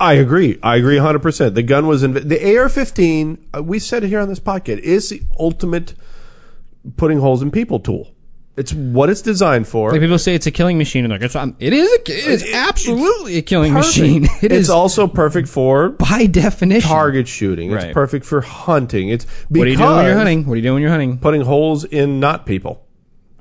I 0.00 0.14
agree. 0.14 0.58
I 0.62 0.76
agree 0.76 0.96
100%. 0.96 1.54
The 1.54 1.62
gun 1.62 1.86
was 1.86 2.00
the 2.02 2.08
AR-15, 2.56 3.38
uh, 3.56 3.62
we 3.62 3.78
said 3.78 4.04
it 4.04 4.08
here 4.08 4.20
on 4.20 4.28
this 4.28 4.40
podcast, 4.40 4.78
is 4.78 5.10
the 5.10 5.22
ultimate 5.38 5.94
putting 6.96 7.18
holes 7.20 7.42
in 7.42 7.50
people 7.50 7.78
tool. 7.78 8.12
It's 8.56 8.72
what 8.72 9.10
it's 9.10 9.20
designed 9.20 9.68
for. 9.68 9.90
Like 9.92 10.00
people 10.00 10.18
say 10.18 10.34
it's 10.34 10.46
a 10.46 10.50
killing 10.50 10.78
machine, 10.78 11.04
and 11.04 11.12
like 11.12 11.20
it's 11.20 11.36
um, 11.36 11.56
it 11.60 11.74
is 11.74 11.86
a, 11.90 12.00
it 12.00 12.08
is 12.26 12.42
It- 12.42 12.54
absolutely 12.54 13.36
a 13.36 13.42
killing 13.42 13.74
Perfect. 13.74 13.98
machine. 13.98 14.24
It 14.42 14.50
it's 14.50 14.54
is 14.62 14.70
also 14.70 15.06
perfect 15.06 15.46
for 15.48 15.90
by 15.90 16.24
definition. 16.26 16.88
target 16.88 17.28
shooting. 17.28 17.70
It's 17.72 17.84
Right. 17.84 17.92
perfect 17.94 18.24
for 18.24 18.40
hunting. 18.40 19.10
It's 19.10 19.26
because 19.26 19.58
What 19.58 19.66
are 19.66 19.70
you 19.70 19.76
doing 19.76 19.96
when 19.96 20.06
you're 20.06 20.16
hunting? 20.16 20.46
What 20.46 20.52
are 20.54 20.56
you 20.56 20.62
doing 20.62 20.74
when 20.74 20.82
you're 20.82 20.90
hunting? 20.90 21.18
putting 21.18 21.42
holes 21.42 21.84
in 21.84 22.18
not 22.18 22.46
people, 22.46 22.82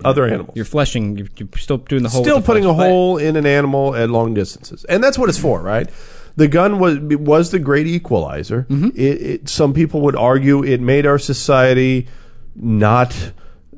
other 0.03 0.25
animals. 0.25 0.51
You're 0.55 0.65
fleshing. 0.65 1.17
You're, 1.17 1.27
you're 1.37 1.47
still 1.55 1.77
doing 1.77 2.03
the 2.03 2.09
whole. 2.09 2.21
still 2.23 2.41
putting 2.41 2.65
a 2.65 2.73
hole 2.73 3.17
in 3.17 3.37
an 3.37 3.45
animal 3.45 3.95
at 3.95 4.09
long 4.09 4.33
distances, 4.33 4.83
and 4.89 5.01
that's 5.01 5.17
what 5.17 5.29
it's 5.29 5.37
for, 5.39 5.61
right? 5.61 5.89
The 6.35 6.49
gun 6.49 6.77
was 6.79 6.99
was 6.99 7.51
the 7.51 7.59
great 7.59 7.87
equalizer. 7.87 8.67
It, 8.69 9.21
it, 9.21 9.49
some 9.49 9.73
people 9.73 10.01
would 10.01 10.17
argue 10.17 10.61
it 10.65 10.81
made 10.81 11.05
our 11.05 11.17
society 11.19 12.07
not 12.53 13.15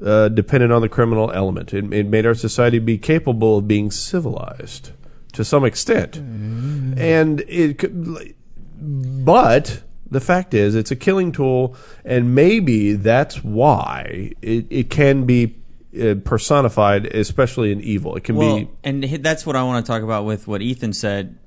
uh, 0.03 0.29
dependent 0.29 0.71
on 0.71 0.81
the 0.81 0.89
criminal 0.89 1.31
element. 1.31 1.73
It, 1.73 1.91
it 1.93 2.07
made 2.07 2.25
our 2.25 2.35
society 2.35 2.79
be 2.79 2.97
capable 2.97 3.57
of 3.57 3.67
being 3.67 3.91
civilized 3.91 4.91
to 5.33 5.43
some 5.43 5.65
extent, 5.65 6.17
and 6.17 7.41
it. 7.47 7.77
could- 7.79 8.33
But 8.79 9.81
the 10.09 10.19
fact 10.21 10.53
is, 10.53 10.75
it's 10.75 10.91
a 10.91 10.95
killing 10.95 11.31
tool, 11.31 11.75
and 12.05 12.33
maybe 12.35 12.93
that's 12.93 13.43
why 13.43 14.31
it, 14.41 14.65
it 14.69 14.89
can 14.89 15.25
be 15.25 15.55
uh, 15.99 16.15
personified, 16.23 17.07
especially 17.07 17.71
in 17.71 17.81
evil. 17.81 18.15
It 18.15 18.23
can 18.23 18.35
Well, 18.35 18.59
be 18.59 18.69
and 18.83 19.03
that's 19.03 19.45
what 19.45 19.55
I 19.55 19.63
want 19.63 19.85
to 19.85 19.91
talk 19.91 20.03
about 20.03 20.25
with 20.25 20.47
what 20.47 20.61
Ethan 20.61 20.93
said. 20.93 21.37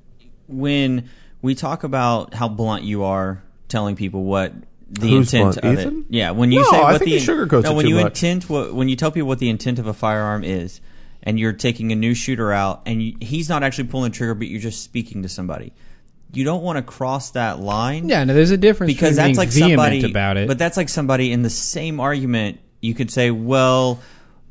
When 0.48 1.08
we 1.40 1.54
talk 1.54 1.84
about 1.84 2.34
how 2.34 2.48
blunt 2.48 2.82
you 2.82 3.04
are 3.04 3.42
telling 3.68 3.94
people 3.96 4.24
what 4.24 4.52
the 4.90 5.08
Who's 5.08 5.32
intent 5.32 5.54
blunt, 5.62 5.78
of 5.78 5.78
Ethan? 5.78 5.98
it, 6.08 6.14
yeah. 6.16 6.30
When 6.32 6.50
you 6.52 6.60
No, 6.60 6.64
say 6.70 6.76
I 6.78 6.92
what 6.92 6.98
think 6.98 7.10
the 7.10 7.18
he 7.18 7.26
sugarcoats 7.26 7.62
no, 7.64 7.72
it 7.72 7.76
when 7.76 7.84
too 7.84 7.88
you 7.90 7.94
much. 7.96 8.22
intent 8.22 8.50
what 8.50 8.74
when 8.74 8.88
you 8.88 8.96
tell 8.96 9.10
people 9.10 9.28
what 9.28 9.38
the 9.38 9.48
intent 9.48 9.78
of 9.78 9.86
a 9.86 9.94
firearm 9.94 10.42
is, 10.44 10.80
and 11.22 11.38
you're 11.38 11.52
taking 11.52 11.92
a 11.92 11.94
new 11.94 12.14
shooter 12.14 12.52
out, 12.52 12.82
and 12.86 13.02
you, 13.02 13.16
he's 13.20 13.48
not 13.48 13.62
actually 13.62 13.84
pulling 13.88 14.10
the 14.10 14.16
trigger, 14.16 14.34
but 14.34 14.48
you're 14.48 14.60
just 14.60 14.82
speaking 14.82 15.22
to 15.22 15.28
somebody. 15.28 15.72
You 16.32 16.44
don't 16.44 16.62
want 16.62 16.76
to 16.76 16.82
cross 16.82 17.32
that 17.32 17.58
line 17.58 18.08
Yeah, 18.08 18.22
no, 18.24 18.34
there's 18.34 18.52
a 18.52 18.56
difference 18.56 18.92
because 18.92 19.16
between 19.16 19.34
that's 19.34 19.38
like 19.38 19.54
being 19.54 19.68
vehement 19.70 19.92
somebody 20.02 20.10
about 20.10 20.36
it. 20.36 20.46
But 20.48 20.58
that's 20.58 20.76
like 20.76 20.88
somebody 20.88 21.32
in 21.32 21.42
the 21.42 21.50
same 21.50 21.98
argument. 22.00 22.60
You 22.80 22.94
could 22.94 23.10
say, 23.10 23.30
well, 23.30 24.00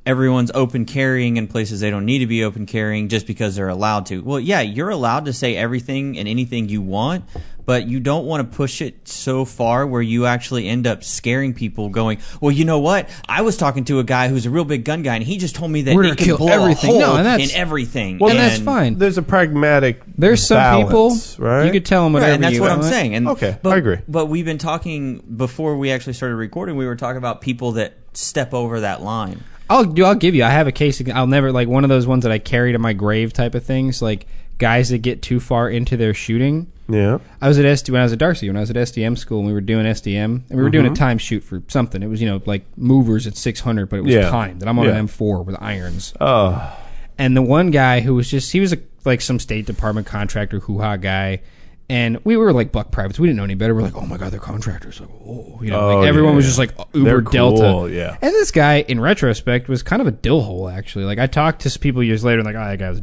everyone's 0.09 0.49
open 0.55 0.85
carrying 0.85 1.37
in 1.37 1.45
places 1.47 1.79
they 1.81 1.91
don't 1.91 2.05
need 2.05 2.19
to 2.19 2.27
be 2.27 2.43
open 2.43 2.65
carrying 2.65 3.09
just 3.09 3.27
because 3.27 3.55
they're 3.55 3.69
allowed 3.69 4.07
to. 4.07 4.23
Well, 4.23 4.39
yeah, 4.39 4.61
you're 4.61 4.89
allowed 4.89 5.25
to 5.25 5.33
say 5.33 5.55
everything 5.55 6.17
and 6.17 6.27
anything 6.27 6.67
you 6.67 6.81
want, 6.81 7.25
but 7.65 7.87
you 7.87 7.99
don't 7.99 8.25
want 8.25 8.49
to 8.51 8.57
push 8.57 8.81
it 8.81 9.07
so 9.07 9.45
far 9.45 9.85
where 9.85 10.01
you 10.01 10.25
actually 10.25 10.67
end 10.67 10.87
up 10.87 11.03
scaring 11.03 11.53
people. 11.53 11.89
Going, 11.89 12.17
well, 12.41 12.51
you 12.51 12.65
know 12.65 12.79
what? 12.79 13.07
I 13.27 13.43
was 13.43 13.55
talking 13.55 13.83
to 13.85 13.99
a 13.99 14.03
guy 14.03 14.29
who's 14.29 14.47
a 14.47 14.49
real 14.49 14.65
big 14.65 14.83
gun 14.83 15.03
guy, 15.03 15.13
and 15.13 15.23
he 15.23 15.37
just 15.37 15.53
told 15.55 15.69
me 15.69 15.83
that 15.83 15.95
We're 15.95 16.05
it 16.05 16.17
can 16.17 16.25
kill 16.25 16.37
blow 16.37 16.47
everything. 16.63 16.89
a 16.89 16.93
hole 16.93 16.99
No, 17.01 17.15
and 17.17 17.25
that's- 17.27 17.51
in 17.53 17.55
everything. 17.55 18.17
Well, 18.17 18.31
and 18.31 18.39
that's 18.39 18.59
fine. 18.59 18.97
there's 18.97 19.19
a 19.19 19.21
pragmatic. 19.21 20.01
There's 20.17 20.45
some 20.47 20.57
balance, 20.57 21.35
people 21.35 21.45
right? 21.45 21.65
you 21.65 21.71
could 21.71 21.85
tell 21.85 22.03
them 22.03 22.13
whatever 22.13 22.29
Right, 22.31 22.35
and 22.35 22.43
that's 22.43 22.55
you 22.55 22.61
what 22.61 22.71
I'm 22.71 22.79
want. 22.79 22.91
saying. 22.91 23.13
And 23.13 23.27
Okay, 23.27 23.57
but, 23.61 23.73
I 23.73 23.77
agree. 23.77 23.97
But 24.07 24.25
we've 24.25 24.45
been 24.45 24.57
talking 24.57 25.19
before 25.37 25.77
we 25.77 25.91
actually 25.91 26.13
started 26.13 26.35
recording. 26.35 26.75
We 26.77 26.87
were 26.87 26.95
talking 26.95 27.17
about 27.19 27.41
people 27.41 27.73
that 27.73 27.93
step 28.13 28.55
over 28.55 28.79
that 28.79 29.03
line. 29.03 29.43
I'll 29.69 29.85
do. 29.85 30.03
I'll 30.05 30.15
give 30.15 30.35
you. 30.35 30.43
I 30.43 30.49
have 30.49 30.67
a 30.67 30.71
case. 30.71 31.01
I'll 31.09 31.27
never 31.27 31.51
like 31.51 31.67
one 31.67 31.83
of 31.83 31.89
those 31.89 32.07
ones 32.07 32.23
that 32.23 32.31
I 32.31 32.39
carry 32.39 32.71
to 32.73 32.79
my 32.79 32.93
grave 32.93 33.33
type 33.33 33.53
of 33.55 33.63
things. 33.63 34.01
Like 34.01 34.25
guys 34.57 34.89
that 34.89 34.97
get 34.99 35.21
too 35.21 35.39
far 35.39 35.69
into 35.69 35.95
their 35.95 36.13
shooting. 36.13 36.71
Yeah. 36.89 37.19
I 37.39 37.47
was 37.47 37.59
at 37.59 37.65
SD 37.65 37.91
when 37.91 38.01
I 38.01 38.03
was 38.03 38.11
at 38.13 38.19
Darcy 38.19 38.49
when 38.49 38.57
I 38.57 38.61
was 38.61 38.71
at 38.71 38.75
SDM 38.75 39.15
school 39.17 39.39
and 39.39 39.47
we 39.47 39.53
were 39.53 39.61
doing 39.61 39.85
SDM 39.85 40.41
and 40.49 40.57
we 40.57 40.63
were 40.63 40.71
doing 40.71 40.85
Mm-hmm. 40.85 40.93
a 40.93 40.97
time 40.97 41.17
shoot 41.19 41.43
for 41.43 41.61
something. 41.67 42.01
It 42.01 42.07
was 42.07 42.19
you 42.21 42.27
know 42.27 42.41
like 42.45 42.65
movers 42.77 43.27
at 43.27 43.37
600, 43.37 43.87
but 43.89 43.97
it 43.99 44.01
was 44.01 44.13
Yeah. 44.13 44.29
timed. 44.29 44.61
And 44.61 44.69
I'm 44.69 44.79
on 44.79 44.85
Yeah. 44.85 44.95
an 44.95 45.07
M4 45.07 45.45
with 45.45 45.55
irons. 45.61 46.13
Oh, 46.19 46.75
and 47.19 47.37
the 47.37 47.41
one 47.43 47.69
guy 47.69 47.99
who 47.99 48.15
was 48.15 48.29
just 48.29 48.51
he 48.51 48.59
was 48.59 48.73
a, 48.73 48.79
like 49.05 49.21
some 49.21 49.37
State 49.39 49.65
Department 49.67 50.07
contractor 50.07 50.59
hoo 50.61 50.79
ha 50.79 50.95
guy. 50.95 51.41
And 51.89 52.19
we 52.23 52.37
were 52.37 52.53
like 52.53 52.71
buck 52.71 52.91
privates. 52.91 53.19
We 53.19 53.27
didn't 53.27 53.37
know 53.37 53.43
any 53.43 53.55
better. 53.55 53.73
We're 53.73 53.81
like, 53.81 53.95
oh 53.95 54.05
my 54.05 54.17
god, 54.17 54.31
they're 54.31 54.39
contractors. 54.39 54.99
Like, 55.01 55.09
oh, 55.27 55.59
you 55.61 55.71
know, 55.71 55.79
Oh, 55.89 55.99
like 55.99 56.07
everyone 56.07 56.33
yeah, 56.33 56.35
was 56.35 56.45
just 56.45 56.59
like 56.59 56.71
uber 56.93 57.03
They're 57.09 57.21
delta. 57.21 57.61
cool, 57.61 57.89
yeah. 57.89 58.15
And 58.21 58.31
this 58.35 58.51
guy, 58.51 58.81
in 58.81 58.99
retrospect, 58.99 59.67
was 59.67 59.81
kind 59.81 59.99
of 59.99 60.07
a 60.07 60.11
dill 60.11 60.41
hole. 60.41 60.69
Actually, 60.69 61.05
like 61.05 61.17
I 61.17 61.25
talked 61.25 61.61
to 61.63 61.69
some 61.71 61.81
people 61.81 62.03
years 62.03 62.23
later, 62.23 62.39
and 62.39 62.45
like, 62.45 62.55
oh, 62.55 62.63
that 62.63 62.77
guy 62.77 62.89
was. 62.91 62.99
a 62.99 63.01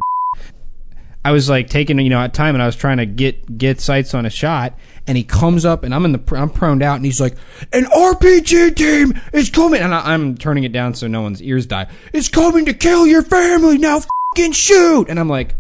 I 1.24 1.32
was 1.32 1.50
like 1.50 1.68
taking 1.68 1.98
you 1.98 2.08
know 2.10 2.20
at 2.20 2.32
time, 2.32 2.54
and 2.54 2.62
I 2.62 2.66
was 2.66 2.76
trying 2.76 2.98
to 2.98 3.06
get 3.06 3.58
get 3.58 3.80
sights 3.80 4.14
on 4.14 4.24
a 4.24 4.30
shot, 4.30 4.78
and 5.08 5.16
he 5.18 5.24
comes 5.24 5.64
up, 5.64 5.82
and 5.82 5.92
I'm 5.92 6.04
in 6.04 6.12
the 6.12 6.18
pr- 6.18 6.36
I'm 6.36 6.50
proned 6.50 6.84
out, 6.84 6.94
and 6.94 7.04
he's 7.04 7.20
like, 7.20 7.36
"An 7.72 7.86
RPG 7.86 8.76
team 8.76 9.20
is 9.32 9.50
coming," 9.50 9.82
and 9.82 9.92
I, 9.92 10.12
I'm 10.14 10.36
turning 10.36 10.62
it 10.62 10.70
down 10.70 10.94
so 10.94 11.08
no 11.08 11.22
one's 11.22 11.42
ears 11.42 11.66
die. 11.66 11.88
It's 12.12 12.28
coming 12.28 12.66
to 12.66 12.72
kill 12.74 13.04
your 13.08 13.22
family 13.22 13.78
now. 13.78 14.02
Fucking 14.36 14.52
shoot! 14.52 15.08
And 15.08 15.18
I'm 15.18 15.28
like, 15.28 15.56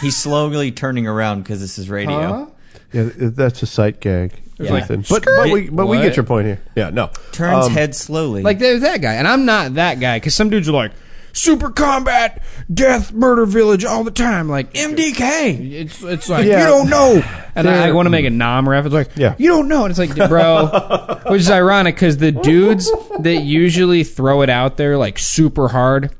He's 0.00 0.16
slowly 0.16 0.70
turning 0.72 1.06
around 1.06 1.42
because 1.42 1.60
this 1.60 1.78
is 1.78 1.90
radio. 1.90 2.20
huh? 2.20 2.46
yeah. 2.92 3.08
that's 3.14 3.62
a 3.62 3.66
sight 3.66 4.00
gag. 4.00 4.32
Yeah. 4.58 4.76
Ethan. 4.78 5.04
But 5.08 5.24
but 5.24 5.50
we 5.50 5.68
but 5.70 5.86
we 5.86 5.98
What? 5.98 6.02
get 6.02 6.16
your 6.16 6.24
point 6.24 6.46
here. 6.46 6.60
Yeah. 6.74 6.90
No. 6.90 7.10
Turns 7.32 7.66
Um, 7.66 7.72
head 7.72 7.94
slowly. 7.94 8.42
Like 8.42 8.58
there's 8.58 8.80
that 8.80 9.00
guy, 9.00 9.14
and 9.14 9.28
I'm 9.28 9.44
not 9.44 9.74
that 9.74 10.00
guy 10.00 10.16
because 10.16 10.34
some 10.34 10.50
dudes 10.50 10.68
are 10.68 10.72
like 10.72 10.90
super 11.32 11.70
combat, 11.70 12.42
death, 12.72 13.12
murder 13.12 13.46
village 13.46 13.84
all 13.84 14.02
the 14.02 14.10
time. 14.10 14.48
Like 14.48 14.72
MDK, 14.74 15.72
it's 15.74 16.02
it's 16.02 16.28
like 16.28 16.44
Yeah. 16.46 16.60
you 16.60 16.66
don't 16.66 16.90
know. 16.90 17.22
And 17.54 17.68
I, 17.68 17.72
I 17.72 17.76
They're- 17.86 17.94
want 17.94 18.06
to 18.06 18.10
make 18.10 18.24
a 18.24 18.30
nom 18.30 18.68
ref. 18.68 18.84
It's 18.86 18.94
like 18.94 19.10
Yeah. 19.14 19.34
you 19.38 19.48
don't 19.48 19.68
know, 19.68 19.84
and 19.84 19.90
it's 19.96 19.98
like 20.00 20.28
bro, 20.28 21.20
which 21.28 21.42
is 21.42 21.50
ironic 21.52 21.94
because 21.94 22.16
the 22.16 22.32
dudes 22.32 22.90
that 23.20 23.42
usually 23.42 24.02
throw 24.02 24.42
it 24.42 24.50
out 24.50 24.76
there 24.76 24.96
like 24.98 25.20
super 25.20 25.68
hard 25.68 26.10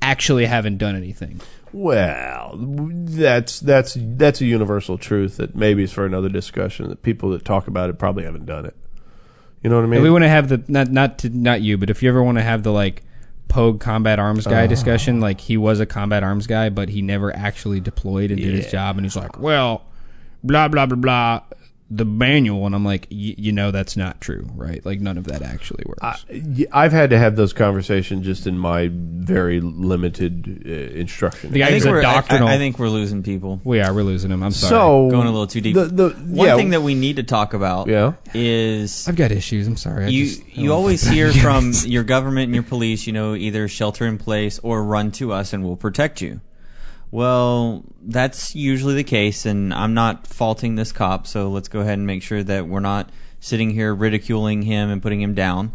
actually 0.00 0.46
haven't 0.46 0.78
done 0.78 0.94
anything. 0.94 1.40
Well, 1.72 2.56
that's 2.56 3.60
that's 3.60 3.96
that's 3.98 4.40
a 4.40 4.44
universal 4.44 4.98
truth 4.98 5.36
that 5.36 5.54
maybe 5.54 5.84
is 5.84 5.92
for 5.92 6.04
another 6.04 6.28
discussion. 6.28 6.88
That 6.88 7.02
people 7.02 7.30
that 7.30 7.44
talk 7.44 7.68
about 7.68 7.90
it 7.90 7.98
probably 7.98 8.24
haven't 8.24 8.46
done 8.46 8.66
it. 8.66 8.74
You 9.62 9.70
know 9.70 9.76
what 9.76 9.84
I 9.84 9.86
mean? 9.86 9.94
And 9.96 10.02
we 10.02 10.10
want 10.10 10.24
to 10.24 10.28
have 10.28 10.48
the 10.48 10.64
not 10.68 10.90
not 10.90 11.18
to, 11.20 11.28
not 11.28 11.60
you, 11.60 11.78
but 11.78 11.90
if 11.90 12.02
you 12.02 12.08
ever 12.08 12.22
want 12.22 12.38
to 12.38 12.42
have 12.42 12.62
the 12.62 12.72
like 12.72 13.02
Pogue 13.48 13.80
combat 13.80 14.18
arms 14.18 14.46
guy 14.46 14.60
uh-huh. 14.60 14.66
discussion, 14.68 15.20
like 15.20 15.40
he 15.40 15.56
was 15.56 15.80
a 15.80 15.86
combat 15.86 16.22
arms 16.22 16.46
guy, 16.46 16.70
but 16.70 16.88
he 16.88 17.02
never 17.02 17.34
actually 17.34 17.80
deployed 17.80 18.30
and 18.30 18.40
did 18.40 18.54
his 18.54 18.70
job, 18.70 18.96
and 18.96 19.04
he's 19.04 19.16
like, 19.16 19.38
well, 19.38 19.84
blah 20.42 20.68
blah 20.68 20.86
blah 20.86 20.96
blah, 20.96 21.42
the 21.92 22.04
manual, 22.04 22.66
and 22.66 22.74
I'm 22.74 22.84
like, 22.84 23.08
y- 23.10 23.34
you 23.36 23.50
know, 23.52 23.72
that's 23.72 23.96
not 23.96 24.20
true, 24.20 24.46
right? 24.54 24.84
Like 24.86 25.00
none 25.00 25.18
of 25.18 25.24
that 25.24 25.42
actually 25.42 25.82
works. 25.86 26.00
I- 26.02 26.66
I've 26.72 26.92
had 26.92 27.10
to 27.10 27.18
have 27.18 27.34
those 27.34 27.52
conversations 27.52 28.24
just 28.24 28.46
in 28.46 28.56
my 28.56 28.88
very 28.92 29.60
limited 29.60 30.62
uh, 30.66 30.70
instruction. 30.98 31.50
the 31.52 31.64
I 31.64 31.70
think 31.72 31.84
we're 31.84 32.00
doctrinal. 32.02 32.46
I 32.46 32.58
think 32.58 32.78
we're 32.78 32.88
losing 32.90 33.22
people. 33.24 33.60
we 33.64 33.80
are. 33.80 33.92
We're 33.92 34.04
losing 34.04 34.30
them. 34.30 34.42
I'm 34.44 34.52
sorry. 34.52 34.70
so 34.70 35.10
Going 35.10 35.26
a 35.26 35.30
little 35.32 35.46
too 35.48 35.60
deep. 35.60 35.74
The, 35.74 35.86
the, 35.86 36.08
One 36.10 36.46
yeah, 36.46 36.56
thing 36.56 36.70
that 36.70 36.82
we 36.82 36.94
need 36.94 37.16
to 37.16 37.22
talk 37.24 37.54
about 37.54 37.88
Yeah. 37.88 38.12
is 38.34 39.08
I've 39.08 39.16
got 39.16 39.32
issues. 39.32 39.66
I'm 39.66 39.76
sorry. 39.76 40.04
I 40.04 40.08
you 40.08 40.26
just- 40.26 40.56
you 40.56 40.72
always 40.72 41.02
hear 41.06 41.32
from 41.32 41.72
your 41.86 42.04
government 42.04 42.44
and 42.44 42.54
your 42.54 42.62
police, 42.64 43.06
you 43.06 43.12
know, 43.12 43.34
either 43.34 43.66
shelter 43.68 44.06
in 44.06 44.16
place 44.18 44.58
or 44.62 44.84
run 44.84 45.10
to 45.12 45.32
us 45.32 45.52
and 45.52 45.64
we'll 45.64 45.76
protect 45.76 46.20
you. 46.20 46.40
Well, 47.10 47.84
that's 48.02 48.54
usually 48.54 48.94
the 48.94 49.04
case, 49.04 49.44
and 49.44 49.74
I'm 49.74 49.94
not 49.94 50.26
faulting 50.26 50.76
this 50.76 50.92
cop, 50.92 51.26
so 51.26 51.50
let's 51.50 51.68
go 51.68 51.80
ahead 51.80 51.98
and 51.98 52.06
make 52.06 52.22
sure 52.22 52.42
that 52.42 52.68
we're 52.68 52.80
not 52.80 53.10
sitting 53.40 53.70
here 53.70 53.94
ridiculing 53.94 54.62
him 54.62 54.90
and 54.90 55.02
putting 55.02 55.20
him 55.20 55.34
down, 55.34 55.72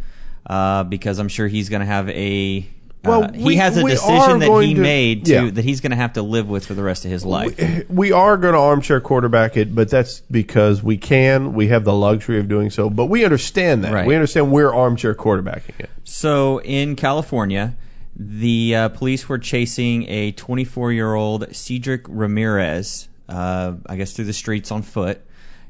uh, 0.47 0.83
because 0.83 1.19
I'm 1.19 1.27
sure 1.27 1.47
he's 1.47 1.69
going 1.69 1.81
to 1.81 1.85
have 1.85 2.09
a. 2.09 2.69
Well, 3.03 3.25
uh, 3.25 3.33
he 3.33 3.43
we- 3.43 3.55
has 3.57 3.77
a 3.77 3.83
decision 3.83 4.39
that 4.39 4.61
he 4.61 4.73
to- 4.73 4.81
made 4.81 5.25
to 5.25 5.33
yeah. 5.33 5.51
that 5.51 5.63
he's 5.63 5.81
going 5.81 5.91
to 5.91 5.97
have 5.97 6.13
to 6.13 6.21
live 6.21 6.49
with 6.49 6.65
for 6.65 6.73
the 6.73 6.81
rest 6.81 7.05
of 7.05 7.11
his 7.11 7.23
life. 7.23 7.59
we 7.89 8.11
are 8.11 8.37
going 8.37 8.53
to 8.53 8.59
armchair 8.59 8.99
quarterback 9.01 9.57
it, 9.57 9.75
but 9.75 9.89
that's 9.89 10.21
because 10.31 10.81
we 10.81 10.97
can. 10.97 11.53
We 11.53 11.67
have 11.67 11.83
the 11.83 11.93
luxury 11.93 12.39
of 12.39 12.47
doing 12.47 12.69
so, 12.69 12.89
but 12.89 13.05
we 13.07 13.23
understand 13.25 13.83
that. 13.83 13.93
Right. 13.93 14.07
We 14.07 14.15
understand 14.15 14.51
we're 14.51 14.73
armchair 14.73 15.13
quarterbacking 15.13 15.79
it. 15.79 15.89
So 16.03 16.61
in 16.61 16.95
California, 16.95 17.75
the 18.15 18.75
uh, 18.75 18.89
police 18.89 19.28
were 19.28 19.38
chasing 19.38 20.08
a 20.10 20.32
24 20.32 20.93
year 20.93 21.13
old 21.13 21.54
Cedric 21.54 22.06
Ramirez, 22.08 23.10
uh, 23.28 23.73
I 23.86 23.97
guess 23.97 24.13
through 24.13 24.25
the 24.25 24.34
streets 24.34 24.71
on 24.71 24.82
foot. 24.82 25.21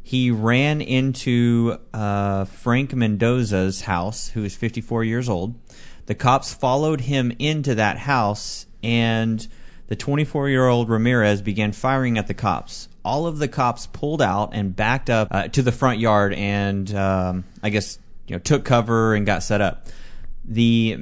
He 0.04 0.30
ran 0.30 0.82
into 0.82 1.80
uh, 1.92 2.46
Frank 2.46 2.94
Mendoza's 2.94 3.82
house, 3.82 4.28
who 4.30 4.44
is 4.44 4.56
54 4.56 5.04
years 5.04 5.28
old. 5.28 5.56
The 6.06 6.14
cops 6.14 6.54
followed 6.54 7.02
him 7.02 7.32
into 7.40 7.74
that 7.74 7.98
house, 7.98 8.68
and 8.84 9.48
the 9.88 9.96
24 9.96 10.50
year 10.50 10.68
old 10.68 10.90
Ramirez 10.90 11.42
began 11.42 11.72
firing 11.72 12.20
at 12.20 12.28
the 12.28 12.36
cops. 12.36 12.88
All 13.04 13.26
of 13.26 13.40
the 13.40 13.48
cops 13.48 13.88
pulled 13.88 14.22
out 14.22 14.52
and 14.54 14.76
backed 14.76 15.10
up 15.10 15.30
uh, 15.32 15.48
to 15.48 15.64
the 15.64 15.72
front 15.72 16.00
yard, 16.00 16.34
and 16.34 16.94
um, 16.94 17.44
I 17.64 17.72
guess 17.72 17.98
you 18.28 18.36
know 18.36 18.40
took 18.40 18.64
cover 18.64 19.16
and 19.16 19.26
got 19.26 19.42
set 19.42 19.62
up 19.62 19.88
the 20.48 20.96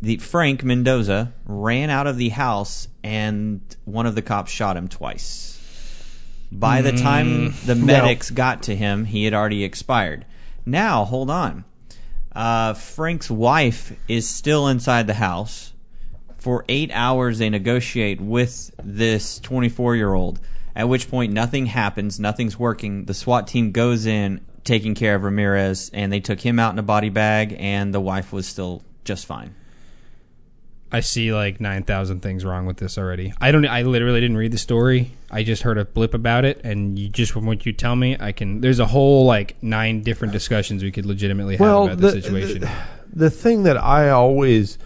the 0.00 0.18
Frank 0.18 0.62
Mendoza 0.62 1.32
ran 1.46 1.90
out 1.90 2.06
of 2.06 2.16
the 2.16 2.28
house 2.30 2.88
and 3.02 3.60
one 3.84 4.06
of 4.06 4.14
the 4.14 4.22
cops 4.22 4.50
shot 4.50 4.76
him 4.76 4.88
twice. 4.88 5.56
By 6.52 6.82
the 6.82 6.92
time 6.92 7.54
the 7.64 7.76
medics 7.76 8.30
got 8.30 8.64
to 8.64 8.74
him, 8.74 9.04
he 9.04 9.24
had 9.24 9.34
already 9.34 9.64
expired. 9.64 10.26
Now, 10.66 11.04
hold 11.04 11.30
on. 11.30 11.64
Uh, 12.32 12.74
Frank's 12.74 13.30
wife 13.30 13.96
is 14.08 14.28
still 14.28 14.68
inside 14.68 15.06
the 15.06 15.14
house. 15.14 15.72
For 16.36 16.64
eight 16.68 16.90
hours, 16.92 17.38
they 17.38 17.50
negotiate 17.50 18.20
with 18.20 18.72
this 18.82 19.38
24 19.40 19.96
year 19.96 20.12
old, 20.12 20.40
at 20.74 20.88
which 20.88 21.10
point 21.10 21.32
nothing 21.32 21.66
happens, 21.66 22.18
nothing's 22.18 22.58
working. 22.58 23.04
The 23.04 23.14
SWAT 23.14 23.46
team 23.46 23.72
goes 23.72 24.06
in, 24.06 24.40
taking 24.64 24.94
care 24.94 25.14
of 25.14 25.22
Ramirez, 25.22 25.90
and 25.92 26.12
they 26.12 26.20
took 26.20 26.40
him 26.40 26.58
out 26.58 26.72
in 26.72 26.78
a 26.78 26.84
body 26.84 27.10
bag, 27.10 27.54
and 27.58 27.92
the 27.92 28.00
wife 28.00 28.32
was 28.32 28.46
still 28.46 28.82
just 29.04 29.26
fine. 29.26 29.54
I 30.92 31.00
see 31.00 31.32
like 31.32 31.60
nine 31.60 31.84
thousand 31.84 32.20
things 32.20 32.44
wrong 32.44 32.66
with 32.66 32.78
this 32.78 32.98
already. 32.98 33.32
I 33.40 33.52
don't. 33.52 33.64
I 33.66 33.82
literally 33.82 34.20
didn't 34.20 34.36
read 34.38 34.50
the 34.52 34.58
story. 34.58 35.12
I 35.30 35.44
just 35.44 35.62
heard 35.62 35.78
a 35.78 35.84
blip 35.84 36.14
about 36.14 36.44
it, 36.44 36.60
and 36.64 36.98
you 36.98 37.08
just 37.08 37.30
from 37.30 37.46
what 37.46 37.64
you 37.64 37.72
tell 37.72 37.94
me, 37.94 38.16
I 38.18 38.32
can. 38.32 38.60
There's 38.60 38.80
a 38.80 38.86
whole 38.86 39.24
like 39.24 39.62
nine 39.62 40.02
different 40.02 40.32
discussions 40.32 40.82
we 40.82 40.90
could 40.90 41.06
legitimately 41.06 41.54
have 41.54 41.60
Well, 41.60 41.84
about 41.86 41.98
the, 41.98 42.06
the- 42.10 42.22
situation. 42.22 42.60
the- 42.62 42.70
the 43.12 43.28
thing 43.30 43.64
that 43.64 43.76
I 43.76 44.10
always 44.10 44.78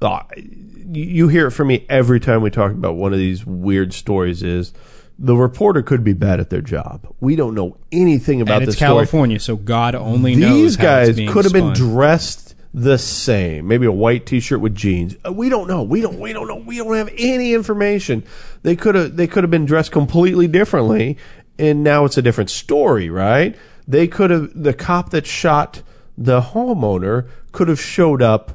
uh, 0.00 0.22
you 0.36 1.04
you 1.04 1.28
hear 1.28 1.48
it 1.48 1.50
from 1.50 1.66
me 1.68 1.84
every 1.88 2.20
time 2.20 2.40
we 2.42 2.50
talk 2.50 2.70
about 2.70 2.94
one 2.94 3.12
of 3.12 3.18
these 3.18 3.44
weird 3.44 3.92
stories 3.92 4.44
is 4.44 4.72
the 5.18 5.34
reporter 5.34 5.82
could 5.82 6.04
be 6.04 6.12
bad 6.12 6.38
at 6.38 6.50
their 6.50 6.60
job. 6.60 7.04
We 7.18 7.34
don't 7.34 7.54
know 7.54 7.78
anything 7.90 8.42
about 8.42 8.58
and 8.58 8.62
this 8.62 8.74
it's 8.74 8.76
story. 8.76 8.88
California, 8.90 9.40
so 9.40 9.56
God 9.56 9.94
only 9.96 10.36
knows. 10.36 10.52
These 10.52 10.76
how 10.76 10.82
it's 11.00 11.08
guys 11.08 11.16
being 11.16 11.30
could 11.32 11.44
have 11.46 11.52
been 11.52 11.72
dressed 11.72 12.45
the 12.78 12.98
same. 12.98 13.66
Maybe 13.66 13.86
a 13.86 13.90
white 13.92 14.26
T-shirt 14.26 14.60
with 14.60 14.74
jeans. 14.74 15.16
Uh, 15.26 15.32
We 15.32 15.48
don't 15.48 15.66
know. 15.66 15.82
We 15.82 16.02
don't. 16.02 16.20
We 16.20 16.32
don't 16.34 16.46
know. 16.46 16.56
We 16.56 16.76
don't 16.76 16.94
have 16.94 17.10
any 17.16 17.54
information. 17.54 18.22
They 18.62 18.76
could 18.76 18.94
have. 18.94 19.16
They 19.16 19.26
could 19.26 19.42
have 19.44 19.50
been 19.50 19.64
dressed 19.64 19.90
completely 19.92 20.46
differently, 20.46 21.16
and 21.58 21.82
now 21.82 22.04
it's 22.04 22.18
a 22.18 22.22
different 22.22 22.50
story, 22.50 23.08
right? 23.08 23.56
They 23.88 24.06
could 24.06 24.30
have. 24.30 24.50
The 24.54 24.74
cop 24.74 25.10
that 25.10 25.26
shot 25.26 25.82
the 26.18 26.40
homeowner 26.42 27.28
could 27.52 27.68
have 27.68 27.80
showed 27.80 28.20
up 28.20 28.52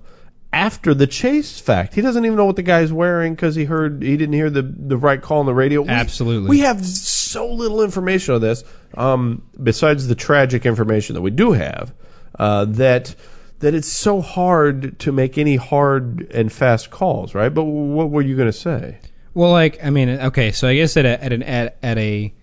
after 0.53 0.93
the 0.93 1.07
chase 1.07 1.59
fact. 1.59 1.95
He 1.95 2.01
doesn't 2.01 2.23
even 2.23 2.37
know 2.37 2.45
what 2.45 2.57
the 2.57 2.61
guy's 2.63 2.93
wearing 2.93 3.33
because 3.33 3.55
he 3.55 3.65
heard 3.65 4.03
he 4.03 4.17
didn't 4.17 4.33
hear 4.33 4.51
the 4.51 4.61
the 4.61 4.97
right 4.97 5.19
call 5.21 5.39
on 5.39 5.47
the 5.47 5.53
radio. 5.55 5.81
We- 5.81 5.89
Absolutely. 5.89 6.47
we 6.49 6.59
have 6.59 6.85
so 6.85 7.51
little 7.51 7.81
information 7.81 8.35
on 8.35 8.41
this, 8.41 8.63
um, 8.95 9.41
besides 9.63 10.07
the 10.07 10.15
tragic 10.15 10.65
information 10.67 11.15
that 11.15 11.21
we 11.21 11.31
do 11.31 11.53
have, 11.53 11.91
uh, 12.37 12.65
that 12.65 13.15
that 13.61 13.73
it's 13.73 13.87
so 13.91 14.21
hard 14.21 14.99
to 14.99 15.11
make 15.11 15.37
any 15.37 15.55
hard 15.55 16.29
and 16.31 16.51
fast 16.51 16.91
calls, 16.91 17.33
right? 17.33 17.49
But 17.53 17.63
what 17.63 18.09
were 18.09 18.21
you 18.21 18.35
going 18.35 18.47
to 18.49 18.53
say? 18.53 18.99
Well, 19.33 19.51
like 19.51 19.83
I 19.83 19.89
mean, 19.89 20.09
okay, 20.09 20.51
so 20.51 20.67
I 20.67 20.75
guess 20.75 20.97
at 20.97 21.05
a, 21.05 21.23
at 21.23 21.31
an 21.33 21.41
at, 21.43 21.77
at 21.81 21.97
a 21.97 22.33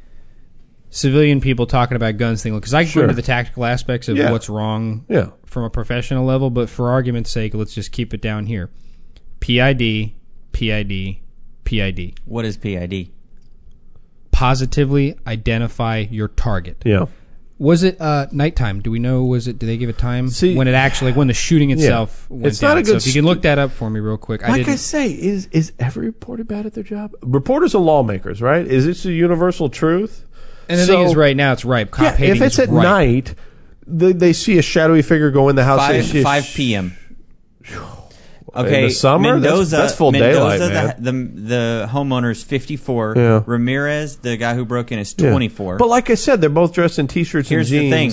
civilian 0.91 1.41
people 1.43 1.66
talking 1.66 1.97
about 1.97 2.16
guns 2.16 2.43
thing, 2.43 2.55
because 2.55 2.73
I 2.73 2.85
can 2.85 2.91
Sure. 2.93 3.03
go 3.03 3.11
into 3.11 3.16
the 3.16 3.23
tactical 3.27 3.64
aspects 3.66 4.09
of 4.09 4.16
Yeah. 4.16 4.31
what's 4.33 4.49
wrong 4.49 5.05
Yeah. 5.09 5.29
from 5.45 5.64
a 5.64 5.71
professional 5.71 6.25
level, 6.25 6.49
but 6.49 6.71
for 6.71 6.91
argument's 6.91 7.31
sake, 7.31 7.53
let's 7.55 7.75
just 7.75 7.93
keep 7.93 8.14
it 8.14 8.23
down 8.23 8.47
here. 8.47 8.71
PID, 9.41 10.12
PID, 10.53 11.19
PID. 11.64 12.14
What 12.25 12.45
is 12.47 12.57
PID? 12.57 13.11
Positively 14.31 15.16
identify 15.27 16.07
your 16.11 16.29
target. 16.29 16.83
Yeah. 16.87 17.07
Was 17.61 17.83
it 17.83 18.01
uh, 18.01 18.27
nighttime? 18.31 18.81
Do 18.81 18.91
we 18.93 19.01
know? 19.01 19.25
Was 19.25 19.49
it? 19.49 19.59
Do 19.59 19.67
they 19.67 19.77
give 19.77 19.89
a 19.91 19.93
time 19.93 20.29
See- 20.29 20.55
when 20.57 20.69
it 20.69 20.75
actually, 20.75 21.13
when 21.13 21.27
the 21.27 21.35
shooting 21.35 21.71
itself 21.71 22.31
went 22.31 22.47
It's 22.47 22.61
down? 22.61 22.77
not 22.77 22.83
a 22.83 22.85
so 22.87 22.93
good 22.93 22.97
if 23.03 23.07
you 23.09 23.13
can 23.15 23.25
look 23.25 23.43
that 23.43 23.59
up 23.59 23.73
for 23.73 23.91
me 23.91 23.99
real 23.99 24.17
quick. 24.17 24.43
Like 24.43 24.51
I 24.53 24.57
didn't. 24.59 24.79
say, 24.79 25.11
is 25.11 25.47
is 25.51 25.73
every 25.81 26.07
reporter 26.07 26.45
bad 26.45 26.67
at 26.67 26.75
their 26.75 26.85
job? 26.85 27.13
Reporters 27.23 27.75
are 27.75 27.79
lawmakers, 27.83 28.41
right? 28.41 28.65
Is 28.65 28.87
this 28.87 29.05
a 29.05 29.13
universal 29.13 29.69
truth? 29.69 30.25
and 30.69 30.79
the 30.79 30.85
So- 30.85 30.93
thing 30.99 31.03
is, 31.07 31.17
right 31.17 31.37
now 31.37 31.53
it's 31.53 31.65
ripe. 31.65 31.91
Cop 31.91 32.19
Yeah, 32.21 32.27
if 32.27 32.41
it's 32.43 32.55
is 32.55 32.61
at 32.61 32.69
ripe. 32.69 32.83
night, 32.85 33.35
they, 33.87 34.13
they 34.13 34.33
see 34.33 34.59
a 34.59 34.63
shadowy 34.63 35.03
figure 35.03 35.31
go 35.33 35.49
in 35.49 35.57
the 35.57 35.65
house. 35.65 35.89
they 35.89 36.03
Five 36.23 36.45
see 36.45 36.49
a 36.49 36.53
sh- 36.53 36.57
p.m. 36.57 36.97
Okay, 38.55 38.82
In 38.82 38.88
the 38.88 38.90
summer? 38.90 39.38
That's- 39.40 39.42
Mendoza, 39.53 39.76
that's 39.76 39.94
full 39.94 40.12
Mendoza, 40.12 40.68
daylight, 40.68 40.96
the, 40.99 41.11
the 41.12 41.12
the 41.40 41.88
homeowner's 41.90 42.42
fifty 42.42 42.76
four. 42.76 43.14
Yeah. 43.16 43.42
Ramirez, 43.46 44.16
the 44.16 44.36
guy 44.36 44.55
who 44.55 44.64
broke 44.64 44.90
in, 44.92 44.99
is 44.99 45.14
Yeah. 45.18 45.30
twenty 45.30 45.49
four. 45.49 45.76
But 45.76 45.88
like 45.88 46.09
I 46.11 46.14
said, 46.14 46.40
they're 46.40 46.49
both 46.51 46.72
dressed 46.72 46.99
in 46.99 47.09
t-shirts 47.09 47.49
Here's 47.49 47.68
the 47.70 47.90
thing. 47.90 48.12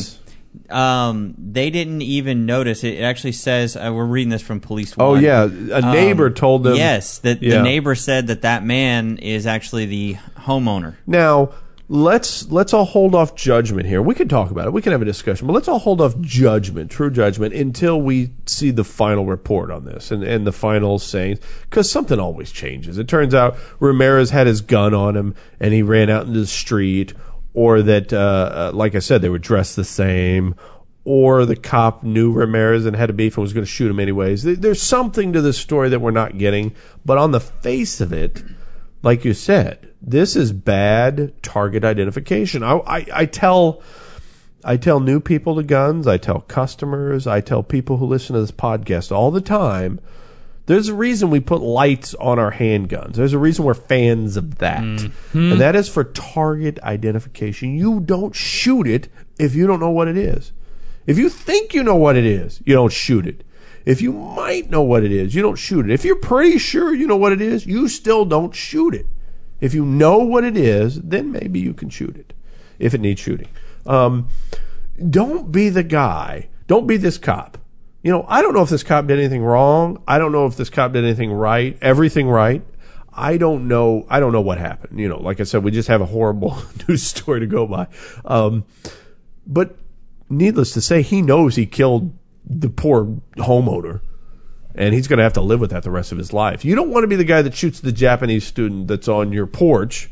Um, 0.70 1.36
they 1.38 1.70
didn't 1.70 2.02
even 2.02 2.46
notice. 2.46 2.84
It 2.84 3.02
actually 3.02 3.34
says 3.34 3.76
uh, 3.76 3.92
we're 3.94 4.06
reading 4.06 4.30
this 4.30 4.42
from 4.42 4.60
Police. 4.62 4.94
Oh 4.98 5.12
One. 5.12 5.24
yeah, 5.24 5.44
a 5.44 5.82
Um, 5.82 5.92
neighbor 5.92 6.30
told 6.30 6.64
them. 6.64 6.76
Yes, 6.76 7.18
that 7.20 7.42
Yeah. 7.44 7.58
the 7.58 7.64
neighbor 7.64 7.94
said 7.96 8.28
that 8.28 8.42
that 8.44 8.64
man 8.66 9.18
is 9.18 9.46
actually 9.46 9.86
the 9.86 10.18
homeowner. 10.40 10.96
Now 11.06 11.50
let's 11.88 12.50
let's 12.50 12.74
all 12.74 12.86
hold 12.86 13.14
off 13.14 13.36
judgment 13.36 13.88
here. 13.88 14.02
We 14.02 14.16
can 14.16 14.28
talk 14.28 14.52
about 14.52 14.68
it. 14.68 14.74
We 14.74 14.82
can 14.82 14.92
have 14.92 15.02
a 15.02 15.06
discussion, 15.06 15.48
but 15.48 15.54
let's 15.54 15.68
all 15.68 15.80
hold 15.80 16.02
off 16.02 16.20
judgment, 16.20 16.90
true 16.92 17.12
judgment, 17.12 17.54
until 17.54 18.02
we 18.02 18.32
see 18.46 18.72
the 18.72 18.84
final 18.84 19.26
report 19.26 19.72
on 19.72 19.86
this 19.86 20.12
and 20.12 20.24
and 20.24 20.48
the 20.48 20.52
final 20.52 21.00
sayings. 21.00 21.40
Because 21.70 21.90
something 21.90 22.20
always 22.20 22.52
changes. 22.52 22.98
It 22.98 23.08
turns 23.08 23.36
out 23.36 23.58
Ramirez 23.80 24.32
had 24.32 24.48
his 24.48 24.62
gun 24.62 24.94
on 24.94 25.16
him 25.16 25.36
and 25.60 25.74
he 25.74 25.82
ran 25.82 26.10
out 26.10 26.28
into 26.28 26.40
the 26.40 26.48
street, 26.48 27.14
or 27.54 27.82
that, 27.84 28.12
uh, 28.12 28.18
uh, 28.18 28.72
like 28.74 28.96
I 28.96 29.00
said, 29.00 29.22
they 29.22 29.30
were 29.30 29.40
dressed 29.40 29.76
the 29.76 29.84
same. 29.84 30.56
Or 31.08 31.46
the 31.46 31.56
cop 31.56 32.02
knew 32.02 32.32
Ramirez 32.32 32.88
and 32.88 32.96
had 32.96 33.12
a 33.12 33.14
beef 33.14 33.38
and 33.38 33.44
was 33.44 33.54
going 33.54 33.64
to 33.64 33.72
shoot 33.72 33.92
him 33.92 34.00
anyways. 34.00 34.42
There's 34.42 34.82
something 34.82 35.34
to 35.34 35.42
this 35.42 35.56
story 35.56 35.88
that 35.90 36.00
we're 36.00 36.10
not 36.10 36.40
getting, 36.40 36.74
but 37.06 37.20
on 37.20 37.30
the 37.30 37.40
face 37.40 38.02
of 38.02 38.12
it, 38.12 38.44
like 39.04 39.24
you 39.24 39.36
said, 39.36 39.94
this 40.06 40.36
is 40.36 40.54
bad 40.54 41.34
target 41.42 41.84
identification. 41.84 42.64
I, 42.64 42.78
I, 42.78 43.06
I 43.14 43.26
tell 43.26 43.82
I 44.64 44.78
tell 44.78 45.00
new 45.00 45.20
people 45.20 45.56
to 45.56 45.64
guns, 45.64 46.08
I 46.08 46.18
tell 46.18 46.42
customers, 46.42 47.28
I 47.28 47.42
tell 47.42 47.64
people 47.64 47.98
who 47.98 48.06
listen 48.06 48.34
to 48.34 48.42
this 48.42 48.52
podcast 48.52 49.12
all 49.12 49.32
the 49.32 49.42
time. 49.42 50.00
There's 50.68 50.88
a 50.88 50.96
reason 50.96 51.30
we 51.30 51.40
put 51.40 51.62
lights 51.62 52.16
on 52.16 52.40
our 52.40 52.52
handguns. 52.52 53.14
There's 53.14 53.34
a 53.34 53.38
reason 53.38 53.66
we're 53.66 53.76
fans 53.76 54.36
of 54.36 54.58
that. 54.58 54.82
Mm-hmm. 54.82 55.52
And 55.52 55.62
that 55.62 55.76
is 55.76 55.88
for 55.88 56.04
target 56.04 56.80
identification. 56.82 57.76
You 57.76 58.00
don't 58.00 58.36
shoot 58.36 58.88
it 58.88 59.08
if 59.38 59.54
you 59.54 59.68
don't 59.68 59.80
know 59.80 59.92
what 59.92 60.08
it 60.08 60.18
is. 60.18 60.52
If 61.06 61.20
you 61.20 61.30
think 61.30 61.76
you 61.76 61.84
know 61.84 61.96
what 61.96 62.16
it 62.16 62.26
is, 62.26 62.62
you 62.66 62.74
don't 62.74 62.92
shoot 62.92 63.28
it. 63.28 63.44
If 63.86 64.02
you 64.02 64.12
might 64.12 64.72
know 64.72 64.82
what 64.82 65.04
it 65.04 65.12
is, 65.12 65.36
you 65.36 65.44
don't 65.44 65.58
shoot 65.58 65.86
it. 65.86 65.92
If 65.92 66.04
you're 66.04 66.16
pretty 66.16 66.58
sure 66.58 66.96
you 66.96 67.06
know 67.06 67.18
what 67.18 67.32
it 67.32 67.42
is, 67.42 67.68
you 67.68 67.88
still 67.88 68.26
don't 68.26 68.56
shoot 68.56 68.96
it. 68.96 69.06
If 69.60 69.74
you 69.74 69.86
know 69.86 70.18
what 70.18 70.44
it 70.44 70.58
is, 70.58 71.02
then 71.02 71.32
maybe 71.32 71.60
you 71.60 71.74
can 71.74 71.90
shoot 71.90 72.16
it 72.16 72.34
if 72.80 72.94
it 72.94 73.02
needs 73.02 73.20
shooting. 73.20 73.48
Um, 73.86 74.30
don't 75.10 75.52
be 75.52 75.70
the 75.70 75.84
guy. 75.84 76.50
Don't 76.68 76.88
be 76.88 76.98
this 76.98 77.18
cop. 77.18 77.58
You 78.02 78.12
know, 78.12 78.26
I 78.28 78.42
don't 78.42 78.54
know 78.54 78.62
if 78.62 78.70
this 78.70 78.84
cop 78.84 79.08
did 79.08 79.18
anything 79.18 79.44
wrong. 79.44 80.02
I 80.08 80.20
don't 80.20 80.32
know 80.32 80.46
if 80.46 80.56
this 80.58 80.70
cop 80.70 80.94
did 80.94 81.04
anything 81.04 81.32
right, 81.32 81.78
everything 81.82 82.28
right. 82.28 82.62
I 83.12 83.38
don't 83.38 83.68
know. 83.68 84.06
I 84.10 84.20
don't 84.20 84.34
know 84.34 84.42
what 84.42 84.58
happened. 84.58 85.00
You 85.00 85.08
know, 85.08 85.20
like 85.20 85.40
I 85.40 85.44
said, 85.44 85.64
we 85.64 85.72
just 85.72 85.88
have 85.88 86.02
a 86.02 86.06
horrible 86.06 86.58
news 86.88 87.04
story 87.04 87.40
to 87.40 87.48
go 87.48 87.66
by. 87.66 87.88
Um, 88.26 88.66
but 89.48 89.78
needless 90.30 90.72
to 90.74 90.82
say, 90.82 91.02
he 91.02 91.22
knows 91.22 91.56
he 91.56 91.66
killed 91.66 92.14
the 92.46 92.70
poor 92.70 93.06
homeowner, 93.38 94.02
and 94.76 94.94
he's 94.94 95.08
going 95.08 95.18
to 95.18 95.24
have 95.24 95.34
to 95.34 95.42
live 95.42 95.60
with 95.60 95.72
that 95.72 95.84
the 95.84 95.92
rest 95.92 96.12
of 96.12 96.18
his 96.18 96.34
life. 96.34 96.66
You 96.66 96.76
don't 96.76 96.90
want 96.90 97.04
to 97.04 97.08
be 97.08 97.16
the 97.16 97.24
guy 97.24 97.42
that 97.42 97.54
shoots 97.56 97.80
the 97.80 97.92
Japanese 97.92 98.46
student 98.46 98.88
that's 98.88 99.08
on 99.08 99.32
your 99.32 99.48
porch 99.48 100.10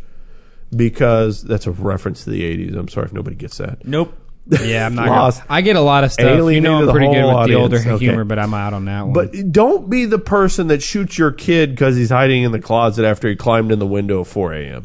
because 0.75 1.43
that's 1.43 1.67
a 1.67 1.71
reference 1.71 2.23
to 2.23 2.29
the 2.29 2.41
80s. 2.41 2.77
I'm 2.77 2.87
sorry 2.87 3.05
if 3.05 3.13
nobody 3.13 3.35
gets 3.35 3.57
that. 3.57 3.85
Nope. 3.85 4.17
Yeah, 4.47 4.85
I'm 4.85 4.95
not. 4.95 5.07
Lost. 5.09 5.39
Gonna, 5.41 5.53
I 5.53 5.61
get 5.61 5.75
a 5.75 5.81
lot 5.81 6.03
of 6.03 6.11
stuff. 6.11 6.51
You 6.51 6.61
know, 6.61 6.81
I'm 6.81 6.91
pretty 6.91 7.13
good 7.13 7.21
whole 7.21 7.39
with 7.39 7.49
the 7.49 7.55
older. 7.55 7.77
Okay. 7.77 7.97
humor, 7.97 8.23
but 8.23 8.39
I'm 8.39 8.53
out 8.53 8.73
on 8.73 8.85
that 8.85 9.03
one. 9.03 9.13
But 9.13 9.51
don't 9.51 9.89
be 9.89 10.05
the 10.05 10.19
person 10.19 10.67
that 10.67 10.81
shoots 10.81 11.17
your 11.17 11.31
kid 11.31 11.71
because 11.71 11.95
he's 11.95 12.09
hiding 12.09 12.43
in 12.43 12.51
the 12.51 12.59
closet 12.59 13.05
after 13.05 13.29
he 13.29 13.35
climbed 13.35 13.71
in 13.71 13.79
the 13.79 13.87
window 13.87 14.21
at 14.21 14.27
4 14.27 14.53
a.m. 14.53 14.83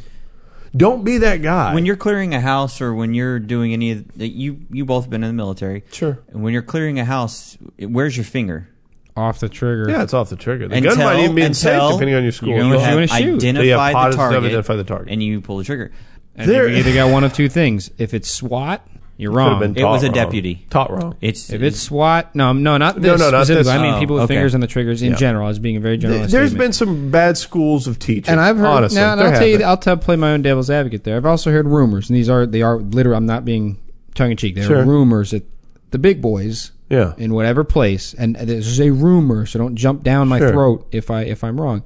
Don't 0.76 1.02
be 1.02 1.18
that 1.18 1.42
guy. 1.42 1.74
When 1.74 1.86
you're 1.86 1.96
clearing 1.96 2.34
a 2.34 2.40
house 2.40 2.80
or 2.80 2.94
when 2.94 3.14
you're 3.14 3.38
doing 3.38 3.72
any 3.72 3.92
of 3.92 4.16
the, 4.16 4.28
you 4.28 4.60
you 4.70 4.84
both 4.84 5.08
been 5.08 5.24
in 5.24 5.28
the 5.30 5.34
military. 5.34 5.82
Sure. 5.90 6.20
And 6.28 6.42
when 6.42 6.52
you're 6.52 6.62
clearing 6.62 7.00
a 7.00 7.04
house, 7.04 7.56
where's 7.78 8.16
your 8.16 8.24
finger? 8.24 8.68
Off 9.18 9.40
the 9.40 9.48
trigger. 9.48 9.90
yeah, 9.90 10.02
it's 10.02 10.14
off 10.14 10.30
the 10.30 10.36
trigger. 10.36 10.68
The 10.68 10.76
Until- 10.76 10.96
gun 10.96 11.04
might 11.04 11.20
even 11.24 11.34
be 11.34 11.42
in 11.42 11.54
safe 11.54 11.72
until 11.74 11.92
depending 11.92 12.14
on 12.16 12.22
your 12.22 12.32
school. 12.32 12.48
you 12.50 12.54
You 12.56 12.62
Unless 12.62 12.84
have 12.84 12.94
wanna 12.94 13.06
shoot. 13.08 13.40
They 13.40 13.46
have 13.48 13.80
identified 13.80 13.92
the 13.92 13.94
positive 13.96 14.16
target, 14.18 14.44
identify 14.44 14.76
the 14.76 14.84
target. 14.84 15.08
and 15.12 15.22
you 15.22 15.40
pull 15.40 15.58
the 15.58 15.64
trigger. 15.64 15.90
And 16.36 16.48
There- 16.48 16.68
you 16.68 16.76
either 16.76 16.94
got 16.94 17.10
one 17.10 17.24
of 17.24 17.32
two 17.32 17.48
things. 17.48 17.90
If 17.98 18.14
it's 18.14 18.30
SWAT, 18.30 18.86
you're 19.16 19.32
Could 19.32 19.38
have 19.40 19.48
wrong. 19.50 19.60
been 19.60 19.76
It 19.76 19.82
was 19.84 20.04
a 20.04 20.06
wrong. 20.06 20.14
deputy. 20.14 20.64
Taught 20.70 20.90
wrong. 20.92 21.14
It's 21.20 21.50
If 21.52 21.60
it's 21.62 21.80
SWAT, 21.80 22.30
no, 22.34 22.52
no, 22.52 22.76
not 22.76 22.96
No, 23.00 23.02
this 23.12 23.20
no, 23.20 23.30
not 23.30 23.46
specifically. 23.46 23.62
this. 23.64 23.68
I 23.68 23.82
mean 23.82 23.94
Oh, 23.94 23.98
people 23.98 24.14
with 24.14 24.24
okay. 24.24 24.34
fingers 24.34 24.54
on 24.54 24.60
the 24.60 24.68
triggers 24.68 25.02
in 25.02 25.10
Yeah. 25.10 25.16
general. 25.16 25.46
I 25.46 25.48
was 25.48 25.58
being 25.58 25.76
a 25.76 25.80
very 25.80 25.98
general. 25.98 26.20
There's 26.20 26.30
statement. 26.50 26.58
been 26.58 26.72
some 26.72 27.10
bad 27.10 27.36
schools 27.36 27.88
of 27.88 27.98
teaching. 27.98 28.30
and 28.30 28.40
I've 28.40 28.56
heard 28.56 28.66
honestly, 28.66 29.00
now. 29.00 29.12
And 29.12 29.20
there 29.20 29.26
I'll 29.26 29.32
tell 29.32 29.40
have 29.40 29.48
you, 29.50 29.58
been. 29.58 29.66
I'll 29.66 29.76
tell 29.76 29.96
play 29.96 30.14
my 30.14 30.30
own 30.30 30.42
devil's 30.42 30.70
advocate 30.70 31.02
there. 31.02 31.16
I've 31.16 31.26
also 31.26 31.50
heard 31.50 31.66
rumors, 31.66 32.08
and 32.08 32.16
these 32.16 32.28
are 32.30 32.46
they 32.46 32.62
are 32.62 32.78
literally. 32.78 33.16
I'm 33.16 33.26
not 33.26 33.44
being 33.44 33.78
tongue 34.14 34.30
in 34.30 34.36
cheek. 34.36 34.54
There 34.54 34.62
Sure. 34.64 34.78
are 34.78 34.84
rumors 34.84 35.32
that 35.32 35.44
the 35.90 35.98
big 35.98 36.22
boys 36.22 36.70
yeah. 36.88 37.14
in 37.18 37.32
whatever 37.34 37.64
place, 37.64 38.14
and 38.14 38.36
this 38.36 38.66
is 38.66 38.80
a 38.80 38.90
rumor, 38.90 39.46
so 39.46 39.58
don't 39.58 39.74
jump 39.76 40.02
down 40.02 40.28
my 40.28 40.38
Sure. 40.38 40.50
throat 40.52 40.88
if 40.92 41.10
I 41.10 41.22
if 41.22 41.42
I'm 41.44 41.60
wrong. 41.60 41.82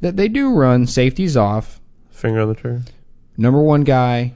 That 0.00 0.16
they 0.16 0.28
do 0.28 0.52
run 0.52 0.86
safeties 0.86 1.36
off. 1.36 1.80
Finger 2.10 2.40
on 2.40 2.48
the 2.48 2.54
trigger. 2.54 2.82
Number 3.36 3.60
one 3.60 3.82
guy. 3.84 4.32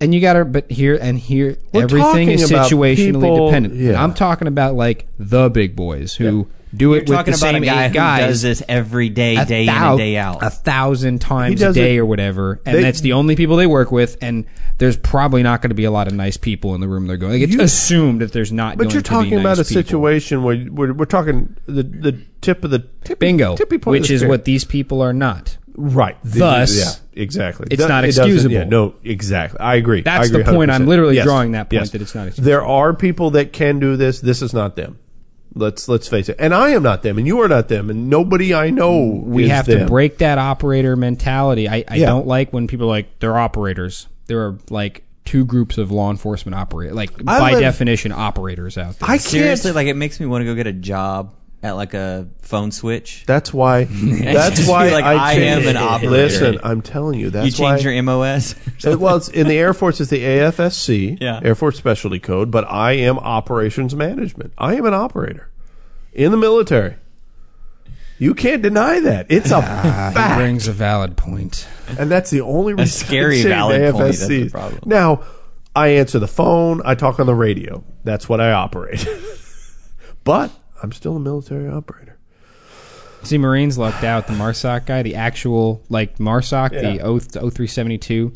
And 0.00 0.12
you 0.12 0.20
gotta, 0.20 0.44
but 0.44 0.68
here 0.68 0.98
and 1.00 1.16
here, 1.16 1.56
We're 1.72 1.82
everything 1.84 2.28
is 2.30 2.42
talking 2.50 2.56
about 2.56 2.70
situationally 2.70 3.12
people- 3.22 3.46
dependent. 3.46 3.74
yeah. 3.76 4.02
I'm 4.02 4.14
talking 4.14 4.48
about 4.48 4.74
like 4.74 5.06
the 5.18 5.48
big 5.48 5.76
boys 5.76 6.14
who 6.14 6.48
do 6.74 6.94
it 6.94 7.08
you're 7.08 7.16
with 7.18 7.26
talking 7.26 7.32
the 7.32 7.38
about 7.38 7.54
same 7.54 7.62
a 7.62 7.66
guy 7.66 7.84
eight 7.84 7.88
who 7.88 7.94
guys 7.94 8.26
does 8.28 8.42
this 8.42 8.62
every 8.68 9.08
day, 9.08 9.36
a 9.36 9.44
day 9.44 9.62
in 9.64 9.68
and 9.68 9.98
day 9.98 10.16
out. 10.16 10.42
a 10.42 10.50
thousand 10.50 11.20
times 11.20 11.60
a 11.60 11.66
does 11.66 11.74
day 11.74 11.96
it- 11.96 11.98
or 11.98 12.06
whatever, 12.06 12.60
and 12.64 12.76
They- 12.78 12.82
that's 12.82 13.00
the 13.02 13.12
only 13.12 13.36
people 13.36 13.56
they 13.56 13.66
work 13.66 13.92
with. 13.92 14.16
And 14.22 14.44
there's 14.78 14.96
probably 14.96 15.42
not 15.42 15.60
going 15.62 15.68
to 15.70 15.74
be 15.74 15.84
a 15.84 15.90
lot 15.90 16.06
of 16.08 16.14
nice 16.14 16.36
people 16.36 16.74
in 16.74 16.80
the 16.80 16.88
room 16.88 17.06
they're 17.06 17.16
going. 17.16 17.32
Like, 17.34 17.42
it's 17.42 17.54
You- 17.54 17.60
assumed 17.60 18.20
that 18.22 18.32
there's 18.32 18.52
not. 18.52 18.78
But 18.78 18.84
going 18.84 18.94
you're 18.94 19.02
to 19.02 19.08
be 19.10 19.14
talking 19.14 19.34
about 19.40 19.58
nice 19.58 19.66
a 19.70 19.74
people. 19.74 19.82
situation 19.82 20.42
where 20.42 20.66
we're, 20.70 20.92
we're 20.92 21.04
talking 21.04 21.54
the 21.66 21.82
the 21.82 22.16
tip 22.40 22.64
of 22.64 22.70
the 22.70 22.80
tippy, 23.04 23.18
bingo, 23.18 23.54
tippy 23.56 23.78
point 23.78 23.96
of 23.98 24.00
which 24.00 24.08
the 24.08 24.14
is 24.14 24.20
spear. 24.20 24.28
what 24.30 24.44
these 24.44 24.64
people 24.64 25.00
are 25.02 25.12
not. 25.12 25.56
Right. 25.74 26.16
Thus, 26.22 26.76
yeah, 27.14 27.22
exactly. 27.22 27.66
it's 27.70 27.80
That- 27.82 27.88
not 27.88 28.04
it 28.04 28.08
doesn't- 28.08 28.24
excusable. 28.26 28.54
yeah, 28.54 28.64
no, 28.64 28.94
exactly. 29.04 29.58
I 29.60 29.76
agree. 29.76 30.02
That's 30.02 30.24
I 30.24 30.26
agree 30.26 30.42
the 30.42 30.52
point. 30.52 30.70
I'm 30.70 30.82
100%. 30.82 30.88
literally 30.88 31.14
Yes. 31.16 31.24
drawing 31.24 31.52
that 31.52 31.70
point 31.70 31.82
Yes. 31.82 31.90
that 31.90 32.02
it's 32.02 32.14
not 32.14 32.26
excusable. 32.26 32.44
There 32.46 32.64
are 32.64 32.92
people 32.92 33.30
that 33.30 33.52
can 33.54 33.78
do 33.78 33.96
this. 33.96 34.20
This 34.20 34.42
is 34.42 34.52
not 34.52 34.76
them. 34.76 34.96
Let's 35.54 35.86
let's 35.88 36.08
face 36.08 36.28
it. 36.28 36.36
And 36.38 36.54
I 36.54 36.70
am 36.70 36.82
not 36.82 37.02
them, 37.02 37.18
and 37.18 37.26
you 37.26 37.40
are 37.40 37.48
not 37.48 37.68
them, 37.68 37.90
and 37.90 38.08
nobody 38.08 38.54
I 38.54 38.70
know. 38.70 39.20
we 39.24 39.44
is 39.44 39.50
have 39.50 39.66
them. 39.66 39.80
to 39.80 39.86
break 39.86 40.18
that 40.18 40.38
operator 40.38 40.96
mentality. 40.96 41.68
I, 41.68 41.84
I 41.86 41.96
Yeah. 41.96 42.06
don't 42.06 42.26
like 42.26 42.52
when 42.52 42.66
people 42.66 42.86
are 42.86 42.90
like 42.90 43.18
they're 43.18 43.36
operators. 43.38 44.06
There 44.26 44.40
are 44.46 44.58
like 44.70 45.04
two 45.24 45.44
groups 45.44 45.76
of 45.78 45.90
law 45.92 46.10
enforcement 46.10 46.54
operators, 46.54 46.94
like 46.94 47.10
I 47.26 47.38
by 47.38 47.50
live- 47.52 47.60
definition, 47.60 48.12
operators 48.12 48.78
out 48.78 48.98
there. 48.98 49.08
I 49.10 49.12
can't. 49.18 49.20
Seriously, 49.22 49.72
like 49.72 49.86
it 49.88 49.94
makes 49.96 50.18
me 50.20 50.26
want 50.26 50.40
to 50.42 50.46
go 50.46 50.54
get 50.54 50.66
a 50.66 50.72
job 50.72 51.34
at 51.62 51.72
like 51.72 51.94
a 51.94 52.28
phone 52.40 52.72
switch. 52.72 53.24
That's 53.26 53.52
why. 53.52 53.84
That's 53.90 54.66
why 54.66 54.88
be 54.88 54.92
like, 54.94 55.04
I 55.04 55.32
am 55.34 55.38
changed- 55.62 55.68
an 55.68 55.76
operator. 55.76 56.10
Listen, 56.10 56.58
I'm 56.64 56.82
telling 56.82 57.20
you. 57.20 57.30
That's 57.30 57.58
you 57.58 57.64
why. 57.64 57.76
change 57.78 57.84
your 57.84 58.02
MOS. 58.02 58.54
Well, 58.84 59.16
it's 59.16 59.28
in 59.28 59.46
the 59.46 59.56
Air 59.58 59.72
Force, 59.72 60.00
it's 60.00 60.10
the 60.10 60.22
AFSC, 60.22 61.18
Yeah. 61.20 61.40
Air 61.42 61.54
Force 61.54 61.76
Specialty 61.78 62.18
Code, 62.18 62.50
but 62.50 62.64
I 62.68 62.92
am 62.92 63.18
operations 63.18 63.94
management. 63.94 64.52
I 64.58 64.74
am 64.74 64.86
an 64.86 64.94
operator 64.94 65.48
in 66.12 66.32
the 66.32 66.36
military. 66.36 66.96
You 68.18 68.34
can't 68.34 68.62
deny 68.62 69.00
that. 69.00 69.26
It's 69.30 69.50
a 69.50 69.56
Ah, 69.56 70.12
he 70.34 70.40
brings 70.40 70.68
a 70.68 70.72
valid. 70.72 71.20
And 71.98 72.10
that's 72.10 72.30
the 72.30 72.40
only 72.42 72.74
reason 72.74 73.06
scary 73.06 73.40
I 73.40 73.42
changed 73.42 73.48
valid 73.48 73.92
point. 73.94 74.04
That's 74.06 74.26
the 74.28 74.48
problem. 74.48 74.80
Now, 74.84 75.24
I 75.74 75.88
answer 75.88 76.18
the 76.18 76.28
phone, 76.28 76.82
I 76.84 76.94
talk 76.94 77.18
on 77.18 77.26
the 77.26 77.34
radio. 77.34 77.82
That's 78.04 78.28
what 78.28 78.40
I 78.40 78.52
operate. 78.52 79.04
but 80.24 80.50
I'm 80.82 80.92
still 80.92 81.16
a 81.16 81.20
military 81.20 81.68
operator. 81.68 82.18
See, 83.22 83.38
Marines 83.38 83.78
lucked 83.78 84.02
out. 84.02 84.26
The 84.26 84.32
Marsoc 84.32 84.86
guy, 84.86 85.02
the 85.02 85.14
actual 85.14 85.82
like 85.88 86.18
Marsoc, 86.18 86.72
Yeah. 86.72 86.94
the 86.96 87.40
O 87.40 87.50
three 87.50 87.66
seventy 87.68 87.98
two. 87.98 88.32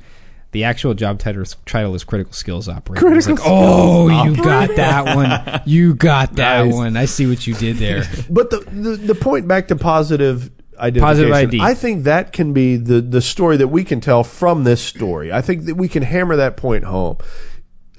The 0.52 0.64
actual 0.64 0.94
job 0.94 1.18
title 1.18 1.42
is, 1.42 1.54
title 1.66 1.94
is 1.94 2.04
critical 2.04 2.32
skills 2.32 2.66
operator. 2.68 3.04
Critical 3.04 3.34
like, 3.34 3.42
oh, 3.44 4.24
you 4.24 4.36
got 4.36 4.74
that 4.76 5.14
one. 5.16 5.60
You 5.66 5.94
got 5.94 6.36
that 6.36 6.64
Nice. 6.64 6.72
one. 6.74 6.96
I 6.96 7.04
see 7.04 7.26
what 7.26 7.46
you 7.46 7.54
did 7.54 7.76
there. 7.76 8.04
But 8.30 8.50
the, 8.50 8.60
the 8.60 8.90
the 8.96 9.14
point 9.14 9.46
back 9.48 9.68
to 9.68 9.76
positive 9.76 10.50
identification, 10.78 11.30
Positive 11.30 11.32
ID. 11.34 11.60
I 11.60 11.74
think 11.74 12.04
that 12.04 12.32
can 12.32 12.52
be 12.52 12.76
the 12.76 13.00
the 13.00 13.20
story 13.20 13.56
that 13.58 13.68
we 13.68 13.82
can 13.84 14.00
tell 14.00 14.22
from 14.24 14.64
this 14.64 14.80
story. 14.80 15.32
I 15.32 15.42
think 15.42 15.64
that 15.64 15.74
we 15.74 15.88
can 15.88 16.02
hammer 16.04 16.36
that 16.36 16.56
point 16.56 16.84
home. 16.84 17.16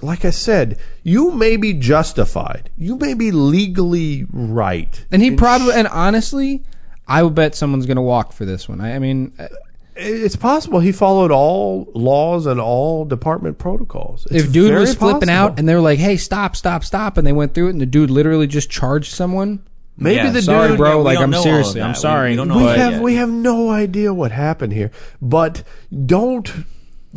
Like 0.01 0.25
I 0.25 0.29
said, 0.29 0.77
you 1.03 1.31
may 1.31 1.57
be 1.57 1.73
justified. 1.73 2.69
You 2.77 2.97
may 2.97 3.13
be 3.13 3.31
legally 3.31 4.25
right. 4.31 5.05
And 5.11 5.21
he 5.21 5.31
probably, 5.31 5.73
and 5.73 5.87
honestly, 5.87 6.63
I 7.07 7.23
would 7.23 7.33
bet 7.33 7.55
someone's 7.55 7.85
going 7.87 7.95
to 7.95 8.01
walk 8.03 8.31
for 8.31 8.45
this 8.45 8.69
one. 8.69 8.79
I, 8.79 8.95
I 8.95 8.99
mean, 8.99 9.33
uh, 9.39 9.47
It's 9.95 10.35
possible 10.35 10.79
he 10.79 10.91
followed 10.91 11.31
all 11.31 11.89
laws 11.95 12.45
and 12.45 12.59
all 12.61 13.05
department 13.05 13.57
protocols. 13.57 14.27
It's 14.29 14.43
if 14.43 14.51
dude 14.51 14.67
very 14.69 14.81
was 14.81 14.93
flipping 14.93 15.29
out 15.29 15.57
and 15.57 15.67
they 15.67 15.73
were 15.73 15.81
like, 15.81 15.97
"Hey, 15.97 16.17
stop, 16.17 16.55
stop, 16.55 16.83
stop," 16.83 17.17
and 17.17 17.25
they 17.25 17.33
went 17.33 17.55
through 17.55 17.67
it, 17.69 17.71
and 17.71 17.81
the 17.81 17.87
dude 17.87 18.11
literally 18.11 18.45
just 18.45 18.69
charged 18.69 19.11
someone. 19.11 19.63
maybe 19.97 20.17
Yeah, 20.17 20.29
the 20.29 20.43
Sorry, 20.43 20.67
dude, 20.67 20.77
bro. 20.77 20.99
we 20.99 21.03
like, 21.05 21.17
I'm 21.17 21.31
know 21.31 21.37
all 21.37 21.43
of 21.43 21.49
seriously. 21.49 21.81
I'm 21.81 21.95
sorry. 21.95 22.29
we 22.31 22.35
don't 22.35 22.47
know 22.49 22.57
we 22.57 22.65
have 22.65 22.93
yet. 22.93 23.01
we 23.01 23.15
have 23.15 23.29
no 23.29 23.71
idea 23.71 24.13
what 24.13 24.31
happened 24.31 24.73
here. 24.73 24.91
But 25.19 25.63
don't 26.05 26.47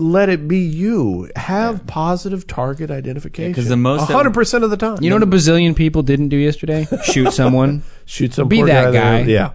let 0.01 0.28
it 0.28 0.48
be 0.48 0.59
you. 0.59 1.30
Have 1.36 1.86
positive 1.86 2.46
target 2.46 2.90
identification. 2.90 3.55
'cause 3.55 3.68
the 3.68 3.76
most 3.76 4.11
hundred 4.11 4.34
percent 4.34 4.64
of 4.64 4.70
the 4.70 4.76
time. 4.76 4.98
You 5.01 5.11
know 5.11 5.16
what 5.16 5.22
a 5.22 5.26
bazillion 5.26 5.76
people 5.76 6.03
didn't 6.03 6.28
do 6.28 6.36
yesterday? 6.36 6.86
Shoot 7.05 7.32
someone. 7.32 7.82
shoot 8.07 8.34
some 8.34 8.48
be 8.48 8.59
poor 8.59 8.66
that 8.66 8.90
there. 8.90 9.01
guy. 9.03 9.20
Yeah. 9.22 9.51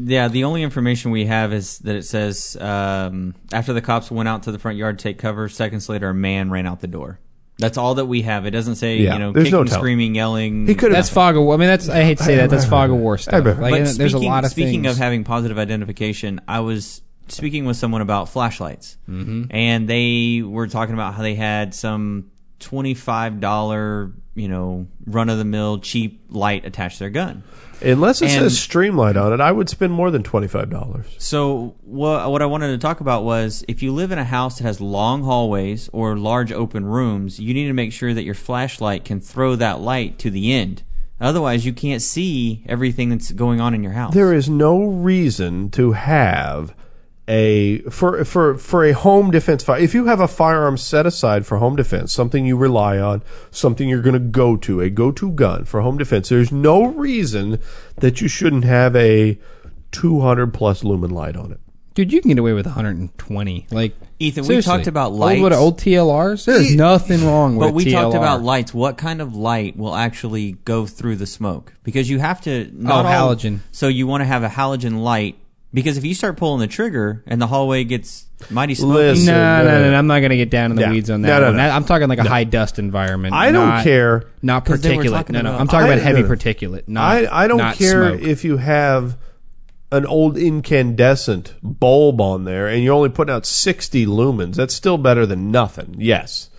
Yeah, 0.00 0.28
the 0.28 0.44
only 0.44 0.62
information 0.62 1.10
we 1.10 1.26
have 1.26 1.52
is 1.52 1.78
that 1.80 1.96
it 1.96 2.04
says 2.04 2.56
um, 2.60 3.34
after 3.52 3.72
the 3.72 3.80
cops 3.80 4.10
went 4.12 4.28
out 4.28 4.44
to 4.44 4.52
the 4.52 4.58
front 4.58 4.78
yard 4.78 4.98
to 5.00 5.02
take 5.02 5.18
cover, 5.18 5.48
seconds 5.48 5.88
later, 5.88 6.08
a 6.10 6.14
man 6.14 6.50
ran 6.50 6.66
out 6.68 6.80
the 6.80 6.86
door. 6.86 7.18
That's 7.58 7.76
all 7.76 7.96
that 7.96 8.06
we 8.06 8.22
have. 8.22 8.46
It 8.46 8.52
doesn't 8.52 8.76
say 8.76 8.98
Yeah, 8.98 9.14
you 9.14 9.18
know 9.18 9.32
there's 9.32 9.46
kicking, 9.46 9.58
no 9.58 9.64
telling. 9.64 9.80
screaming, 9.80 10.14
yelling. 10.14 10.68
He 10.68 10.76
could 10.76 10.92
have 10.92 10.98
That's 10.98 11.08
fog 11.10 11.36
of 11.36 11.42
war. 11.42 11.54
I 11.54 11.56
mean, 11.56 11.66
that's 11.68 11.88
I 11.88 12.04
hate 12.04 12.18
to 12.18 12.22
say 12.24 12.36
that. 12.36 12.48
That's 12.50 12.64
fog 12.64 12.90
of 12.90 12.96
war 12.98 13.18
stuff. 13.18 13.44
Like, 13.44 13.56
But 13.56 13.70
there's 13.70 13.98
a 13.98 14.08
speaking- 14.10 14.22
lot 14.28 14.44
of 14.44 14.52
speaking 14.52 14.82
things. 14.84 14.92
of 14.94 14.98
having 15.02 15.24
positive 15.24 15.58
identification, 15.58 16.40
I 16.46 16.60
was 16.60 17.02
speaking 17.30 17.64
with 17.64 17.76
someone 17.76 18.00
about 18.00 18.28
flashlights, 18.28 18.96
mm-hmm. 19.08 19.44
and 19.50 19.88
they 19.88 20.42
were 20.42 20.66
talking 20.66 20.94
about 20.94 21.14
how 21.14 21.22
they 21.22 21.34
had 21.34 21.74
some 21.74 22.30
twenty 22.58 22.94
five 22.94 23.40
dollar, 23.40 24.12
you 24.34 24.48
know, 24.48 24.86
run 25.06 25.28
of 25.28 25.38
the 25.38 25.44
mill 25.44 25.78
cheap 25.78 26.24
light 26.28 26.64
attached 26.64 26.98
to 26.98 27.04
their 27.04 27.10
gun. 27.10 27.42
Unless 27.80 28.22
it 28.22 28.30
And- 28.30 28.50
says 28.50 28.58
Streamlight 28.58 29.14
on 29.22 29.32
it, 29.32 29.40
I 29.40 29.52
would 29.52 29.68
spend 29.68 29.92
more 29.92 30.10
than 30.10 30.24
twenty 30.24 30.48
five 30.48 30.68
dollars. 30.68 31.06
So 31.18 31.76
what 31.82 32.30
what 32.30 32.42
I 32.42 32.46
wanted 32.46 32.68
to 32.68 32.78
talk 32.78 33.00
about 33.00 33.22
was 33.24 33.64
if 33.68 33.82
you 33.82 33.92
live 33.92 34.10
in 34.10 34.18
a 34.18 34.24
house 34.24 34.58
that 34.58 34.64
has 34.64 34.80
long 34.80 35.22
hallways 35.22 35.88
or 35.92 36.16
large 36.16 36.50
open 36.50 36.84
rooms, 36.84 37.38
you 37.38 37.54
need 37.54 37.68
to 37.68 37.72
make 37.72 37.92
sure 37.92 38.12
that 38.12 38.24
your 38.24 38.34
flashlight 38.34 39.04
can 39.04 39.20
throw 39.20 39.54
that 39.56 39.80
light 39.80 40.18
to 40.18 40.30
the 40.30 40.52
end. 40.52 40.82
Otherwise, 41.20 41.66
you 41.66 41.72
can't 41.72 42.00
see 42.02 42.64
everything 42.68 43.08
that's 43.10 43.32
going 43.32 43.60
on 43.60 43.74
in 43.74 43.82
your 43.82 43.92
house. 43.92 44.14
There 44.14 44.32
is 44.32 44.48
no 44.48 44.84
reason 44.84 45.68
to 45.70 45.92
have 45.92 46.74
a 47.28 47.80
for 47.90 48.24
for 48.24 48.56
for 48.56 48.84
a 48.84 48.92
home 48.92 49.30
defense 49.30 49.62
fire. 49.62 49.78
If 49.78 49.94
you 49.94 50.06
have 50.06 50.18
a 50.18 50.26
firearm 50.26 50.76
set 50.78 51.06
aside 51.06 51.46
for 51.46 51.58
home 51.58 51.76
defense, 51.76 52.12
something 52.12 52.46
you 52.46 52.56
rely 52.56 52.98
on, 52.98 53.22
something 53.50 53.88
you're 53.88 54.02
going 54.02 54.14
to 54.14 54.18
go 54.18 54.56
to, 54.56 54.80
a 54.80 54.88
go-to 54.88 55.30
gun 55.32 55.64
for 55.66 55.82
home 55.82 55.98
defense, 55.98 56.30
there's 56.30 56.50
no 56.50 56.86
reason 56.86 57.60
that 57.96 58.20
you 58.20 58.28
shouldn't 58.28 58.64
have 58.64 58.96
a 58.96 59.38
200 59.92 60.52
plus 60.54 60.82
lumen 60.82 61.10
light 61.10 61.36
on 61.36 61.52
it. 61.52 61.60
Dude, 61.94 62.12
you 62.12 62.20
can 62.20 62.28
get 62.28 62.38
away 62.38 62.52
with 62.52 62.64
120. 62.64 63.66
Like 63.72 63.94
Ethan, 64.20 64.46
we 64.46 64.62
talked 64.62 64.86
about 64.86 65.10
Old, 65.10 65.40
what, 65.40 65.52
old 65.52 65.78
TLRs. 65.80 66.44
There's 66.44 66.74
nothing 66.76 67.26
wrong 67.26 67.56
with. 67.56 67.68
But 67.68 67.74
we 67.74 67.86
TLR. 67.86 67.92
talked 67.92 68.14
about 68.14 68.42
lights. 68.42 68.72
What 68.72 68.96
kind 68.96 69.20
of 69.20 69.34
light 69.34 69.76
will 69.76 69.94
actually 69.96 70.52
go 70.64 70.86
through 70.86 71.16
the 71.16 71.26
smoke? 71.26 71.74
Because 71.82 72.08
you 72.08 72.20
have 72.20 72.40
to 72.42 72.68
oh, 72.68 72.70
not 72.72 73.04
Oh, 73.04 73.08
all- 73.08 73.34
halogen. 73.34 73.60
So 73.72 73.88
you 73.88 74.06
want 74.06 74.20
to 74.20 74.26
have 74.26 74.44
a 74.44 74.48
halogen 74.48 75.02
light 75.02 75.38
because 75.72 75.96
if 75.98 76.04
you 76.04 76.14
start 76.14 76.36
pulling 76.36 76.60
the 76.60 76.66
trigger 76.66 77.22
and 77.26 77.40
the 77.42 77.46
hallway 77.46 77.84
gets 77.84 78.26
mighty 78.50 78.74
smoky, 78.74 78.92
Listen. 78.94 79.26
No, 79.26 79.32
no, 79.34 79.64
no, 79.64 79.70
no, 79.70 79.80
no. 79.84 79.90
no, 79.90 79.98
I'm 79.98 80.06
not 80.06 80.20
going 80.20 80.30
to 80.30 80.36
get 80.36 80.50
down 80.50 80.70
in 80.70 80.76
the 80.76 80.82
Yeah. 80.82 80.90
weeds 80.92 81.10
on 81.10 81.22
that 81.22 81.40
no, 81.40 81.46
one. 81.46 81.56
no. 81.56 81.62
That- 81.62 81.72
I'm 81.74 81.84
talking 81.84 82.08
like 82.08 82.18
a 82.20 82.28
high 82.28 82.44
dust 82.44 82.78
environment. 82.78 83.34
I 83.34 83.52
don't 83.52 83.68
not- 83.68 83.84
care. 83.84 84.24
Not 84.42 84.64
'Cause 84.64 84.80
they 84.80 84.96
were 84.96 85.02
particulate. 85.04 85.10
talking 85.10 85.32
No, 85.34 85.42
no. 85.42 85.48
about- 85.50 85.60
I'm 85.60 85.66
talking 85.68 85.90
I- 85.90 85.94
about 85.94 86.02
heavy 86.02 86.22
no, 86.22 86.28
no. 86.28 86.34
particulate. 86.34 86.82
Not, 86.88 87.02
I 87.26 87.44
I 87.44 87.48
don't 87.48 87.58
not 87.58 87.76
care 87.76 88.16
smoke. 88.16 88.22
if 88.28 88.44
you 88.44 88.56
have 88.58 89.16
an 89.90 90.04
old 90.06 90.36
incandescent 90.36 91.54
bulb 91.62 92.20
on 92.20 92.44
there 92.44 92.66
and 92.68 92.82
you're 92.84 92.94
only 92.94 93.08
putting 93.08 93.34
out 93.34 93.46
60 93.46 94.06
lumens. 94.06 94.54
That's 94.54 94.74
still 94.74 94.98
better 94.98 95.24
than 95.26 95.50
nothing. 95.50 95.96
Yes. 95.98 96.50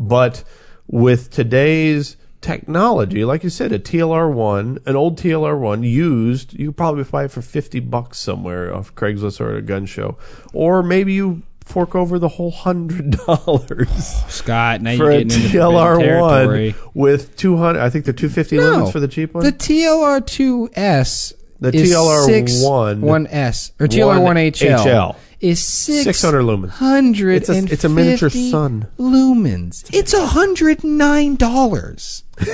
But 0.00 0.42
with 0.86 1.30
today's 1.30 2.16
technology, 2.40 3.24
like 3.24 3.44
you 3.44 3.50
said, 3.50 3.72
a 3.72 3.78
TLR1, 3.78 4.86
an 4.86 4.96
old 4.96 5.18
TLR1 5.18 5.88
used, 5.88 6.54
you 6.54 6.68
could 6.68 6.76
probably 6.76 7.04
buy 7.04 7.24
it 7.24 7.30
for 7.30 7.42
50 7.42 7.80
bucks 7.80 8.18
somewhere 8.18 8.74
off 8.74 8.94
Craigslist 8.94 9.40
or 9.40 9.50
at 9.52 9.56
a 9.56 9.62
gun 9.62 9.86
show. 9.86 10.16
Or 10.52 10.82
maybe 10.82 11.12
you 11.14 11.42
fork 11.64 11.94
over 11.94 12.18
the 12.18 12.28
whole 12.28 12.50
hundred 12.50 13.10
dollars 13.26 13.90
Scott, 14.28 14.80
now 14.80 14.96
for 14.96 15.04
you're 15.04 15.10
a 15.10 15.24
getting 15.24 15.44
into 15.44 15.58
TLR1 15.58 16.00
territory. 16.00 16.74
with 16.94 17.36
200, 17.36 17.78
I 17.78 17.90
think 17.90 18.06
they're 18.06 18.14
250 18.14 18.56
lumens 18.56 18.92
for 18.92 19.00
the 19.00 19.08
cheap 19.08 19.34
one. 19.34 19.44
The 19.44 19.52
TLR2S 19.52 21.34
The 21.60 21.68
is 21.74 21.92
TLR1 21.92 22.24
six, 22.24 22.52
1S 22.52 23.72
or 23.80 23.86
TLR1HL 23.86 24.78
HL. 24.78 25.16
Is 25.40 25.62
six 25.62 26.04
600 26.04 26.42
lumens. 26.42 26.70
Hundred 26.70 27.36
It's 27.36 27.48
a- 27.48 27.72
it's 27.72 27.84
a 27.84 27.88
miniature 27.88 28.30
sun. 28.30 28.86
lumens. 28.98 29.88
It's 29.92 30.14
a 30.14 30.26
hundred 30.26 30.84
nine 30.84 31.36
dollars. 31.36 32.24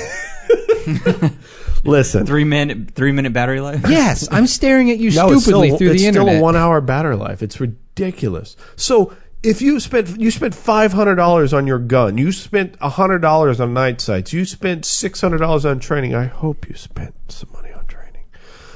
Listen, 1.84 2.24
three 2.24 2.44
minute 2.44 2.92
three 2.94 3.12
minute 3.12 3.32
battery 3.32 3.60
life. 3.60 3.82
Yes, 3.88 4.26
I'm 4.30 4.46
staring 4.46 4.90
at 4.90 4.98
you 4.98 5.10
no, 5.10 5.32
it's 5.32 5.42
stupidly 5.42 5.68
still, 5.68 5.78
through 5.78 5.88
the 5.90 6.06
internet. 6.06 6.08
it's 6.08 6.16
the 6.16 6.22
still 6.30 6.38
a 6.38 6.42
one 6.42 6.56
hour 6.56 6.80
battery 6.80 7.16
life. 7.16 7.42
It's 7.42 7.60
ridiculous. 7.60 8.56
So 8.76 9.14
if 9.42 9.60
you 9.60 9.78
spent 9.80 10.18
you 10.18 10.30
spent 10.30 10.54
five 10.54 10.92
hundred 10.94 11.16
dollars 11.16 11.52
on 11.52 11.66
your 11.66 11.78
gun, 11.78 12.16
you 12.16 12.32
spent 12.32 12.76
hundred 12.80 13.18
dollars 13.18 13.60
on 13.60 13.74
night 13.74 14.00
sights, 14.00 14.32
you 14.32 14.46
spent 14.46 14.86
six 14.86 15.20
hundred 15.20 15.38
dollars 15.38 15.66
on 15.66 15.78
training. 15.78 16.14
I 16.14 16.24
hope 16.24 16.66
you 16.68 16.74
spent 16.74 17.14
some 17.28 17.50
money 17.52 17.58
on 17.58 17.62
training, 17.63 17.63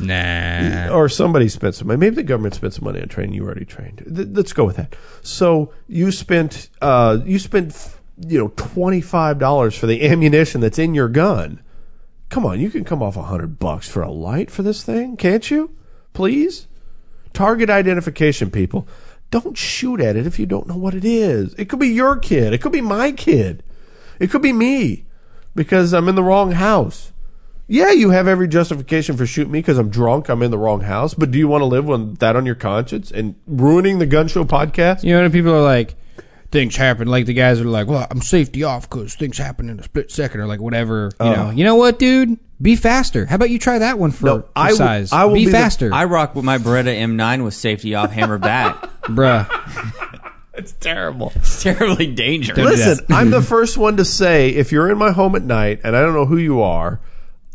nah. 0.01 0.89
or 0.91 1.09
somebody 1.09 1.49
spent 1.49 1.75
some 1.75 1.89
money. 1.89 1.99
Maybe 1.99 2.17
the 2.17 2.23
government 2.23 2.55
spent 2.55 2.75
some 2.75 2.85
money 2.85 3.01
on 3.01 3.09
training. 3.09 3.35
You 3.35 3.45
already 3.45 3.65
trained. 3.65 4.03
Th- 4.15 4.29
let's 4.31 4.53
go 4.53 4.65
with 4.65 4.77
that. 4.77 4.95
So 5.23 5.73
you 5.87 6.11
spent 6.13 6.71
uh, 6.81 7.19
you 7.25 7.39
spent 7.39 7.97
you 8.27 8.39
know 8.39 8.49
twenty 8.57 9.01
five 9.01 9.39
dollars 9.39 9.77
for 9.77 9.87
the 9.87 10.07
ammunition 10.07 10.61
that's 10.61 10.79
in 10.79 10.95
your 10.95 11.09
gun. 11.09 11.61
Come 12.29 12.45
on, 12.45 12.61
you 12.61 12.71
can 12.71 12.85
come 12.85 13.03
off 13.03 13.17
a 13.17 13.23
hundred 13.23 13.59
bucks 13.59 13.89
for 13.89 14.03
a 14.03 14.11
light 14.11 14.51
for 14.51 14.63
this 14.63 14.83
thing, 14.83 15.17
can't 15.17 15.51
you? 15.51 15.71
Please, 16.13 16.67
target 17.33 17.71
identification, 17.71 18.51
people. 18.51 18.87
Don't 19.31 19.57
shoot 19.57 20.01
at 20.01 20.17
it 20.17 20.27
if 20.27 20.39
you 20.39 20.47
don't 20.47 20.67
know 20.67 20.77
what 20.77 20.95
it 20.95 21.05
is. 21.05 21.55
It 21.55 21.69
could 21.69 21.79
be 21.79 21.89
your 21.89 22.17
kid. 22.17 22.53
It 22.53 22.63
could 22.63 22.73
be 22.73 22.81
my 22.81 23.13
kid. 23.13 23.63
It 24.19 24.31
could 24.31 24.43
be 24.43 24.53
me 24.53 25.05
because 25.55 25.93
I'm 25.93 26.09
in 26.09 26.15
the 26.15 26.23
wrong 26.23 26.53
house. 26.53 27.13
Yeah, 27.71 27.93
you 27.93 28.11
have 28.11 28.27
every 28.27 28.49
justification 28.49 29.19
for 29.19 29.27
shooting 29.27 29.53
me 29.53 29.59
because 29.59 29.77
I'm 29.77 29.91
drunk. 29.91 30.31
I'm 30.31 30.43
in 30.43 30.51
the 30.51 30.57
wrong 30.59 30.81
house. 30.81 31.13
But 31.13 31.31
do 31.31 31.39
you 31.39 31.47
want 31.49 31.61
to 31.61 31.67
live 31.67 31.85
with 31.85 32.19
that 32.19 32.35
on 32.35 32.47
your 32.47 32.55
conscience 32.55 33.11
and 33.11 33.35
ruining 33.47 33.99
the 33.99 34.07
gun 34.07 34.27
show 34.27 34.45
podcast? 34.45 35.05
You 35.05 35.13
know, 35.13 35.21
when 35.21 35.31
people 35.33 35.55
are 35.55 35.63
like, 35.63 35.95
things 36.51 36.77
happen. 36.77 37.09
Like 37.09 37.27
the 37.27 37.35
guys 37.35 37.61
are 37.61 37.65
like, 37.65 37.87
well, 37.87 38.07
I'm 38.11 38.23
safety 38.23 38.65
off 38.65 38.89
because 38.89 39.15
things 39.15 39.37
happen 39.37 39.69
in 39.69 39.79
a 39.79 39.83
split 39.83 40.11
second 40.11 40.41
or 40.41 40.47
like 40.47 40.61
whatever. 40.61 41.11
You 41.21 41.27
uh. 41.27 41.35
know, 41.35 41.51
you 41.51 41.63
know 41.65 41.75
what, 41.75 41.99
dude? 41.99 42.39
Be 42.61 42.75
faster. 42.75 43.27
How 43.27 43.37
about 43.37 43.51
you 43.51 43.59
try 43.59 43.79
that 43.79 43.99
one 43.99 44.11
for, 44.13 44.27
No, 44.27 44.41
for 44.41 44.49
I 44.57 44.71
will- 44.71 44.77
size? 44.79 45.13
I 45.13 45.27
will 45.27 45.35
be, 45.35 45.41
be 45.41 45.47
the- 45.47 45.53
faster, 45.53 45.93
I 45.93 46.07
rock 46.07 46.35
with 46.35 46.45
my 46.45 46.59
Beretta 46.59 46.97
M9 46.97 47.45
with 47.45 47.55
safety 47.55 47.95
off 47.95 48.11
hammer 48.11 48.39
back. 48.39 48.81
bruh. 49.03 49.47
It's 50.55 50.73
terrible. 50.73 51.33
It's 51.37 51.63
terribly 51.63 52.13
dangerous. 52.13 52.57
Don't 52.57 52.71
do 52.71 52.77
that. 52.77 52.89
Listen, 52.89 53.07
I'm 53.11 53.31
the 53.31 53.43
first 53.55 53.79
one 53.79 53.97
to 53.99 54.05
say 54.05 54.49
if 54.49 54.73
you're 54.73 54.91
in 54.91 54.99
my 54.99 55.13
home 55.13 55.37
at 55.37 55.43
night 55.43 55.81
and 55.85 55.95
I 55.95 56.01
don't 56.01 56.15
know 56.15 56.27
who 56.27 56.37
you 56.37 56.63
are, 56.63 56.99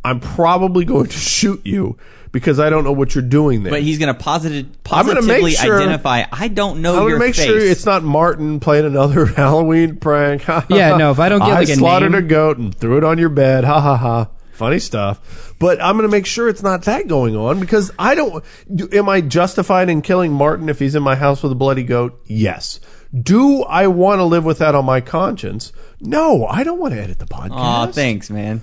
I'm 0.04 0.20
probably 0.20 0.86
going 0.86 1.08
to 1.08 1.18
shoot 1.18 1.62
you 1.66 1.98
because 2.32 2.60
I 2.60 2.70
don't 2.70 2.84
know 2.84 2.92
what 2.92 3.14
you're 3.16 3.22
doing 3.24 3.64
there. 3.64 3.72
But 3.72 3.84
he's 3.84 4.00
going 4.00 4.14
to 4.14 4.20
positive, 4.20 4.66
I'm 4.66 4.76
positively 4.84 5.42
make 5.52 5.58
sure- 5.58 5.80
identify. 5.80 6.24
I 6.32 6.48
don't 6.48 6.82
know 6.82 6.94
I'm 6.96 7.00
going 7.02 7.14
to 7.14 7.20
make 7.20 7.36
face. 7.36 7.46
sure 7.46 7.58
it's 7.60 7.86
not 7.86 8.04
Martin 8.04 8.60
playing 8.60 8.86
another 8.86 9.26
Halloween 9.38 9.98
prank. 9.98 10.44
Yeah, 10.70 10.98
no, 10.98 11.12
if 11.12 11.20
I 11.20 11.30
don't 11.30 11.40
get, 11.40 11.50
I 11.50 11.54
like, 11.60 11.70
a 11.70 11.76
slaughtered 11.76 12.12
name- 12.14 12.26
a 12.26 12.28
goat 12.28 12.58
and 12.58 12.74
threw 12.76 12.98
it 12.98 13.04
on 13.04 13.18
your 13.18 13.30
bed. 13.30 13.64
Ha 13.64 13.80
ha 13.80 13.96
ha. 13.98 14.30
Funny 14.54 14.78
stuff. 14.80 15.56
But 15.58 15.82
I'm 15.82 15.96
going 15.98 16.08
to 16.08 16.12
make 16.12 16.26
sure 16.26 16.48
it's 16.50 16.62
not 16.62 16.84
that 16.84 17.08
going 17.08 17.36
on 17.36 17.60
because 17.60 17.92
I 17.98 18.14
don't. 18.14 18.44
Do, 18.74 18.88
am 18.92 19.10
I 19.10 19.22
justified 19.22 19.90
in 19.90 20.02
killing 20.02 20.32
Martin 20.32 20.70
if 20.70 20.78
he's 20.80 20.94
in 20.96 21.02
my 21.04 21.16
house 21.16 21.42
with 21.42 21.52
a 21.52 21.56
bloody 21.56 21.84
goat? 21.84 22.20
Yes. 22.28 22.80
Do 23.20 23.64
I 23.64 23.88
want 23.88 24.20
to 24.20 24.26
live 24.26 24.44
with 24.46 24.58
that 24.60 24.76
on 24.76 24.86
my 24.86 25.02
conscience? 25.02 25.72
No, 26.02 26.46
I 26.46 26.64
don't 26.64 26.80
want 26.80 26.94
to 26.94 27.00
edit 27.02 27.20
the 27.20 27.26
podcast. 27.26 27.52
Aw, 27.52 27.88
thanks, 27.88 28.30
man. 28.30 28.62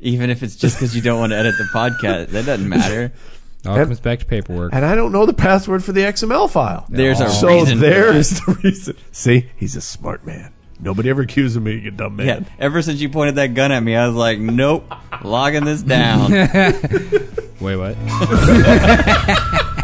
Even 0.00 0.30
if 0.30 0.42
it's 0.42 0.56
just 0.56 0.76
because 0.76 0.96
you 0.96 1.02
don't 1.02 1.20
want 1.20 1.32
to 1.32 1.36
edit 1.36 1.54
the 1.58 1.64
podcast, 1.64 2.28
that 2.28 2.46
doesn't 2.46 2.68
matter. 2.68 3.12
All 3.66 3.76
And- 3.76 3.86
comes 3.86 4.00
back 4.00 4.20
to 4.20 4.24
paperwork. 4.24 4.72
And 4.74 4.84
I 4.84 4.94
don't 4.94 5.12
know 5.12 5.26
the 5.26 5.34
password 5.34 5.84
for 5.84 5.92
the 5.92 6.00
XML 6.00 6.50
file. 6.50 6.86
There's 6.88 7.20
a 7.20 7.26
oh. 7.26 7.28
so 7.28 7.48
reason 7.48 7.78
for 7.78 7.84
there's 7.84 8.30
the 8.30 8.58
reason. 8.64 8.96
See, 9.12 9.50
he's 9.56 9.76
a 9.76 9.82
smart 9.82 10.24
man. 10.24 10.52
Nobody 10.82 11.10
ever 11.10 11.22
accused 11.22 11.56
me 11.56 11.60
of 11.60 11.64
being 11.64 11.86
a 11.86 11.90
dumb 11.90 12.16
man. 12.16 12.26
Yeah, 12.26 12.40
ever 12.58 12.80
since 12.80 13.02
you 13.02 13.10
pointed 13.10 13.34
that 13.34 13.52
gun 13.52 13.70
at 13.70 13.82
me, 13.82 13.94
I 13.94 14.06
was 14.06 14.16
like, 14.16 14.38
nope, 14.38 14.90
logging 15.22 15.66
this 15.66 15.82
down. 15.82 16.30
Wait, 17.60 17.76
what? 17.76 17.96